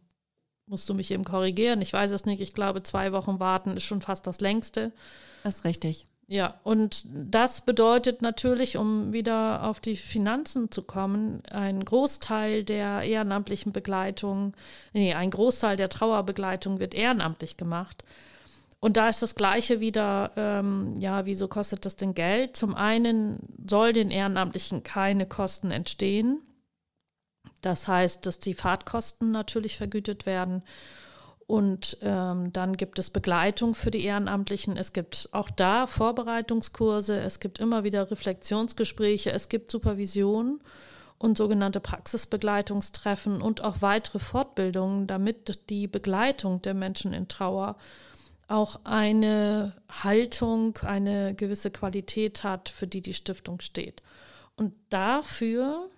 musst 0.65 0.87
du 0.87 0.93
mich 0.93 1.11
eben 1.11 1.23
korrigieren, 1.23 1.81
ich 1.81 1.93
weiß 1.93 2.11
es 2.11 2.25
nicht, 2.25 2.41
ich 2.41 2.53
glaube, 2.53 2.83
zwei 2.83 3.11
Wochen 3.11 3.39
warten 3.39 3.75
ist 3.75 3.83
schon 3.83 4.01
fast 4.01 4.27
das 4.27 4.39
längste. 4.39 4.91
Das 5.43 5.55
ist 5.55 5.65
richtig. 5.65 6.05
Ja, 6.31 6.59
und 6.63 7.05
das 7.11 7.61
bedeutet 7.61 8.21
natürlich, 8.21 8.77
um 8.77 9.13
wieder 9.13 9.63
auf 9.63 9.79
die 9.79 9.95
Finanzen 9.95 10.69
zu 10.69 10.83
kommen, 10.83 11.41
ein 11.49 11.83
Großteil 11.83 12.63
der 12.63 13.01
ehrenamtlichen 13.01 13.71
Begleitung, 13.71 14.53
nee, 14.93 15.15
ein 15.15 15.31
Großteil 15.31 15.75
der 15.75 15.89
Trauerbegleitung 15.89 16.79
wird 16.79 16.93
ehrenamtlich 16.93 17.57
gemacht. 17.57 18.03
Und 18.81 18.95
da 18.95 19.09
ist 19.09 19.21
das 19.21 19.35
Gleiche 19.35 19.81
wieder, 19.81 20.31
ähm, 20.37 20.95
ja, 20.99 21.25
wieso 21.25 21.47
kostet 21.47 21.85
das 21.85 21.97
denn 21.97 22.13
Geld? 22.13 22.55
Zum 22.55 22.75
einen 22.75 23.39
soll 23.67 23.91
den 23.91 24.09
Ehrenamtlichen 24.09 24.83
keine 24.83 25.25
Kosten 25.25 25.69
entstehen. 25.69 26.41
Das 27.61 27.89
heißt, 27.89 28.25
dass 28.25 28.39
die 28.39 28.53
Fahrtkosten 28.53 29.31
natürlich 29.31 29.75
vergütet 29.75 30.25
werden. 30.25 30.63
Und 31.45 31.97
ähm, 32.03 32.53
dann 32.53 32.77
gibt 32.77 32.99
es 32.99 33.09
Begleitung 33.09 33.73
für 33.75 33.91
die 33.91 34.05
Ehrenamtlichen. 34.05 34.77
Es 34.77 34.93
gibt 34.93 35.29
auch 35.31 35.49
da 35.49 35.87
Vorbereitungskurse. 35.87 37.19
Es 37.19 37.39
gibt 37.39 37.59
immer 37.59 37.83
wieder 37.83 38.11
Reflexionsgespräche. 38.11 39.31
Es 39.31 39.49
gibt 39.49 39.71
Supervision 39.71 40.61
und 41.17 41.37
sogenannte 41.37 41.81
Praxisbegleitungstreffen 41.81 43.41
und 43.41 43.63
auch 43.63 43.81
weitere 43.81 44.19
Fortbildungen, 44.19 45.05
damit 45.07 45.69
die 45.69 45.87
Begleitung 45.87 46.61
der 46.61 46.75
Menschen 46.75 47.13
in 47.13 47.27
Trauer 47.27 47.75
auch 48.49 48.81
eine 48.83 49.75
Haltung, 50.03 50.77
eine 50.77 51.35
gewisse 51.35 51.71
Qualität 51.71 52.43
hat, 52.43 52.69
für 52.69 52.87
die 52.87 53.01
die 53.01 53.13
Stiftung 53.13 53.61
steht. 53.61 54.01
Und 54.55 54.73
dafür 54.89 55.89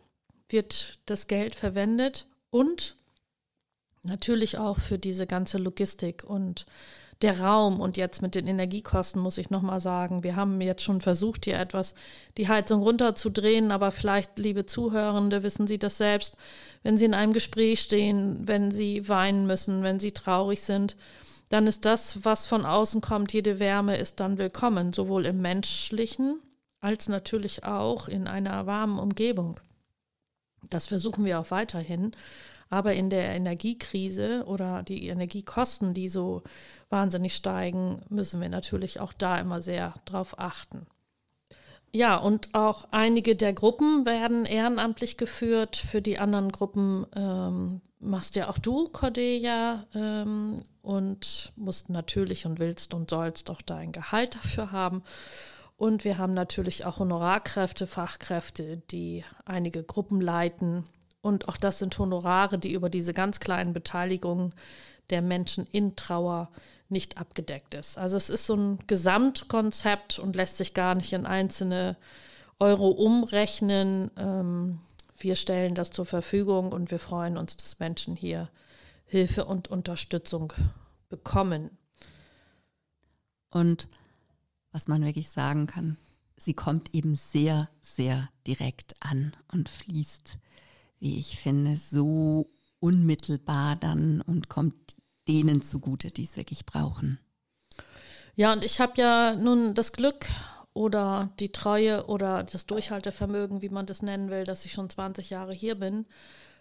wird 0.50 1.00
das 1.06 1.28
Geld 1.28 1.56
verwendet 1.56 2.28
und 2.50 2.96
natürlich 4.04 4.58
auch 4.58 4.78
für 4.78 5.00
diese 5.00 5.28
ganze 5.28 5.58
Logistik 5.58 6.24
und 6.24 6.66
der 7.22 7.40
Raum 7.40 7.80
und 7.80 7.98
jetzt 7.98 8.22
mit 8.22 8.34
den 8.34 8.48
Energiekosten 8.48 9.22
muss 9.22 9.38
ich 9.38 9.52
nochmal 9.52 9.80
sagen, 9.80 10.24
wir 10.24 10.36
haben 10.36 10.60
jetzt 10.60 10.84
schon 10.84 11.02
versucht, 11.02 11.46
hier 11.46 11.60
etwas 11.60 11.94
die 12.38 12.48
Heizung 12.48 12.82
runterzudrehen, 12.82 13.72
aber 13.72 13.92
vielleicht, 13.92 14.40
liebe 14.40 14.66
Zuhörende, 14.66 15.44
wissen 15.44 15.68
Sie 15.68 15.78
das 15.78 15.98
selbst, 15.98 16.36
wenn 16.82 16.98
Sie 16.98 17.06
in 17.06 17.14
einem 17.14 17.34
Gespräch 17.34 17.82
stehen, 17.82 18.48
wenn 18.48 18.72
Sie 18.72 19.08
weinen 19.08 19.46
müssen, 19.46 19.84
wenn 19.84 20.00
Sie 20.00 20.14
traurig 20.14 20.62
sind, 20.62 20.96
dann 21.52 21.68
ist 21.68 21.84
das, 21.84 22.24
was 22.24 22.48
von 22.48 22.66
außen 22.66 23.02
kommt, 23.02 23.34
jede 23.34 23.60
Wärme 23.60 23.98
ist 23.98 24.22
dann 24.22 24.38
willkommen, 24.38 24.94
sowohl 24.94 25.26
im 25.26 25.42
menschlichen 25.42 26.40
als 26.80 27.10
natürlich 27.10 27.66
auch 27.66 28.08
in 28.08 28.26
einer 28.26 28.66
warmen 28.66 28.98
Umgebung. 28.98 29.60
Das 30.70 30.88
versuchen 30.88 31.26
wir 31.26 31.40
auch 31.40 31.52
weiterhin. 31.52 32.14
Aber 32.70 32.94
in 32.94 33.10
der 33.10 33.36
Energiekrise 33.36 34.46
oder 34.46 34.82
die 34.84 35.08
Energiekosten, 35.08 35.94
die 35.94 36.08
so 36.08 36.42
wahnsinnig 36.90 37.36
steigen, 37.36 38.02
müssen 38.08 38.40
wir 38.40 38.48
natürlich 38.48 39.02
auch 39.02 39.12
da 39.12 39.38
immer 39.38 39.62
sehr 39.62 39.94
drauf 40.06 40.40
achten. 40.40 40.88
Ja, 41.92 42.16
und 42.16 42.54
auch 42.54 42.88
einige 42.92 43.36
der 43.36 43.52
Gruppen 43.52 44.06
werden 44.06 44.46
ehrenamtlich 44.46 45.18
geführt. 45.18 45.76
Für 45.76 46.02
die 46.02 46.18
anderen 46.18 46.50
Gruppen 46.54 47.06
ähm, 47.14 47.82
machst 48.02 48.36
ja 48.36 48.50
auch 48.50 48.58
du, 48.58 48.86
Cordelia, 48.86 49.86
ähm, 49.96 50.62
und 50.82 51.54
musst 51.56 51.90
natürlich 51.90 52.46
und 52.46 52.60
willst 52.60 52.94
und 52.94 53.10
sollst 53.10 53.50
auch 53.50 53.62
dein 53.62 53.92
Gehalt 53.92 54.36
dafür 54.36 54.72
haben. 54.72 55.04
Und 55.78 56.04
wir 56.04 56.18
haben 56.18 56.34
natürlich 56.34 56.86
auch 56.86 57.00
Honorarkräfte, 57.00 57.88
Fachkräfte, 57.88 58.78
die 58.92 59.24
einige 59.46 59.84
Gruppen 59.84 60.22
leiten. 60.22 60.84
Und 61.22 61.48
auch 61.48 61.58
das 61.58 61.80
sind 61.80 61.98
Honorare, 61.98 62.60
die 62.60 62.74
über 62.74 62.90
diese 62.90 63.14
ganz 63.14 63.40
kleinen 63.40 63.74
Beteiligungen 63.74 64.54
der 65.10 65.22
Menschen 65.22 65.66
in 65.66 65.96
Trauer 65.96 66.50
nicht 66.90 67.18
abgedeckt 67.18 67.74
ist. 67.74 67.98
Also 67.98 68.18
es 68.18 68.30
ist 68.30 68.46
so 68.46 68.56
ein 68.56 68.80
Gesamtkonzept 68.88 70.20
und 70.20 70.36
lässt 70.36 70.58
sich 70.58 70.74
gar 70.74 70.94
nicht 70.96 71.14
in 71.14 71.26
einzelne 71.26 71.98
Euro 72.60 72.90
umrechnen. 72.90 74.12
Ähm, 74.18 74.80
wir 75.24 75.36
stellen 75.36 75.76
das 75.76 75.92
zur 75.92 76.06
Verfügung 76.06 76.72
und 76.72 76.92
wir 76.92 77.00
freuen 77.00 77.38
uns, 77.38 77.58
dass 77.58 77.80
Menschen 77.80 78.16
hier 78.16 78.50
Hilfe 79.06 79.46
und 79.46 79.68
Unterstützung 79.68 80.54
bekommen. 81.10 81.78
Und 83.50 83.88
was 84.72 84.88
man 84.88 85.04
wirklich 85.04 85.30
sagen 85.30 85.68
kann, 85.68 85.98
sie 86.38 86.54
kommt 86.54 86.94
eben 86.96 87.16
sehr, 87.16 87.70
sehr 87.82 88.30
direkt 88.48 88.96
an 89.02 89.36
und 89.52 89.70
fließt, 89.70 90.38
wie 91.00 91.20
ich 91.20 91.40
finde, 91.40 91.78
so 91.78 92.50
unmittelbar 92.80 93.76
dann 93.76 94.22
und 94.22 94.50
kommt 94.50 94.96
denen 95.28 95.62
zugute, 95.62 96.12
die 96.12 96.24
es 96.24 96.38
wirklich 96.38 96.66
brauchen. 96.66 97.20
Ja, 98.36 98.54
und 98.54 98.64
ich 98.64 98.80
habe 98.80 98.94
ja 98.96 99.36
nun 99.36 99.74
das 99.74 99.92
Glück 99.92 100.26
oder 100.74 101.30
die 101.40 101.52
Treue 101.52 102.06
oder 102.06 102.44
das 102.44 102.66
Durchhaltevermögen, 102.66 103.62
wie 103.62 103.70
man 103.70 103.86
das 103.86 104.02
nennen 104.02 104.30
will, 104.30 104.44
dass 104.44 104.66
ich 104.66 104.72
schon 104.72 104.90
20 104.90 105.30
Jahre 105.30 105.54
hier 105.54 105.76
bin, 105.76 106.06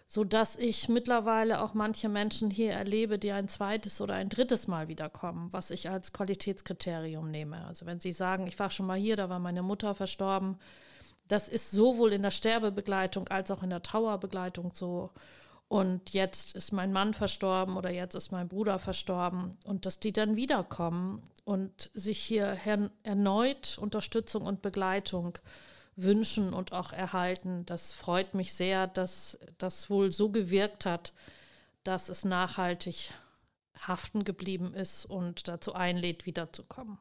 so 0.07 0.25
dass 0.25 0.57
ich 0.57 0.89
mittlerweile 0.89 1.61
auch 1.61 1.73
manche 1.73 2.09
Menschen 2.09 2.49
hier 2.49 2.73
erlebe, 2.73 3.17
die 3.17 3.31
ein 3.31 3.47
zweites 3.47 4.01
oder 4.01 4.15
ein 4.15 4.27
drittes 4.27 4.67
Mal 4.67 4.89
wiederkommen, 4.89 5.47
was 5.53 5.71
ich 5.71 5.89
als 5.89 6.11
Qualitätskriterium 6.11 7.31
nehme. 7.31 7.65
Also 7.65 7.85
wenn 7.85 8.01
Sie 8.01 8.11
sagen, 8.11 8.47
ich 8.47 8.59
war 8.59 8.69
schon 8.69 8.87
mal 8.87 8.99
hier, 8.99 9.15
da 9.15 9.29
war 9.29 9.39
meine 9.39 9.63
Mutter 9.63 9.95
verstorben, 9.95 10.57
das 11.29 11.47
ist 11.47 11.71
sowohl 11.71 12.11
in 12.11 12.23
der 12.23 12.31
Sterbebegleitung 12.31 13.29
als 13.29 13.51
auch 13.51 13.63
in 13.63 13.69
der 13.69 13.81
Trauerbegleitung 13.81 14.71
so 14.73 15.11
und 15.71 16.09
jetzt 16.09 16.53
ist 16.53 16.73
mein 16.73 16.91
Mann 16.91 17.13
verstorben 17.13 17.77
oder 17.77 17.89
jetzt 17.91 18.13
ist 18.13 18.33
mein 18.33 18.49
Bruder 18.49 18.77
verstorben 18.77 19.57
und 19.63 19.85
dass 19.85 20.01
die 20.01 20.11
dann 20.11 20.35
wiederkommen 20.35 21.23
und 21.45 21.89
sich 21.93 22.19
hier 22.19 22.57
erneut 23.03 23.77
Unterstützung 23.77 24.41
und 24.41 24.61
Begleitung 24.61 25.37
wünschen 25.95 26.53
und 26.53 26.73
auch 26.73 26.91
erhalten. 26.91 27.65
Das 27.67 27.93
freut 27.93 28.33
mich 28.33 28.53
sehr, 28.53 28.85
dass 28.85 29.39
das 29.59 29.89
wohl 29.89 30.11
so 30.11 30.29
gewirkt 30.29 30.85
hat, 30.85 31.13
dass 31.85 32.09
es 32.09 32.25
nachhaltig 32.25 33.13
haften 33.79 34.25
geblieben 34.25 34.73
ist 34.73 35.05
und 35.05 35.47
dazu 35.47 35.73
einlädt, 35.73 36.25
wiederzukommen. 36.25 36.97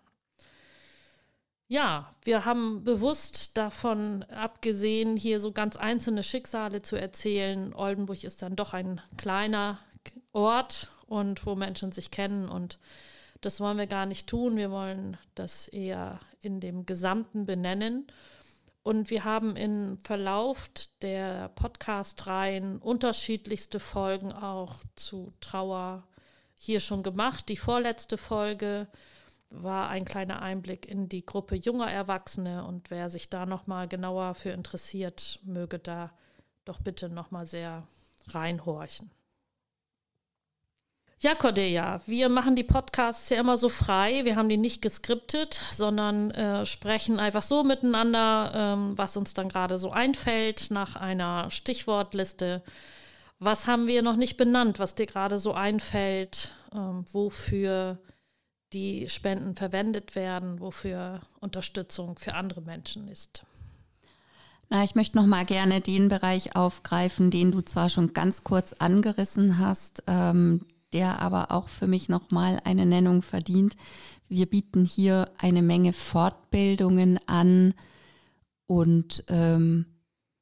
Ja, 1.72 2.12
wir 2.24 2.46
haben 2.46 2.82
bewusst 2.82 3.56
davon 3.56 4.24
abgesehen, 4.24 5.16
hier 5.16 5.38
so 5.38 5.52
ganz 5.52 5.76
einzelne 5.76 6.24
Schicksale 6.24 6.82
zu 6.82 6.96
erzählen. 6.96 7.72
Oldenburg 7.72 8.24
ist 8.24 8.42
dann 8.42 8.56
doch 8.56 8.74
ein 8.74 9.00
kleiner 9.16 9.78
Ort 10.32 10.88
und 11.06 11.46
wo 11.46 11.54
Menschen 11.54 11.92
sich 11.92 12.10
kennen 12.10 12.48
und 12.48 12.80
das 13.40 13.60
wollen 13.60 13.78
wir 13.78 13.86
gar 13.86 14.04
nicht 14.04 14.26
tun. 14.26 14.56
Wir 14.56 14.72
wollen 14.72 15.16
das 15.36 15.68
eher 15.68 16.18
in 16.40 16.58
dem 16.58 16.86
Gesamten 16.86 17.46
benennen. 17.46 18.08
Und 18.82 19.10
wir 19.10 19.22
haben 19.22 19.54
im 19.54 19.96
Verlauf 20.00 20.68
der 21.02 21.50
Podcast-Reihen 21.50 22.78
unterschiedlichste 22.78 23.78
Folgen 23.78 24.32
auch 24.32 24.82
zu 24.96 25.32
Trauer 25.40 26.02
hier 26.56 26.80
schon 26.80 27.04
gemacht. 27.04 27.48
Die 27.48 27.56
vorletzte 27.56 28.18
Folge 28.18 28.88
war 29.50 29.88
ein 29.88 30.04
kleiner 30.04 30.42
Einblick 30.42 30.86
in 30.86 31.08
die 31.08 31.26
Gruppe 31.26 31.56
junger 31.56 31.90
Erwachsene 31.90 32.64
und 32.64 32.90
wer 32.90 33.10
sich 33.10 33.28
da 33.28 33.46
noch 33.46 33.66
mal 33.66 33.88
genauer 33.88 34.34
für 34.34 34.50
interessiert, 34.50 35.40
möge 35.42 35.78
da 35.78 36.10
doch 36.64 36.80
bitte 36.80 37.08
noch 37.08 37.30
mal 37.30 37.46
sehr 37.46 37.86
reinhorchen. 38.28 39.10
Ja, 41.22 41.34
Cordelia, 41.34 42.00
wir 42.06 42.30
machen 42.30 42.56
die 42.56 42.64
Podcasts 42.64 43.28
ja 43.28 43.38
immer 43.38 43.58
so 43.58 43.68
frei. 43.68 44.24
Wir 44.24 44.36
haben 44.36 44.48
die 44.48 44.56
nicht 44.56 44.80
geskriptet, 44.80 45.60
sondern 45.70 46.30
äh, 46.30 46.64
sprechen 46.64 47.20
einfach 47.20 47.42
so 47.42 47.62
miteinander, 47.62 48.52
ähm, 48.54 48.96
was 48.96 49.18
uns 49.18 49.34
dann 49.34 49.50
gerade 49.50 49.78
so 49.78 49.90
einfällt 49.90 50.70
nach 50.70 50.96
einer 50.96 51.50
Stichwortliste. 51.50 52.62
Was 53.38 53.66
haben 53.66 53.86
wir 53.86 54.00
noch 54.00 54.16
nicht 54.16 54.38
benannt, 54.38 54.78
was 54.78 54.94
dir 54.94 55.04
gerade 55.04 55.38
so 55.38 55.52
einfällt? 55.52 56.54
Ähm, 56.74 57.04
wofür 57.12 57.98
die 58.72 59.08
Spenden 59.08 59.54
verwendet 59.54 60.14
werden, 60.14 60.60
wofür 60.60 61.20
Unterstützung 61.40 62.16
für 62.16 62.34
andere 62.34 62.62
Menschen 62.62 63.08
ist. 63.08 63.44
Na, 64.68 64.84
ich 64.84 64.94
möchte 64.94 65.18
noch 65.18 65.26
mal 65.26 65.44
gerne 65.44 65.80
den 65.80 66.08
Bereich 66.08 66.54
aufgreifen, 66.54 67.32
den 67.32 67.50
du 67.50 67.60
zwar 67.60 67.90
schon 67.90 68.12
ganz 68.12 68.44
kurz 68.44 68.72
angerissen 68.74 69.58
hast, 69.58 70.04
ähm, 70.06 70.64
der 70.92 71.20
aber 71.20 71.50
auch 71.50 71.68
für 71.68 71.88
mich 71.88 72.08
noch 72.08 72.30
mal 72.30 72.60
eine 72.64 72.86
Nennung 72.86 73.22
verdient. 73.22 73.76
Wir 74.28 74.46
bieten 74.46 74.84
hier 74.84 75.28
eine 75.38 75.62
Menge 75.62 75.92
Fortbildungen 75.92 77.18
an 77.26 77.74
und 78.66 79.24
ähm, 79.26 79.86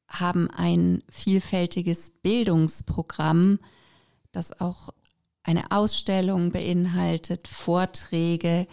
haben 0.09 0.51
ein 0.51 1.03
vielfältiges 1.09 2.13
Bildungsprogramm, 2.23 3.59
das 4.33 4.61
auch 4.61 4.91
eine 5.43 5.71
Ausstellung 5.71 6.53
beinhaltet, 6.53 7.49
Vorträge. 7.49 8.67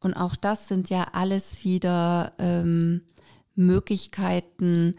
Und 0.00 0.14
auch 0.14 0.36
das 0.36 0.68
sind 0.68 0.90
ja 0.90 1.08
alles 1.12 1.64
wieder 1.64 2.32
ähm, 2.38 3.02
Möglichkeiten, 3.54 4.94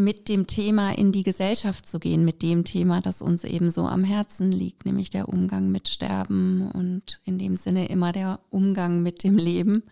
mit 0.00 0.28
dem 0.28 0.46
Thema 0.46 0.92
in 0.92 1.12
die 1.12 1.22
Gesellschaft 1.22 1.86
zu 1.86 1.98
gehen, 2.00 2.24
mit 2.24 2.42
dem 2.42 2.64
Thema, 2.64 3.00
das 3.00 3.22
uns 3.22 3.44
eben 3.44 3.70
so 3.70 3.86
am 3.86 4.02
Herzen 4.02 4.50
liegt, 4.50 4.86
nämlich 4.86 5.10
der 5.10 5.28
Umgang 5.28 5.70
mit 5.70 5.88
Sterben 5.88 6.70
und 6.70 7.20
in 7.24 7.38
dem 7.38 7.56
Sinne 7.56 7.88
immer 7.88 8.12
der 8.12 8.40
Umgang 8.50 9.02
mit 9.02 9.22
dem 9.22 9.36
Leben 9.36 9.82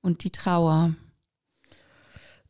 und 0.00 0.24
die 0.24 0.30
Trauer. 0.30 0.94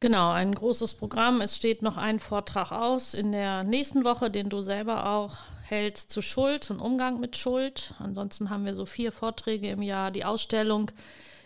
Genau, 0.00 0.30
ein 0.30 0.54
großes 0.54 0.94
Programm. 0.94 1.40
Es 1.40 1.56
steht 1.56 1.82
noch 1.82 1.96
ein 1.96 2.20
Vortrag 2.20 2.70
aus 2.70 3.14
in 3.14 3.32
der 3.32 3.64
nächsten 3.64 4.04
Woche, 4.04 4.30
den 4.30 4.48
du 4.48 4.60
selber 4.60 5.10
auch 5.10 5.38
hältst 5.62 6.10
zu 6.10 6.22
Schuld 6.22 6.70
und 6.70 6.78
Umgang 6.78 7.18
mit 7.18 7.36
Schuld. 7.36 7.94
Ansonsten 7.98 8.48
haben 8.48 8.64
wir 8.64 8.76
so 8.76 8.86
vier 8.86 9.10
Vorträge 9.10 9.70
im 9.70 9.82
Jahr. 9.82 10.12
Die 10.12 10.24
Ausstellung 10.24 10.92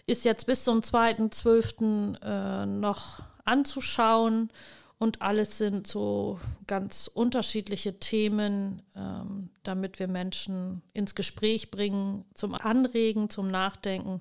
ist 0.07 0.27
jetzt 0.27 0.45
bis 0.45 0.65
zum 0.65 0.81
2.12. 0.81 2.23
Äh, 2.23 2.67
noch 2.67 3.21
anzuschauen 3.47 4.51
und 4.99 5.23
alles 5.23 5.57
sind 5.57 5.87
so 5.87 6.39
ganz 6.67 7.09
unterschiedliche 7.13 8.01
Themen, 8.01 8.83
ähm, 8.95 9.49
damit 9.63 9.99
wir 9.99 10.09
Menschen 10.09 10.83
ins 10.93 11.15
Gespräch 11.15 11.71
bringen, 11.71 12.27
zum 12.35 12.55
Anregen, 12.55 13.31
zum 13.31 13.49
Nachdenken 13.49 14.21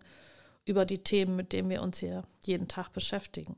über 0.64 0.86
die 0.86 1.04
Themen, 1.04 1.36
mit 1.36 1.52
denen 1.52 1.70
wir 1.70 1.82
uns 1.82 2.00
hier 2.00 2.24
jeden 2.46 2.70
Tag 2.70 2.94
beschäftigen. 2.94 3.58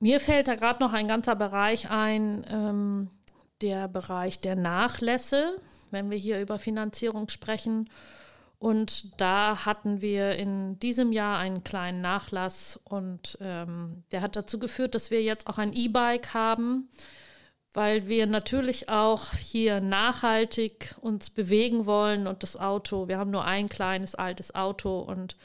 Mir 0.00 0.20
fällt 0.20 0.48
da 0.48 0.54
gerade 0.54 0.82
noch 0.82 0.92
ein 0.92 1.08
ganzer 1.08 1.36
Bereich 1.36 1.90
ein, 1.90 2.44
ähm, 2.50 3.10
der 3.62 3.88
Bereich 3.88 4.40
der 4.40 4.56
Nachlässe, 4.56 5.56
wenn 5.90 6.10
wir 6.10 6.18
hier 6.18 6.40
über 6.40 6.58
Finanzierung 6.58 7.28
sprechen. 7.28 7.88
Und 8.58 9.20
da 9.20 9.66
hatten 9.66 10.00
wir 10.00 10.36
in 10.36 10.78
diesem 10.78 11.12
Jahr 11.12 11.38
einen 11.38 11.64
kleinen 11.64 12.00
Nachlass 12.00 12.80
und 12.84 13.36
ähm, 13.40 14.04
der 14.10 14.22
hat 14.22 14.36
dazu 14.36 14.58
geführt, 14.58 14.94
dass 14.94 15.10
wir 15.10 15.22
jetzt 15.22 15.48
auch 15.48 15.58
ein 15.58 15.74
E-Bike 15.74 16.32
haben, 16.32 16.88
weil 17.74 18.08
wir 18.08 18.26
natürlich 18.26 18.88
auch 18.88 19.32
hier 19.34 19.80
nachhaltig 19.80 20.94
uns 21.00 21.28
bewegen 21.28 21.84
wollen 21.84 22.26
und 22.26 22.42
das 22.42 22.56
Auto, 22.56 23.06
wir 23.08 23.18
haben 23.18 23.30
nur 23.30 23.44
ein 23.44 23.68
kleines 23.68 24.14
altes 24.14 24.54
Auto 24.54 25.00
und 25.00 25.36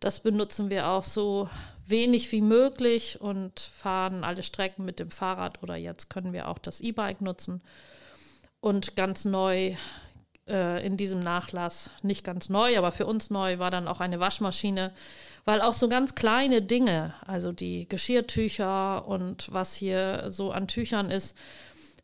das 0.00 0.20
benutzen 0.20 0.68
wir 0.68 0.88
auch 0.88 1.04
so 1.04 1.48
wenig 1.86 2.30
wie 2.32 2.40
möglich 2.40 3.20
und 3.20 3.60
fahren 3.60 4.24
alle 4.24 4.42
Strecken 4.42 4.84
mit 4.84 4.98
dem 4.98 5.10
Fahrrad 5.10 5.62
oder 5.62 5.76
jetzt 5.76 6.10
können 6.10 6.32
wir 6.32 6.48
auch 6.48 6.58
das 6.58 6.80
E-Bike 6.80 7.20
nutzen. 7.20 7.62
Und 8.60 8.96
ganz 8.96 9.24
neu 9.24 9.74
äh, 10.48 10.86
in 10.86 10.96
diesem 10.96 11.20
Nachlass, 11.20 11.90
nicht 12.02 12.24
ganz 12.24 12.48
neu, 12.48 12.78
aber 12.78 12.92
für 12.92 13.06
uns 13.06 13.30
neu 13.30 13.58
war 13.58 13.70
dann 13.70 13.88
auch 13.88 14.00
eine 14.00 14.20
Waschmaschine, 14.20 14.92
weil 15.44 15.60
auch 15.60 15.74
so 15.74 15.88
ganz 15.88 16.14
kleine 16.14 16.62
Dinge, 16.62 17.14
also 17.26 17.52
die 17.52 17.88
Geschirrtücher 17.88 19.06
und 19.06 19.52
was 19.52 19.74
hier 19.74 20.30
so 20.30 20.52
an 20.52 20.68
Tüchern 20.68 21.10
ist, 21.10 21.36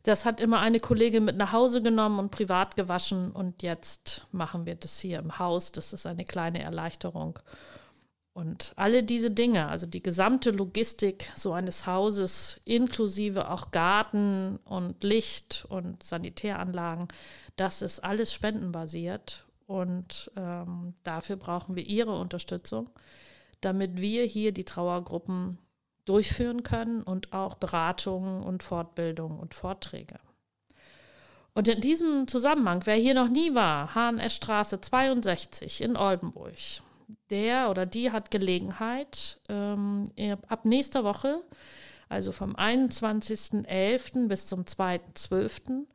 Das 0.03 0.25
hat 0.25 0.41
immer 0.41 0.59
eine 0.59 0.79
Kollegin 0.79 1.25
mit 1.25 1.37
nach 1.37 1.51
Hause 1.51 1.81
genommen 1.83 2.17
und 2.17 2.31
privat 2.31 2.75
gewaschen 2.75 3.31
und 3.31 3.61
jetzt 3.61 4.25
machen 4.31 4.65
wir 4.65 4.75
das 4.75 4.99
hier 4.99 5.19
im 5.19 5.37
Haus. 5.37 5.71
Das 5.71 5.93
ist 5.93 6.07
eine 6.07 6.25
kleine 6.25 6.61
Erleichterung. 6.63 7.39
Und 8.33 8.71
alle 8.77 9.03
diese 9.03 9.29
Dinge, 9.29 9.67
also 9.67 9.85
die 9.85 10.01
gesamte 10.01 10.51
Logistik 10.51 11.29
so 11.35 11.51
eines 11.51 11.85
Hauses, 11.85 12.61
inklusive 12.63 13.49
auch 13.49 13.71
Garten 13.71 14.57
und 14.63 15.03
Licht 15.03 15.65
und 15.67 16.01
Sanitäranlagen, 16.01 17.09
das 17.57 17.81
ist 17.81 17.99
alles 17.99 18.33
spendenbasiert. 18.33 19.45
Und 19.67 20.31
ähm, 20.37 20.93
dafür 21.03 21.35
brauchen 21.35 21.75
wir 21.75 21.85
Ihre 21.85 22.17
Unterstützung, 22.17 22.89
damit 23.59 23.99
wir 23.99 24.23
hier 24.23 24.53
die 24.53 24.65
Trauergruppen 24.65 25.57
durchführen 26.05 26.63
können 26.63 27.03
und 27.03 27.33
auch 27.33 27.55
Beratungen 27.55 28.43
und 28.43 28.63
Fortbildungen 28.63 29.39
und 29.39 29.53
Vorträge. 29.53 30.19
Und 31.53 31.67
in 31.67 31.81
diesem 31.81 32.27
Zusammenhang, 32.27 32.81
wer 32.85 32.95
hier 32.95 33.13
noch 33.13 33.29
nie 33.29 33.53
war, 33.53 33.93
HNS 33.93 34.35
Straße 34.35 34.79
62 34.79 35.81
in 35.81 35.97
Oldenburg, 35.97 36.53
der 37.29 37.69
oder 37.69 37.85
die 37.85 38.11
hat 38.11 38.31
Gelegenheit, 38.31 39.39
ähm, 39.49 40.05
ab 40.47 40.65
nächster 40.65 41.03
Woche, 41.03 41.41
also 42.09 42.31
vom 42.31 42.55
21.11. 42.55 44.27
bis 44.27 44.47
zum 44.47 44.61
2.12., 44.61 45.85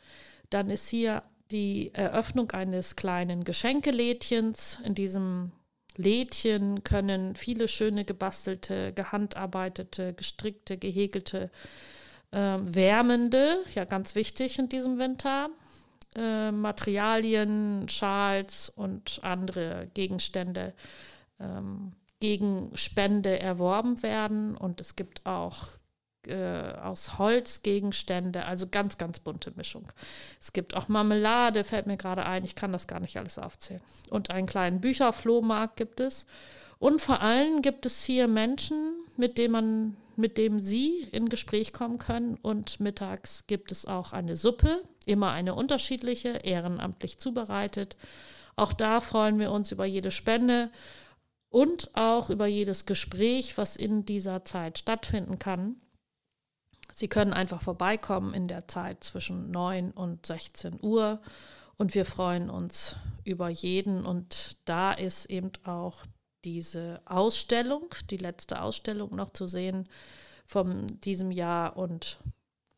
dann 0.50 0.70
ist 0.70 0.88
hier 0.88 1.22
die 1.50 1.92
Eröffnung 1.94 2.50
eines 2.52 2.96
kleinen 2.96 3.44
Geschenkelädchens. 3.44 4.80
In 4.84 4.94
diesem 4.94 5.52
Lädchen 5.96 6.84
können 6.84 7.36
viele 7.36 7.68
schöne 7.68 8.04
gebastelte, 8.04 8.92
gehandarbeitete, 8.92 10.14
gestrickte, 10.14 10.76
gehäkelte, 10.76 11.50
äh, 12.32 12.58
wärmende, 12.60 13.58
ja 13.74 13.84
ganz 13.84 14.14
wichtig 14.14 14.58
in 14.58 14.68
diesem 14.68 14.98
Winter, 14.98 15.48
äh, 16.16 16.52
Materialien, 16.52 17.88
Schals 17.88 18.68
und 18.68 19.20
andere 19.22 19.88
Gegenstände 19.94 20.74
ähm, 21.40 21.92
gegen 22.20 22.70
Spende 22.76 23.38
erworben 23.38 24.02
werden. 24.02 24.56
Und 24.56 24.80
es 24.80 24.96
gibt 24.96 25.26
auch 25.26 25.78
äh, 26.28 26.74
aus 26.82 27.18
Holz 27.18 27.62
Gegenstände, 27.62 28.44
also 28.44 28.66
ganz, 28.66 28.98
ganz 28.98 29.18
bunte 29.18 29.52
Mischung. 29.56 29.90
Es 30.40 30.52
gibt 30.52 30.76
auch 30.76 30.88
Marmelade, 30.88 31.64
fällt 31.64 31.86
mir 31.86 31.96
gerade 31.96 32.26
ein, 32.26 32.44
ich 32.44 32.54
kann 32.54 32.72
das 32.72 32.86
gar 32.86 33.00
nicht 33.00 33.16
alles 33.16 33.38
aufzählen. 33.38 33.80
Und 34.10 34.30
einen 34.30 34.46
kleinen 34.46 34.80
Bücherflohmarkt 34.80 35.76
gibt 35.76 36.00
es. 36.00 36.26
Und 36.78 37.00
vor 37.00 37.22
allem 37.22 37.62
gibt 37.62 37.86
es 37.86 38.04
hier 38.04 38.28
Menschen, 38.28 38.92
mit 39.16 39.38
denen 39.38 39.52
man, 39.52 39.96
mit 40.16 40.38
dem 40.38 40.60
Sie 40.60 41.08
in 41.12 41.28
Gespräch 41.28 41.72
kommen 41.72 41.98
können. 41.98 42.36
Und 42.42 42.80
mittags 42.80 43.46
gibt 43.46 43.72
es 43.72 43.86
auch 43.86 44.12
eine 44.12 44.36
Suppe, 44.36 44.82
immer 45.06 45.32
eine 45.32 45.54
unterschiedliche, 45.54 46.28
ehrenamtlich 46.44 47.18
zubereitet. 47.18 47.96
Auch 48.56 48.72
da 48.72 49.00
freuen 49.00 49.38
wir 49.38 49.52
uns 49.52 49.72
über 49.72 49.84
jede 49.84 50.10
Spende 50.10 50.70
und 51.50 51.90
auch 51.94 52.30
über 52.30 52.46
jedes 52.46 52.86
Gespräch, 52.86 53.56
was 53.56 53.76
in 53.76 54.04
dieser 54.04 54.44
Zeit 54.44 54.78
stattfinden 54.78 55.38
kann. 55.38 55.76
Sie 56.98 57.08
können 57.08 57.34
einfach 57.34 57.60
vorbeikommen 57.60 58.32
in 58.32 58.48
der 58.48 58.68
Zeit 58.68 59.04
zwischen 59.04 59.50
9 59.50 59.90
und 59.90 60.24
16 60.24 60.78
Uhr. 60.80 61.20
Und 61.76 61.94
wir 61.94 62.06
freuen 62.06 62.48
uns 62.48 62.96
über 63.22 63.50
jeden. 63.50 64.06
Und 64.06 64.56
da 64.64 64.92
ist 64.92 65.26
eben 65.26 65.52
auch 65.64 66.04
diese 66.42 67.02
Ausstellung, 67.04 67.94
die 68.08 68.16
letzte 68.16 68.62
Ausstellung 68.62 69.14
noch 69.14 69.28
zu 69.28 69.46
sehen 69.46 69.90
von 70.46 70.86
diesem 70.86 71.30
Jahr. 71.30 71.76
Und 71.76 72.18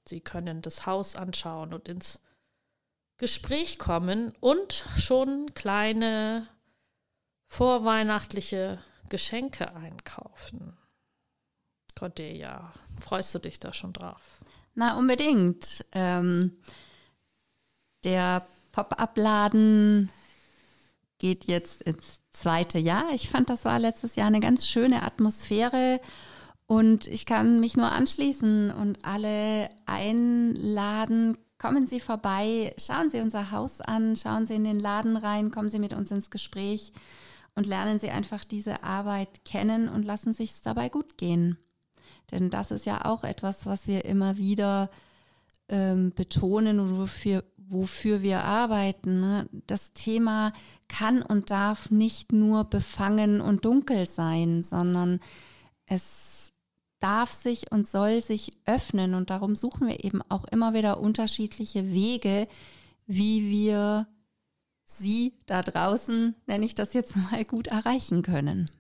Sie 0.05 0.21
können 0.21 0.63
das 0.63 0.85
Haus 0.85 1.15
anschauen 1.15 1.73
und 1.73 1.87
ins 1.87 2.21
Gespräch 3.19 3.79
kommen. 3.79 4.33
Und 4.41 4.73
schon 4.97 5.47
kleine 5.55 6.49
vorweihnachtliche 7.47 8.81
Geschenke 9.11 9.77
einkaufen. 9.77 10.78
Cordelia, 11.99 12.73
freust 13.01 13.35
du 13.35 13.41
dich 13.41 13.59
da 13.59 13.73
schon 13.73 13.93
drauf? 13.93 14.39
Na, 14.75 14.97
unbedingt. 14.97 15.85
Ähm, 15.93 16.53
der 18.05 18.47
Pop-up-Laden 18.71 20.09
geht 21.19 21.47
jetzt 21.47 21.83
ins 21.83 22.21
zweite 22.31 22.79
Jahr. 22.79 23.13
Ich 23.13 23.29
fand, 23.29 23.51
das 23.51 23.65
war 23.65 23.81
letztes 23.81 24.15
Jahr 24.15 24.29
eine 24.29 24.39
ganz 24.39 24.65
schöne 24.67 25.03
Atmosphäre 25.03 26.01
und 26.67 27.09
ich 27.09 27.27
kann 27.27 27.59
mich 27.59 27.77
nur 27.77 27.91
anschließen 27.91 28.71
und 28.71 29.05
alle 29.05 29.69
einladen. 29.87 31.37
Kommen 31.59 31.89
Sie 31.89 31.99
vorbei, 31.99 32.73
schauen 32.79 33.11
Sie 33.11 33.21
unser 33.21 33.51
Haus 33.51 33.81
an, 33.81 34.15
schauen 34.15 34.47
Sie 34.47 34.55
in 34.55 34.63
den 34.63 34.79
Laden 34.79 35.17
rein, 35.17 35.51
kommen 35.51 35.69
Sie 35.69 35.81
mit 35.81 35.93
uns 35.93 36.13
ins 36.13 36.31
Gespräch 36.31 36.93
und 37.57 37.67
lernen 37.67 37.99
Sie 37.99 38.11
einfach 38.11 38.45
diese 38.45 38.85
Arbeit 38.85 39.45
kennen 39.45 39.89
und 39.89 40.05
lassen 40.05 40.33
sich 40.33 40.51
es 40.51 40.63
dabei 40.63 40.89
gut 40.89 41.19
gehen. 41.19 41.59
Denn 42.31 42.51
das 42.51 42.71
ist 42.71 42.87
ja 42.87 43.05
auch 43.05 43.25
etwas, 43.25 43.67
was 43.67 43.87
wir 43.87 44.05
immer 44.05 44.37
wieder 44.37 44.91
ähm, 45.69 46.13
betonen 46.15 46.81
und 46.81 46.99
wofür, 46.99 47.45
wofür 47.57 48.23
wir 48.23 48.45
arbeiten. 48.45 49.21
Ne? 49.21 49.49
Das 49.67 49.93
Thema 49.93 50.53
kann 50.89 51.23
und 51.23 51.51
darf 51.51 51.91
nicht 51.91 52.33
nur 52.33 52.65
befangen 52.65 53.41
und 53.41 53.65
dunkel 53.65 54.07
sein, 54.07 54.63
sondern 54.63 55.21
es 55.87 56.53
darf 57.01 57.31
sich 57.31 57.71
und 57.71 57.89
soll 57.89 58.21
sich 58.21 58.53
öffnen. 58.67 59.15
Und 59.15 59.31
darum 59.31 59.55
suchen 59.55 59.89
wir 59.89 60.05
eben 60.05 60.23
auch 60.29 60.45
immer 60.45 60.75
wieder 60.75 61.01
unterschiedliche 61.01 61.91
Wege, 61.91 62.49
wie 63.07 63.51
wir 63.51 64.07
Sie 64.85 65.35
da 65.45 65.63
draußen, 65.63 66.35
nenne 66.47 66.65
ich 66.65 66.75
das 66.75 66.95
jetzt 66.95 67.15
mal, 67.17 67.45
gut 67.45 67.67
erreichen 67.67 68.23
können. 68.23 68.71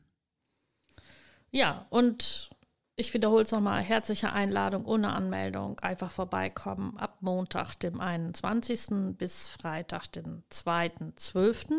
Ja, 1.51 1.87
und 1.91 2.51
ich 2.99 3.15
wiederhole 3.15 3.45
es 3.45 3.53
nochmal, 3.53 3.81
herzliche 3.81 4.33
Einladung 4.33 4.85
ohne 4.85 5.13
Anmeldung, 5.13 5.79
einfach 5.79 6.11
vorbeikommen 6.11 6.97
ab 6.99 7.19
Montag, 7.21 7.77
dem 7.77 8.01
21. 8.01 9.17
bis 9.17 9.47
Freitag, 9.47 10.09
den 10.09 10.43
2.12. 10.51 11.75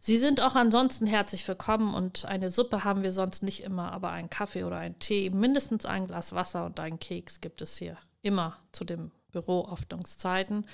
Sie 0.00 0.18
sind 0.18 0.42
auch 0.42 0.56
ansonsten 0.56 1.06
herzlich 1.06 1.48
willkommen 1.48 1.94
und 1.94 2.26
eine 2.26 2.50
Suppe 2.50 2.84
haben 2.84 3.02
wir 3.02 3.12
sonst 3.12 3.42
nicht 3.42 3.62
immer, 3.62 3.90
aber 3.92 4.10
einen 4.10 4.28
Kaffee 4.28 4.64
oder 4.64 4.76
einen 4.76 4.98
Tee, 4.98 5.30
mindestens 5.30 5.86
ein 5.86 6.06
Glas 6.06 6.34
Wasser 6.34 6.66
und 6.66 6.78
einen 6.78 6.98
Keks 6.98 7.40
gibt 7.40 7.62
es 7.62 7.78
hier 7.78 7.96
immer 8.20 8.58
zu 8.70 8.84
dem 8.84 9.12
Büroöffnungszeiten 9.32 10.66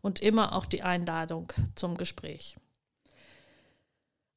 und 0.00 0.20
immer 0.20 0.54
auch 0.54 0.64
die 0.64 0.82
Einladung 0.82 1.52
zum 1.74 1.98
Gespräch. 1.98 2.56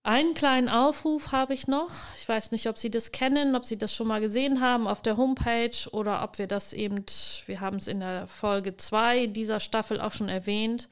Einen 0.07 0.35
kleinen 0.35 0.69
Aufruf 0.69 1.33
habe 1.33 1.53
ich 1.53 1.67
noch. 1.67 1.91
Ich 2.17 2.29
weiß 2.29 2.51
nicht, 2.51 2.69
ob 2.69 2.77
Sie 2.77 2.89
das 2.89 3.11
kennen, 3.11 3.57
ob 3.57 3.65
Sie 3.65 3.77
das 3.77 3.93
schon 3.93 4.07
mal 4.07 4.21
gesehen 4.21 4.61
haben 4.61 4.87
auf 4.87 5.01
der 5.01 5.17
Homepage 5.17 5.75
oder 5.91 6.23
ob 6.23 6.37
wir 6.39 6.47
das 6.47 6.71
eben, 6.71 7.03
wir 7.45 7.59
haben 7.59 7.75
es 7.75 7.87
in 7.87 7.99
der 7.99 8.25
Folge 8.25 8.77
2 8.77 9.27
dieser 9.27 9.59
Staffel 9.59 9.99
auch 9.99 10.13
schon 10.13 10.29
erwähnt. 10.29 10.87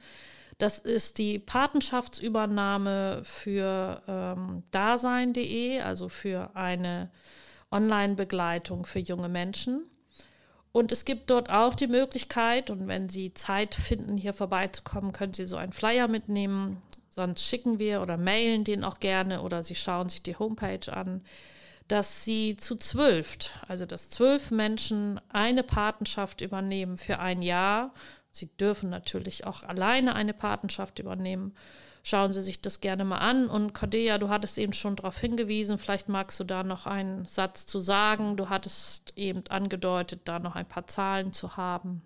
Das 0.58 0.78
ist 0.78 1.16
die 1.16 1.38
Patenschaftsübernahme 1.38 3.22
für 3.24 4.02
ähm, 4.06 4.64
Dasein.de, 4.70 5.80
also 5.80 6.10
für 6.10 6.50
eine 6.52 7.08
Online-Begleitung 7.70 8.84
für 8.84 8.98
junge 8.98 9.30
Menschen. 9.30 9.86
Und 10.72 10.92
es 10.92 11.06
gibt 11.06 11.30
dort 11.30 11.48
auch 11.50 11.74
die 11.74 11.86
Möglichkeit, 11.86 12.68
und 12.68 12.86
wenn 12.86 13.08
Sie 13.08 13.32
Zeit 13.32 13.76
finden, 13.76 14.18
hier 14.18 14.34
vorbeizukommen, 14.34 15.12
können 15.12 15.32
Sie 15.32 15.46
so 15.46 15.56
einen 15.56 15.72
Flyer 15.72 16.06
mitnehmen. 16.06 16.82
Sonst 17.16 17.44
schicken 17.44 17.78
wir 17.78 18.02
oder 18.02 18.18
mailen 18.18 18.62
den 18.62 18.84
auch 18.84 19.00
gerne 19.00 19.40
oder 19.40 19.64
Sie 19.64 19.74
schauen 19.74 20.10
sich 20.10 20.22
die 20.22 20.36
Homepage 20.36 20.92
an, 20.92 21.22
dass 21.88 22.24
Sie 22.24 22.56
zu 22.58 22.76
zwölf, 22.76 23.50
also 23.66 23.86
dass 23.86 24.10
zwölf 24.10 24.50
Menschen 24.50 25.18
eine 25.30 25.62
Patenschaft 25.62 26.42
übernehmen 26.42 26.98
für 26.98 27.18
ein 27.18 27.40
Jahr. 27.40 27.94
Sie 28.30 28.54
dürfen 28.58 28.90
natürlich 28.90 29.46
auch 29.46 29.62
alleine 29.62 30.14
eine 30.14 30.34
Patenschaft 30.34 30.98
übernehmen. 30.98 31.54
Schauen 32.02 32.34
Sie 32.34 32.42
sich 32.42 32.60
das 32.60 32.82
gerne 32.82 33.04
mal 33.04 33.18
an. 33.18 33.48
Und 33.48 33.72
Cordelia, 33.72 34.18
du 34.18 34.28
hattest 34.28 34.58
eben 34.58 34.74
schon 34.74 34.94
darauf 34.94 35.18
hingewiesen, 35.18 35.78
vielleicht 35.78 36.10
magst 36.10 36.38
du 36.38 36.44
da 36.44 36.64
noch 36.64 36.84
einen 36.84 37.24
Satz 37.24 37.64
zu 37.64 37.80
sagen. 37.80 38.36
Du 38.36 38.50
hattest 38.50 39.14
eben 39.16 39.42
angedeutet, 39.48 40.20
da 40.26 40.38
noch 40.38 40.54
ein 40.54 40.68
paar 40.68 40.86
Zahlen 40.86 41.32
zu 41.32 41.56
haben. 41.56 42.02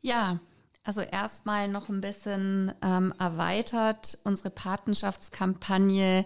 Ja, 0.00 0.38
also 0.86 1.00
erstmal 1.00 1.68
noch 1.68 1.88
ein 1.88 2.00
bisschen 2.00 2.72
ähm, 2.82 3.12
erweitert. 3.18 4.18
Unsere 4.24 4.50
Patenschaftskampagne 4.50 6.24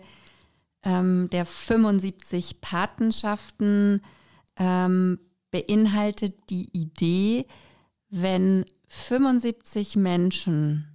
ähm, 0.83 1.29
der 1.31 1.47
75 1.47 2.61
Patenschaften 2.61 4.03
ähm, 4.57 5.19
beinhaltet 5.51 6.35
die 6.51 6.69
Idee, 6.73 7.47
wenn 8.11 8.67
75 8.89 9.97
Menschen 9.97 10.87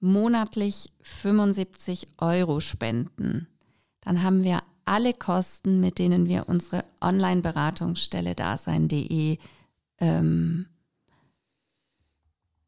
monatlich 0.00 0.92
75 1.02 2.06
Euro 2.18 2.60
spenden, 2.60 3.48
dann 4.02 4.22
haben 4.22 4.44
wir 4.44 4.60
alle 4.84 5.14
Kosten, 5.14 5.80
mit 5.80 5.98
denen 5.98 6.28
wir 6.28 6.48
unsere 6.48 6.84
Online-Beratungsstelle 7.00 8.34
dasein.de 8.34 9.38
ähm, 9.98 10.66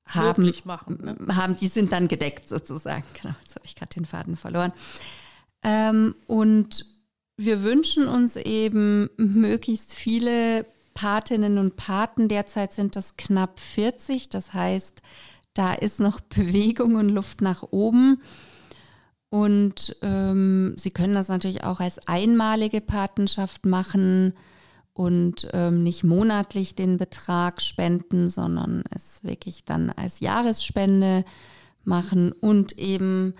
haben, 0.08 0.52
machen, 0.64 0.98
ne? 1.02 1.36
haben, 1.36 1.56
die 1.56 1.68
sind 1.68 1.92
dann 1.92 2.08
gedeckt 2.08 2.48
sozusagen. 2.48 3.04
Genau, 3.20 3.34
jetzt 3.42 3.54
habe 3.54 3.66
ich 3.66 3.74
gerade 3.74 3.94
den 3.94 4.04
Faden 4.04 4.36
verloren. 4.36 4.72
Ähm, 5.62 6.14
und 6.26 6.86
wir 7.36 7.62
wünschen 7.62 8.08
uns 8.08 8.36
eben 8.36 9.10
möglichst 9.16 9.94
viele 9.94 10.66
Patinnen 10.94 11.58
und 11.58 11.76
Paten. 11.76 12.28
Derzeit 12.28 12.72
sind 12.72 12.96
das 12.96 13.16
knapp 13.16 13.60
40. 13.60 14.28
Das 14.28 14.52
heißt, 14.52 15.02
da 15.54 15.74
ist 15.74 16.00
noch 16.00 16.20
Bewegung 16.34 16.96
und 16.96 17.08
Luft 17.08 17.40
nach 17.40 17.62
oben. 17.70 18.20
Und 19.30 19.96
ähm, 20.02 20.74
Sie 20.76 20.90
können 20.90 21.14
das 21.14 21.28
natürlich 21.28 21.62
auch 21.64 21.80
als 21.80 21.98
einmalige 22.08 22.80
Patenschaft 22.80 23.66
machen 23.66 24.34
und 24.98 25.46
ähm, 25.52 25.84
nicht 25.84 26.02
monatlich 26.02 26.74
den 26.74 26.96
Betrag 26.98 27.62
spenden, 27.62 28.28
sondern 28.28 28.82
es 28.90 29.22
wirklich 29.22 29.64
dann 29.64 29.90
als 29.90 30.18
Jahresspende 30.18 31.24
machen 31.84 32.32
und 32.32 32.76
eben, 32.76 33.34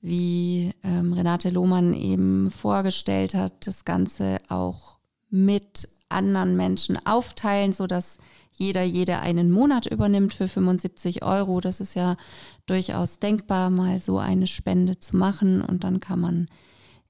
wie 0.00 0.72
ähm, 0.82 1.12
Renate 1.12 1.50
Lohmann 1.50 1.92
eben 1.92 2.50
vorgestellt 2.50 3.34
hat, 3.34 3.66
das 3.66 3.84
Ganze 3.84 4.38
auch 4.48 4.96
mit 5.28 5.86
anderen 6.08 6.56
Menschen 6.56 6.98
aufteilen, 7.04 7.74
sodass 7.74 8.16
jeder, 8.50 8.82
jeder 8.82 9.20
einen 9.20 9.50
Monat 9.50 9.84
übernimmt 9.84 10.32
für 10.32 10.48
75 10.48 11.22
Euro. 11.22 11.60
Das 11.60 11.80
ist 11.80 11.92
ja 11.94 12.16
durchaus 12.64 13.18
denkbar, 13.18 13.68
mal 13.68 13.98
so 13.98 14.16
eine 14.16 14.46
Spende 14.46 14.98
zu 14.98 15.14
machen. 15.18 15.60
Und 15.60 15.84
dann 15.84 16.00
kann 16.00 16.20
man 16.20 16.46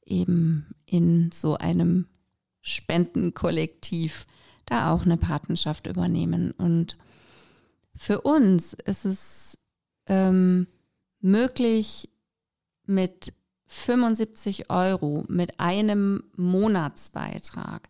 eben 0.05 0.67
in 0.87 1.31
so 1.33 1.57
einem 1.57 2.07
Spendenkollektiv 2.63 4.27
da 4.67 4.93
auch 4.93 5.03
eine 5.03 5.17
Patenschaft 5.17 5.87
übernehmen. 5.87 6.53
Und 6.53 6.97
für 7.95 8.23
uns 8.23 8.73
ist 8.73 9.05
es 9.05 9.59
ähm, 10.07 10.67
möglich, 11.21 12.09
mit 12.87 13.33
75 13.67 14.71
Euro, 14.71 15.25
mit 15.29 15.61
einem 15.61 16.25
Monatsbeitrag, 16.37 17.89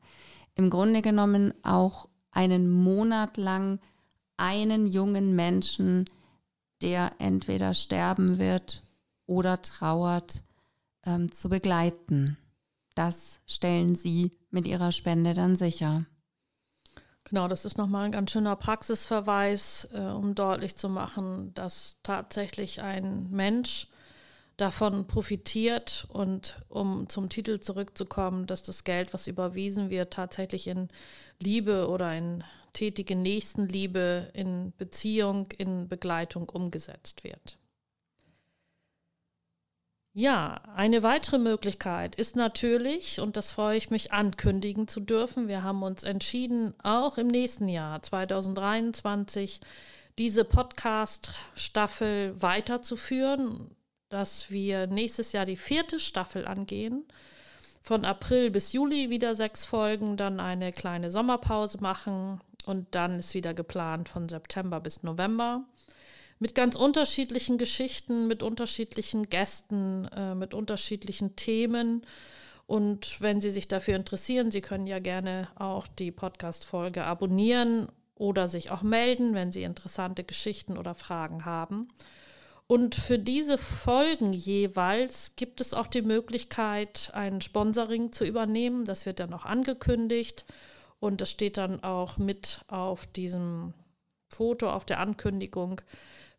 im 0.55 0.71
Grunde 0.71 1.03
genommen 1.03 1.55
auch 1.63 2.09
einen 2.31 2.71
Monat 2.71 3.37
lang 3.37 3.81
einen 4.37 4.87
jungen 4.87 5.35
Menschen, 5.35 6.09
der 6.83 7.13
entweder 7.19 7.75
sterben 7.75 8.39
wird 8.39 8.83
oder 9.27 9.63
trauert, 9.63 10.43
ähm, 11.05 11.33
zu 11.33 11.49
begleiten. 11.49 12.37
Das 12.95 13.41
stellen 13.47 13.95
Sie 13.95 14.33
mit 14.51 14.67
Ihrer 14.67 14.93
Spende 14.93 15.35
dann 15.35 15.57
sicher. 15.57 16.07
Genau, 17.25 17.49
das 17.49 17.65
ist 17.65 17.79
nochmal 17.79 18.05
ein 18.07 18.13
ganz 18.13 18.33
schöner 18.33 18.57
Praxisverweis, 18.57 19.89
äh, 19.95 20.01
um 20.01 20.35
deutlich 20.35 20.77
zu 20.77 20.89
machen, 20.89 21.55
dass 21.55 21.97
tatsächlich 22.03 22.83
ein 22.83 23.31
Mensch 23.31 23.89
davon 24.57 25.07
profitiert 25.07 26.07
und 26.11 26.61
um 26.69 27.09
zum 27.09 27.29
Titel 27.29 27.61
zurückzukommen, 27.61 28.47
dass 28.47 28.63
das 28.63 28.85
Geld, 28.85 29.15
was 29.15 29.29
überwiesen 29.29 29.89
wird, 29.89 30.13
tatsächlich 30.13 30.67
in 30.67 30.89
Liebe 31.39 31.89
oder 31.89 32.15
in 32.17 32.45
tätige 32.73 33.17
Nächstenliebe, 33.17 34.31
in 34.35 34.73
Beziehung, 34.77 35.47
in 35.57 35.89
Begleitung 35.89 36.49
umgesetzt 36.49 37.25
wird. 37.25 37.59
Ja, 40.15 40.61
eine 40.75 41.03
weitere 41.03 41.39
Möglichkeit 41.39 42.17
ist 42.17 42.37
natürlich, 42.37 43.21
und 43.21 43.37
das 43.37 43.51
freue 43.51 43.79
ich 43.79 43.91
mich 43.91 44.13
ankündigen 44.13 44.87
zu 44.87 45.01
dürfen, 45.01 45.49
wir 45.49 45.63
haben 45.63 45.83
uns 45.83 46.03
entschieden, 46.03 46.75
auch 46.83 47.17
im 47.17 47.29
nächsten 47.29 47.69
Jahr 47.69 48.03
2023 48.03 49.61
diese 50.19 50.45
Podcast-Staffel 50.45 52.35
weiterzuführen 52.41 53.75
dass 54.13 54.51
wir 54.51 54.87
nächstes 54.89 55.33
Jahr 55.33 55.47
die 55.47 55.57
vierte 55.57 55.99
Staffel 55.99 56.47
angehen. 56.47 57.07
Von 57.81 58.05
April 58.05 58.51
bis 58.51 58.75
Juli 58.75 59.09
wieder 59.09 59.35
sechs 59.35 59.65
Folgen, 59.65 60.19
dann 60.19 60.39
eine 60.39 60.71
kleine 60.71 61.11
Sommerpause 61.11 61.79
machen 61.81 62.41
und 62.67 62.95
dann 62.95 63.19
ist 63.19 63.35
wieder 63.35 63.55
geplant 63.55 64.11
von 64.11 64.29
September 64.29 64.81
bis 64.81 65.03
November. 65.03 65.65
Mit 66.43 66.57
ganz 66.57 66.75
unterschiedlichen 66.75 67.57
Geschichten, 67.57 68.27
mit 68.27 68.43
unterschiedlichen 68.43 69.31
Gästen, 69.31 70.07
äh, 70.07 70.35
mit 70.35 70.55
unterschiedlichen 70.55 71.37
Themen. 71.37 72.05
Und 72.67 73.21
wenn 73.21 73.41
Sie 73.41 73.51
sich 73.51 73.69
dafür 73.69 73.95
interessieren, 73.95 74.51
Sie 74.51 74.61
können 74.61 74.89
ja 74.89 74.99
gerne 74.99 75.47
auch 75.55 75.87
die 75.87 76.11
Podcast-Folge 76.11 77.05
abonnieren 77.05 77.87
oder 78.17 78.49
sich 78.49 78.73
auch 78.73 78.83
melden, 78.83 79.35
wenn 79.35 79.53
Sie 79.53 79.63
interessante 79.63 80.25
Geschichten 80.25 80.77
oder 80.77 80.97
Fragen 80.97 81.45
haben. 81.45 81.87
Und 82.67 82.97
für 82.97 83.21
diese 83.21 83.57
Folgen 83.57 84.33
jeweils 84.33 85.37
gibt 85.37 85.61
es 85.61 85.73
auch 85.73 85.87
die 85.87 86.03
Möglichkeit, 86.03 87.13
ein 87.15 87.41
Sponsoring 87.41 88.11
zu 88.11 88.25
übernehmen. 88.25 88.85
Das 88.85 89.07
wird 89.07 89.21
dann 89.21 89.33
auch 89.33 89.45
angekündigt 89.45 90.45
und 90.99 91.21
das 91.21 91.31
steht 91.31 91.57
dann 91.57 91.85
auch 91.85 92.19
mit 92.19 92.63
auf 92.67 93.07
diesem 93.07 93.75
Foto, 94.29 94.71
auf 94.71 94.85
der 94.85 94.99
Ankündigung. 94.99 95.81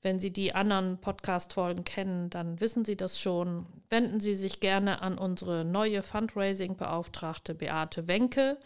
Wenn 0.04 0.20
Sie 0.20 0.32
die 0.32 0.54
anderen 0.54 0.98
Podcast-Folgen 0.98 1.86
kennen, 1.86 2.30
dann 2.30 2.60
wissen 2.60 2.84
Sie 2.84 2.98
das 2.98 3.18
schon. 3.18 3.66
Wenden 3.90 4.20
Sie 4.20 4.36
sich 4.36 4.60
gerne 4.60 5.02
an 5.02 5.18
unsere 5.18 5.64
neue 5.64 6.04
Fundraising-Beauftragte 6.04 7.56
Beate 7.56 8.06
Wenke 8.10 8.58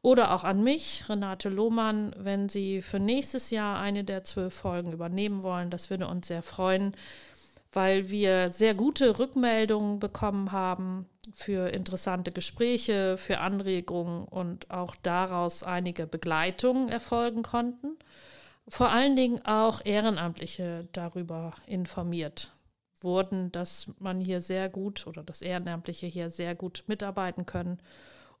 oder 0.00 0.34
auch 0.34 0.42
an 0.42 0.64
mich, 0.64 1.06
Renate 1.06 1.50
Lohmann, 1.50 2.16
wenn 2.16 2.48
Sie 2.48 2.80
für 2.80 2.98
nächstes 2.98 3.50
Jahr 3.50 3.78
eine 3.78 4.04
der 4.04 4.24
zwölf 4.24 4.54
Folgen 4.54 4.94
übernehmen 4.94 5.42
wollen. 5.42 5.68
Das 5.68 5.90
würde 5.90 6.06
uns 6.06 6.28
sehr 6.28 6.42
freuen, 6.42 6.96
weil 7.72 8.08
wir 8.08 8.50
sehr 8.50 8.74
gute 8.74 9.18
Rückmeldungen 9.18 9.98
bekommen 9.98 10.50
haben 10.50 11.04
für 11.34 11.68
interessante 11.68 12.32
Gespräche, 12.32 13.18
für 13.18 13.40
Anregungen 13.40 14.24
und 14.24 14.70
auch 14.70 14.96
daraus 15.02 15.62
einige 15.62 16.06
Begleitungen 16.06 16.88
erfolgen 16.88 17.42
konnten. 17.42 17.98
Vor 18.68 18.90
allen 18.90 19.14
Dingen 19.14 19.44
auch 19.44 19.80
Ehrenamtliche 19.84 20.88
darüber 20.92 21.54
informiert 21.66 22.52
wurden, 23.00 23.52
dass 23.52 23.86
man 23.98 24.20
hier 24.20 24.40
sehr 24.40 24.68
gut 24.68 25.06
oder 25.06 25.22
das 25.22 25.42
Ehrenamtliche 25.42 26.06
hier 26.06 26.30
sehr 26.30 26.54
gut 26.54 26.84
mitarbeiten 26.86 27.46
können 27.46 27.78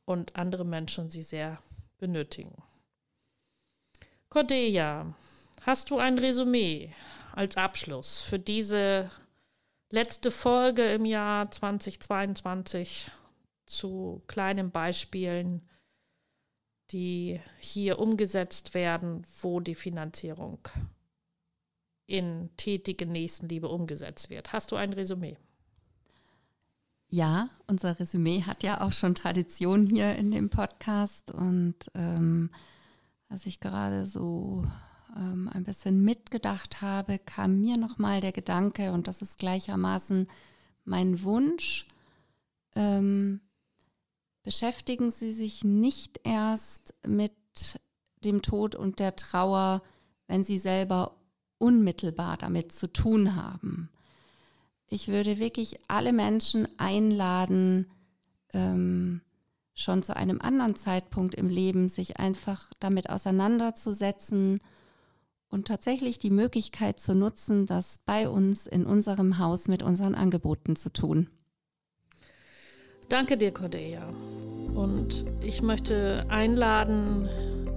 und 0.04 0.36
andere 0.36 0.64
Menschen 0.64 1.10
sie 1.10 1.22
sehr 1.22 1.58
benötigen. 1.98 2.62
Cordelia, 4.28 5.14
hast 5.62 5.90
du 5.90 5.98
ein 5.98 6.18
Resümee 6.18 6.92
als 7.32 7.56
Abschluss 7.56 8.22
für 8.22 8.38
diese 8.38 9.10
letzte 9.90 10.30
Folge 10.30 10.82
im 10.92 11.04
Jahr 11.04 11.50
2022 11.50 13.10
zu 13.66 14.22
kleinen 14.26 14.70
Beispielen, 14.70 15.68
die 16.90 17.40
hier 17.58 17.98
umgesetzt 17.98 18.74
werden, 18.74 19.22
wo 19.40 19.60
die 19.60 19.74
Finanzierung 19.74 20.58
in 22.06 22.50
tätige 22.56 23.06
Nächstenliebe 23.06 23.68
umgesetzt 23.68 24.30
wird. 24.30 24.52
Hast 24.52 24.70
du 24.70 24.76
ein 24.76 24.92
Resümee? 24.92 25.36
Ja, 27.08 27.50
unser 27.66 27.98
Resümee 27.98 28.42
hat 28.42 28.62
ja 28.62 28.80
auch 28.80 28.92
schon 28.92 29.14
Tradition 29.14 29.86
hier 29.86 30.16
in 30.16 30.30
dem 30.30 30.50
Podcast 30.50 31.30
und 31.30 31.76
ähm, 31.94 32.50
als 33.28 33.46
ich 33.46 33.60
gerade 33.60 34.06
so 34.06 34.64
ähm, 35.16 35.48
ein 35.52 35.64
bisschen 35.64 36.02
mitgedacht 36.02 36.82
habe, 36.82 37.18
kam 37.18 37.60
mir 37.60 37.76
nochmal 37.76 38.20
der 38.20 38.32
Gedanke 38.32 38.92
und 38.92 39.08
das 39.08 39.22
ist 39.22 39.38
gleichermaßen 39.38 40.28
mein 40.84 41.22
Wunsch, 41.22 41.86
ähm, 42.74 43.40
beschäftigen 44.46 45.10
Sie 45.10 45.34
sich 45.34 45.62
nicht 45.62 46.20
erst 46.24 46.94
mit 47.06 47.34
dem 48.24 48.40
Tod 48.40 48.74
und 48.74 48.98
der 48.98 49.14
Trauer, 49.14 49.82
wenn 50.26 50.42
Sie 50.42 50.56
selber 50.56 51.16
unmittelbar 51.58 52.38
damit 52.38 52.72
zu 52.72 52.90
tun 52.90 53.36
haben 53.36 53.90
ich 54.88 55.08
würde 55.08 55.38
wirklich 55.38 55.78
alle 55.88 56.12
Menschen 56.12 56.68
einladen, 56.78 57.90
ähm, 58.52 59.20
schon 59.74 60.02
zu 60.02 60.16
einem 60.16 60.40
anderen 60.40 60.76
Zeitpunkt 60.76 61.34
im 61.34 61.48
Leben 61.48 61.88
sich 61.88 62.18
einfach 62.18 62.70
damit 62.78 63.10
auseinanderzusetzen 63.10 64.60
und 65.48 65.66
tatsächlich 65.66 66.18
die 66.18 66.30
Möglichkeit 66.30 66.98
zu 67.00 67.14
nutzen, 67.14 67.66
das 67.66 67.98
bei 68.04 68.28
uns 68.28 68.66
in 68.66 68.86
unserem 68.86 69.38
Haus 69.38 69.68
mit 69.68 69.82
unseren 69.82 70.14
Angeboten 70.14 70.76
zu 70.76 70.92
tun. 70.92 71.30
Danke 73.08 73.36
dir, 73.36 73.52
Cordelia. 73.52 74.02
Und 74.74 75.24
ich 75.40 75.62
möchte 75.62 76.24
einladen, 76.28 77.28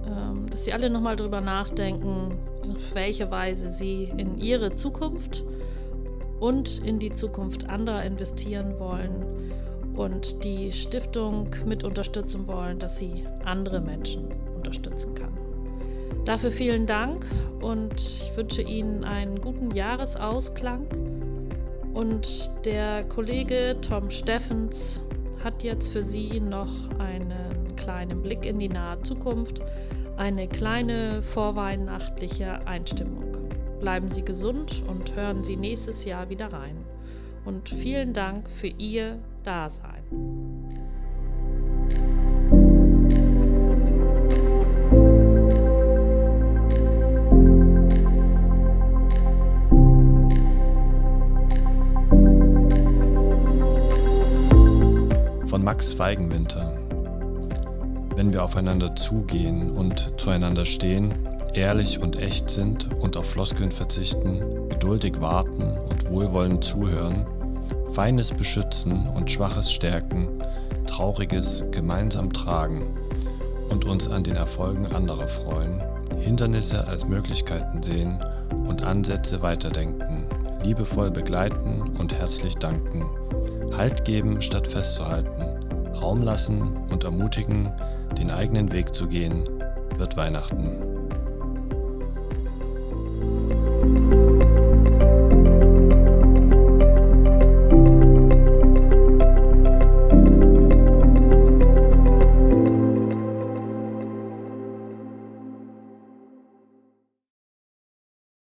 ähm, 0.06 0.50
dass 0.50 0.64
Sie 0.64 0.72
alle 0.72 0.90
nochmal 0.90 1.16
drüber 1.16 1.40
nachdenken, 1.40 2.38
auf 2.62 2.94
welche 2.94 3.30
Weise 3.30 3.70
Sie 3.70 4.04
in 4.16 4.38
Ihre 4.38 4.74
Zukunft 4.74 5.44
und 6.40 6.78
in 6.84 6.98
die 6.98 7.12
Zukunft 7.12 7.68
anderer 7.68 8.02
investieren 8.02 8.78
wollen 8.78 9.24
und 9.94 10.44
die 10.44 10.72
Stiftung 10.72 11.50
mit 11.66 11.84
unterstützen 11.84 12.46
wollen, 12.46 12.78
dass 12.78 12.98
sie 12.98 13.26
andere 13.44 13.80
Menschen 13.80 14.28
unterstützen 14.56 15.14
kann. 15.14 15.36
Dafür 16.24 16.50
vielen 16.50 16.86
Dank 16.86 17.26
und 17.60 18.00
ich 18.00 18.32
wünsche 18.36 18.62
Ihnen 18.62 19.04
einen 19.04 19.40
guten 19.40 19.70
Jahresausklang. 19.72 20.86
Und 21.92 22.50
der 22.64 23.04
Kollege 23.04 23.76
Tom 23.82 24.10
Steffens 24.10 25.00
hat 25.42 25.62
jetzt 25.62 25.92
für 25.92 26.02
Sie 26.02 26.40
noch 26.40 26.90
einen 26.98 27.76
kleinen 27.76 28.22
Blick 28.22 28.44
in 28.46 28.58
die 28.58 28.68
nahe 28.68 29.00
Zukunft, 29.02 29.62
eine 30.16 30.48
kleine 30.48 31.22
vorweihnachtliche 31.22 32.66
Einstimmung. 32.66 33.36
Bleiben 33.80 34.10
Sie 34.10 34.24
gesund 34.24 34.82
und 34.86 35.16
hören 35.16 35.42
Sie 35.42 35.56
nächstes 35.56 36.04
Jahr 36.04 36.28
wieder 36.28 36.52
rein. 36.52 36.84
Und 37.44 37.70
vielen 37.70 38.12
Dank 38.12 38.50
für 38.50 38.66
Ihr 38.66 39.18
Dasein. 39.42 40.59
Von 55.60 55.66
Max 55.66 55.92
Feigenwinter. 55.92 56.72
Wenn 58.16 58.32
wir 58.32 58.42
aufeinander 58.42 58.96
zugehen 58.96 59.70
und 59.70 60.18
zueinander 60.18 60.64
stehen, 60.64 61.12
ehrlich 61.52 62.00
und 62.00 62.16
echt 62.16 62.48
sind 62.48 62.88
und 62.98 63.14
auf 63.18 63.28
Floskeln 63.28 63.70
verzichten, 63.70 64.42
geduldig 64.70 65.20
warten 65.20 65.76
und 65.90 66.08
wohlwollend 66.08 66.64
zuhören, 66.64 67.26
Feines 67.92 68.30
beschützen 68.30 69.06
und 69.14 69.30
Schwaches 69.30 69.70
stärken, 69.70 70.28
Trauriges 70.86 71.66
gemeinsam 71.72 72.32
tragen 72.32 72.96
und 73.68 73.84
uns 73.84 74.08
an 74.08 74.24
den 74.24 74.36
Erfolgen 74.36 74.86
anderer 74.86 75.28
freuen, 75.28 75.82
Hindernisse 76.16 76.86
als 76.86 77.06
Möglichkeiten 77.06 77.82
sehen 77.82 78.18
und 78.66 78.82
Ansätze 78.82 79.42
weiterdenken, 79.42 80.24
liebevoll 80.64 81.10
begleiten 81.10 81.82
und 81.98 82.14
herzlich 82.14 82.56
danken, 82.56 83.04
Halt 83.76 84.04
geben 84.04 84.42
statt 84.42 84.66
festzuhalten, 84.66 85.49
Raum 86.00 86.22
lassen 86.22 86.76
und 86.90 87.04
ermutigen, 87.04 87.70
den 88.18 88.30
eigenen 88.30 88.72
Weg 88.72 88.94
zu 88.94 89.06
gehen, 89.06 89.44
wird 89.96 90.16
Weihnachten. 90.16 90.89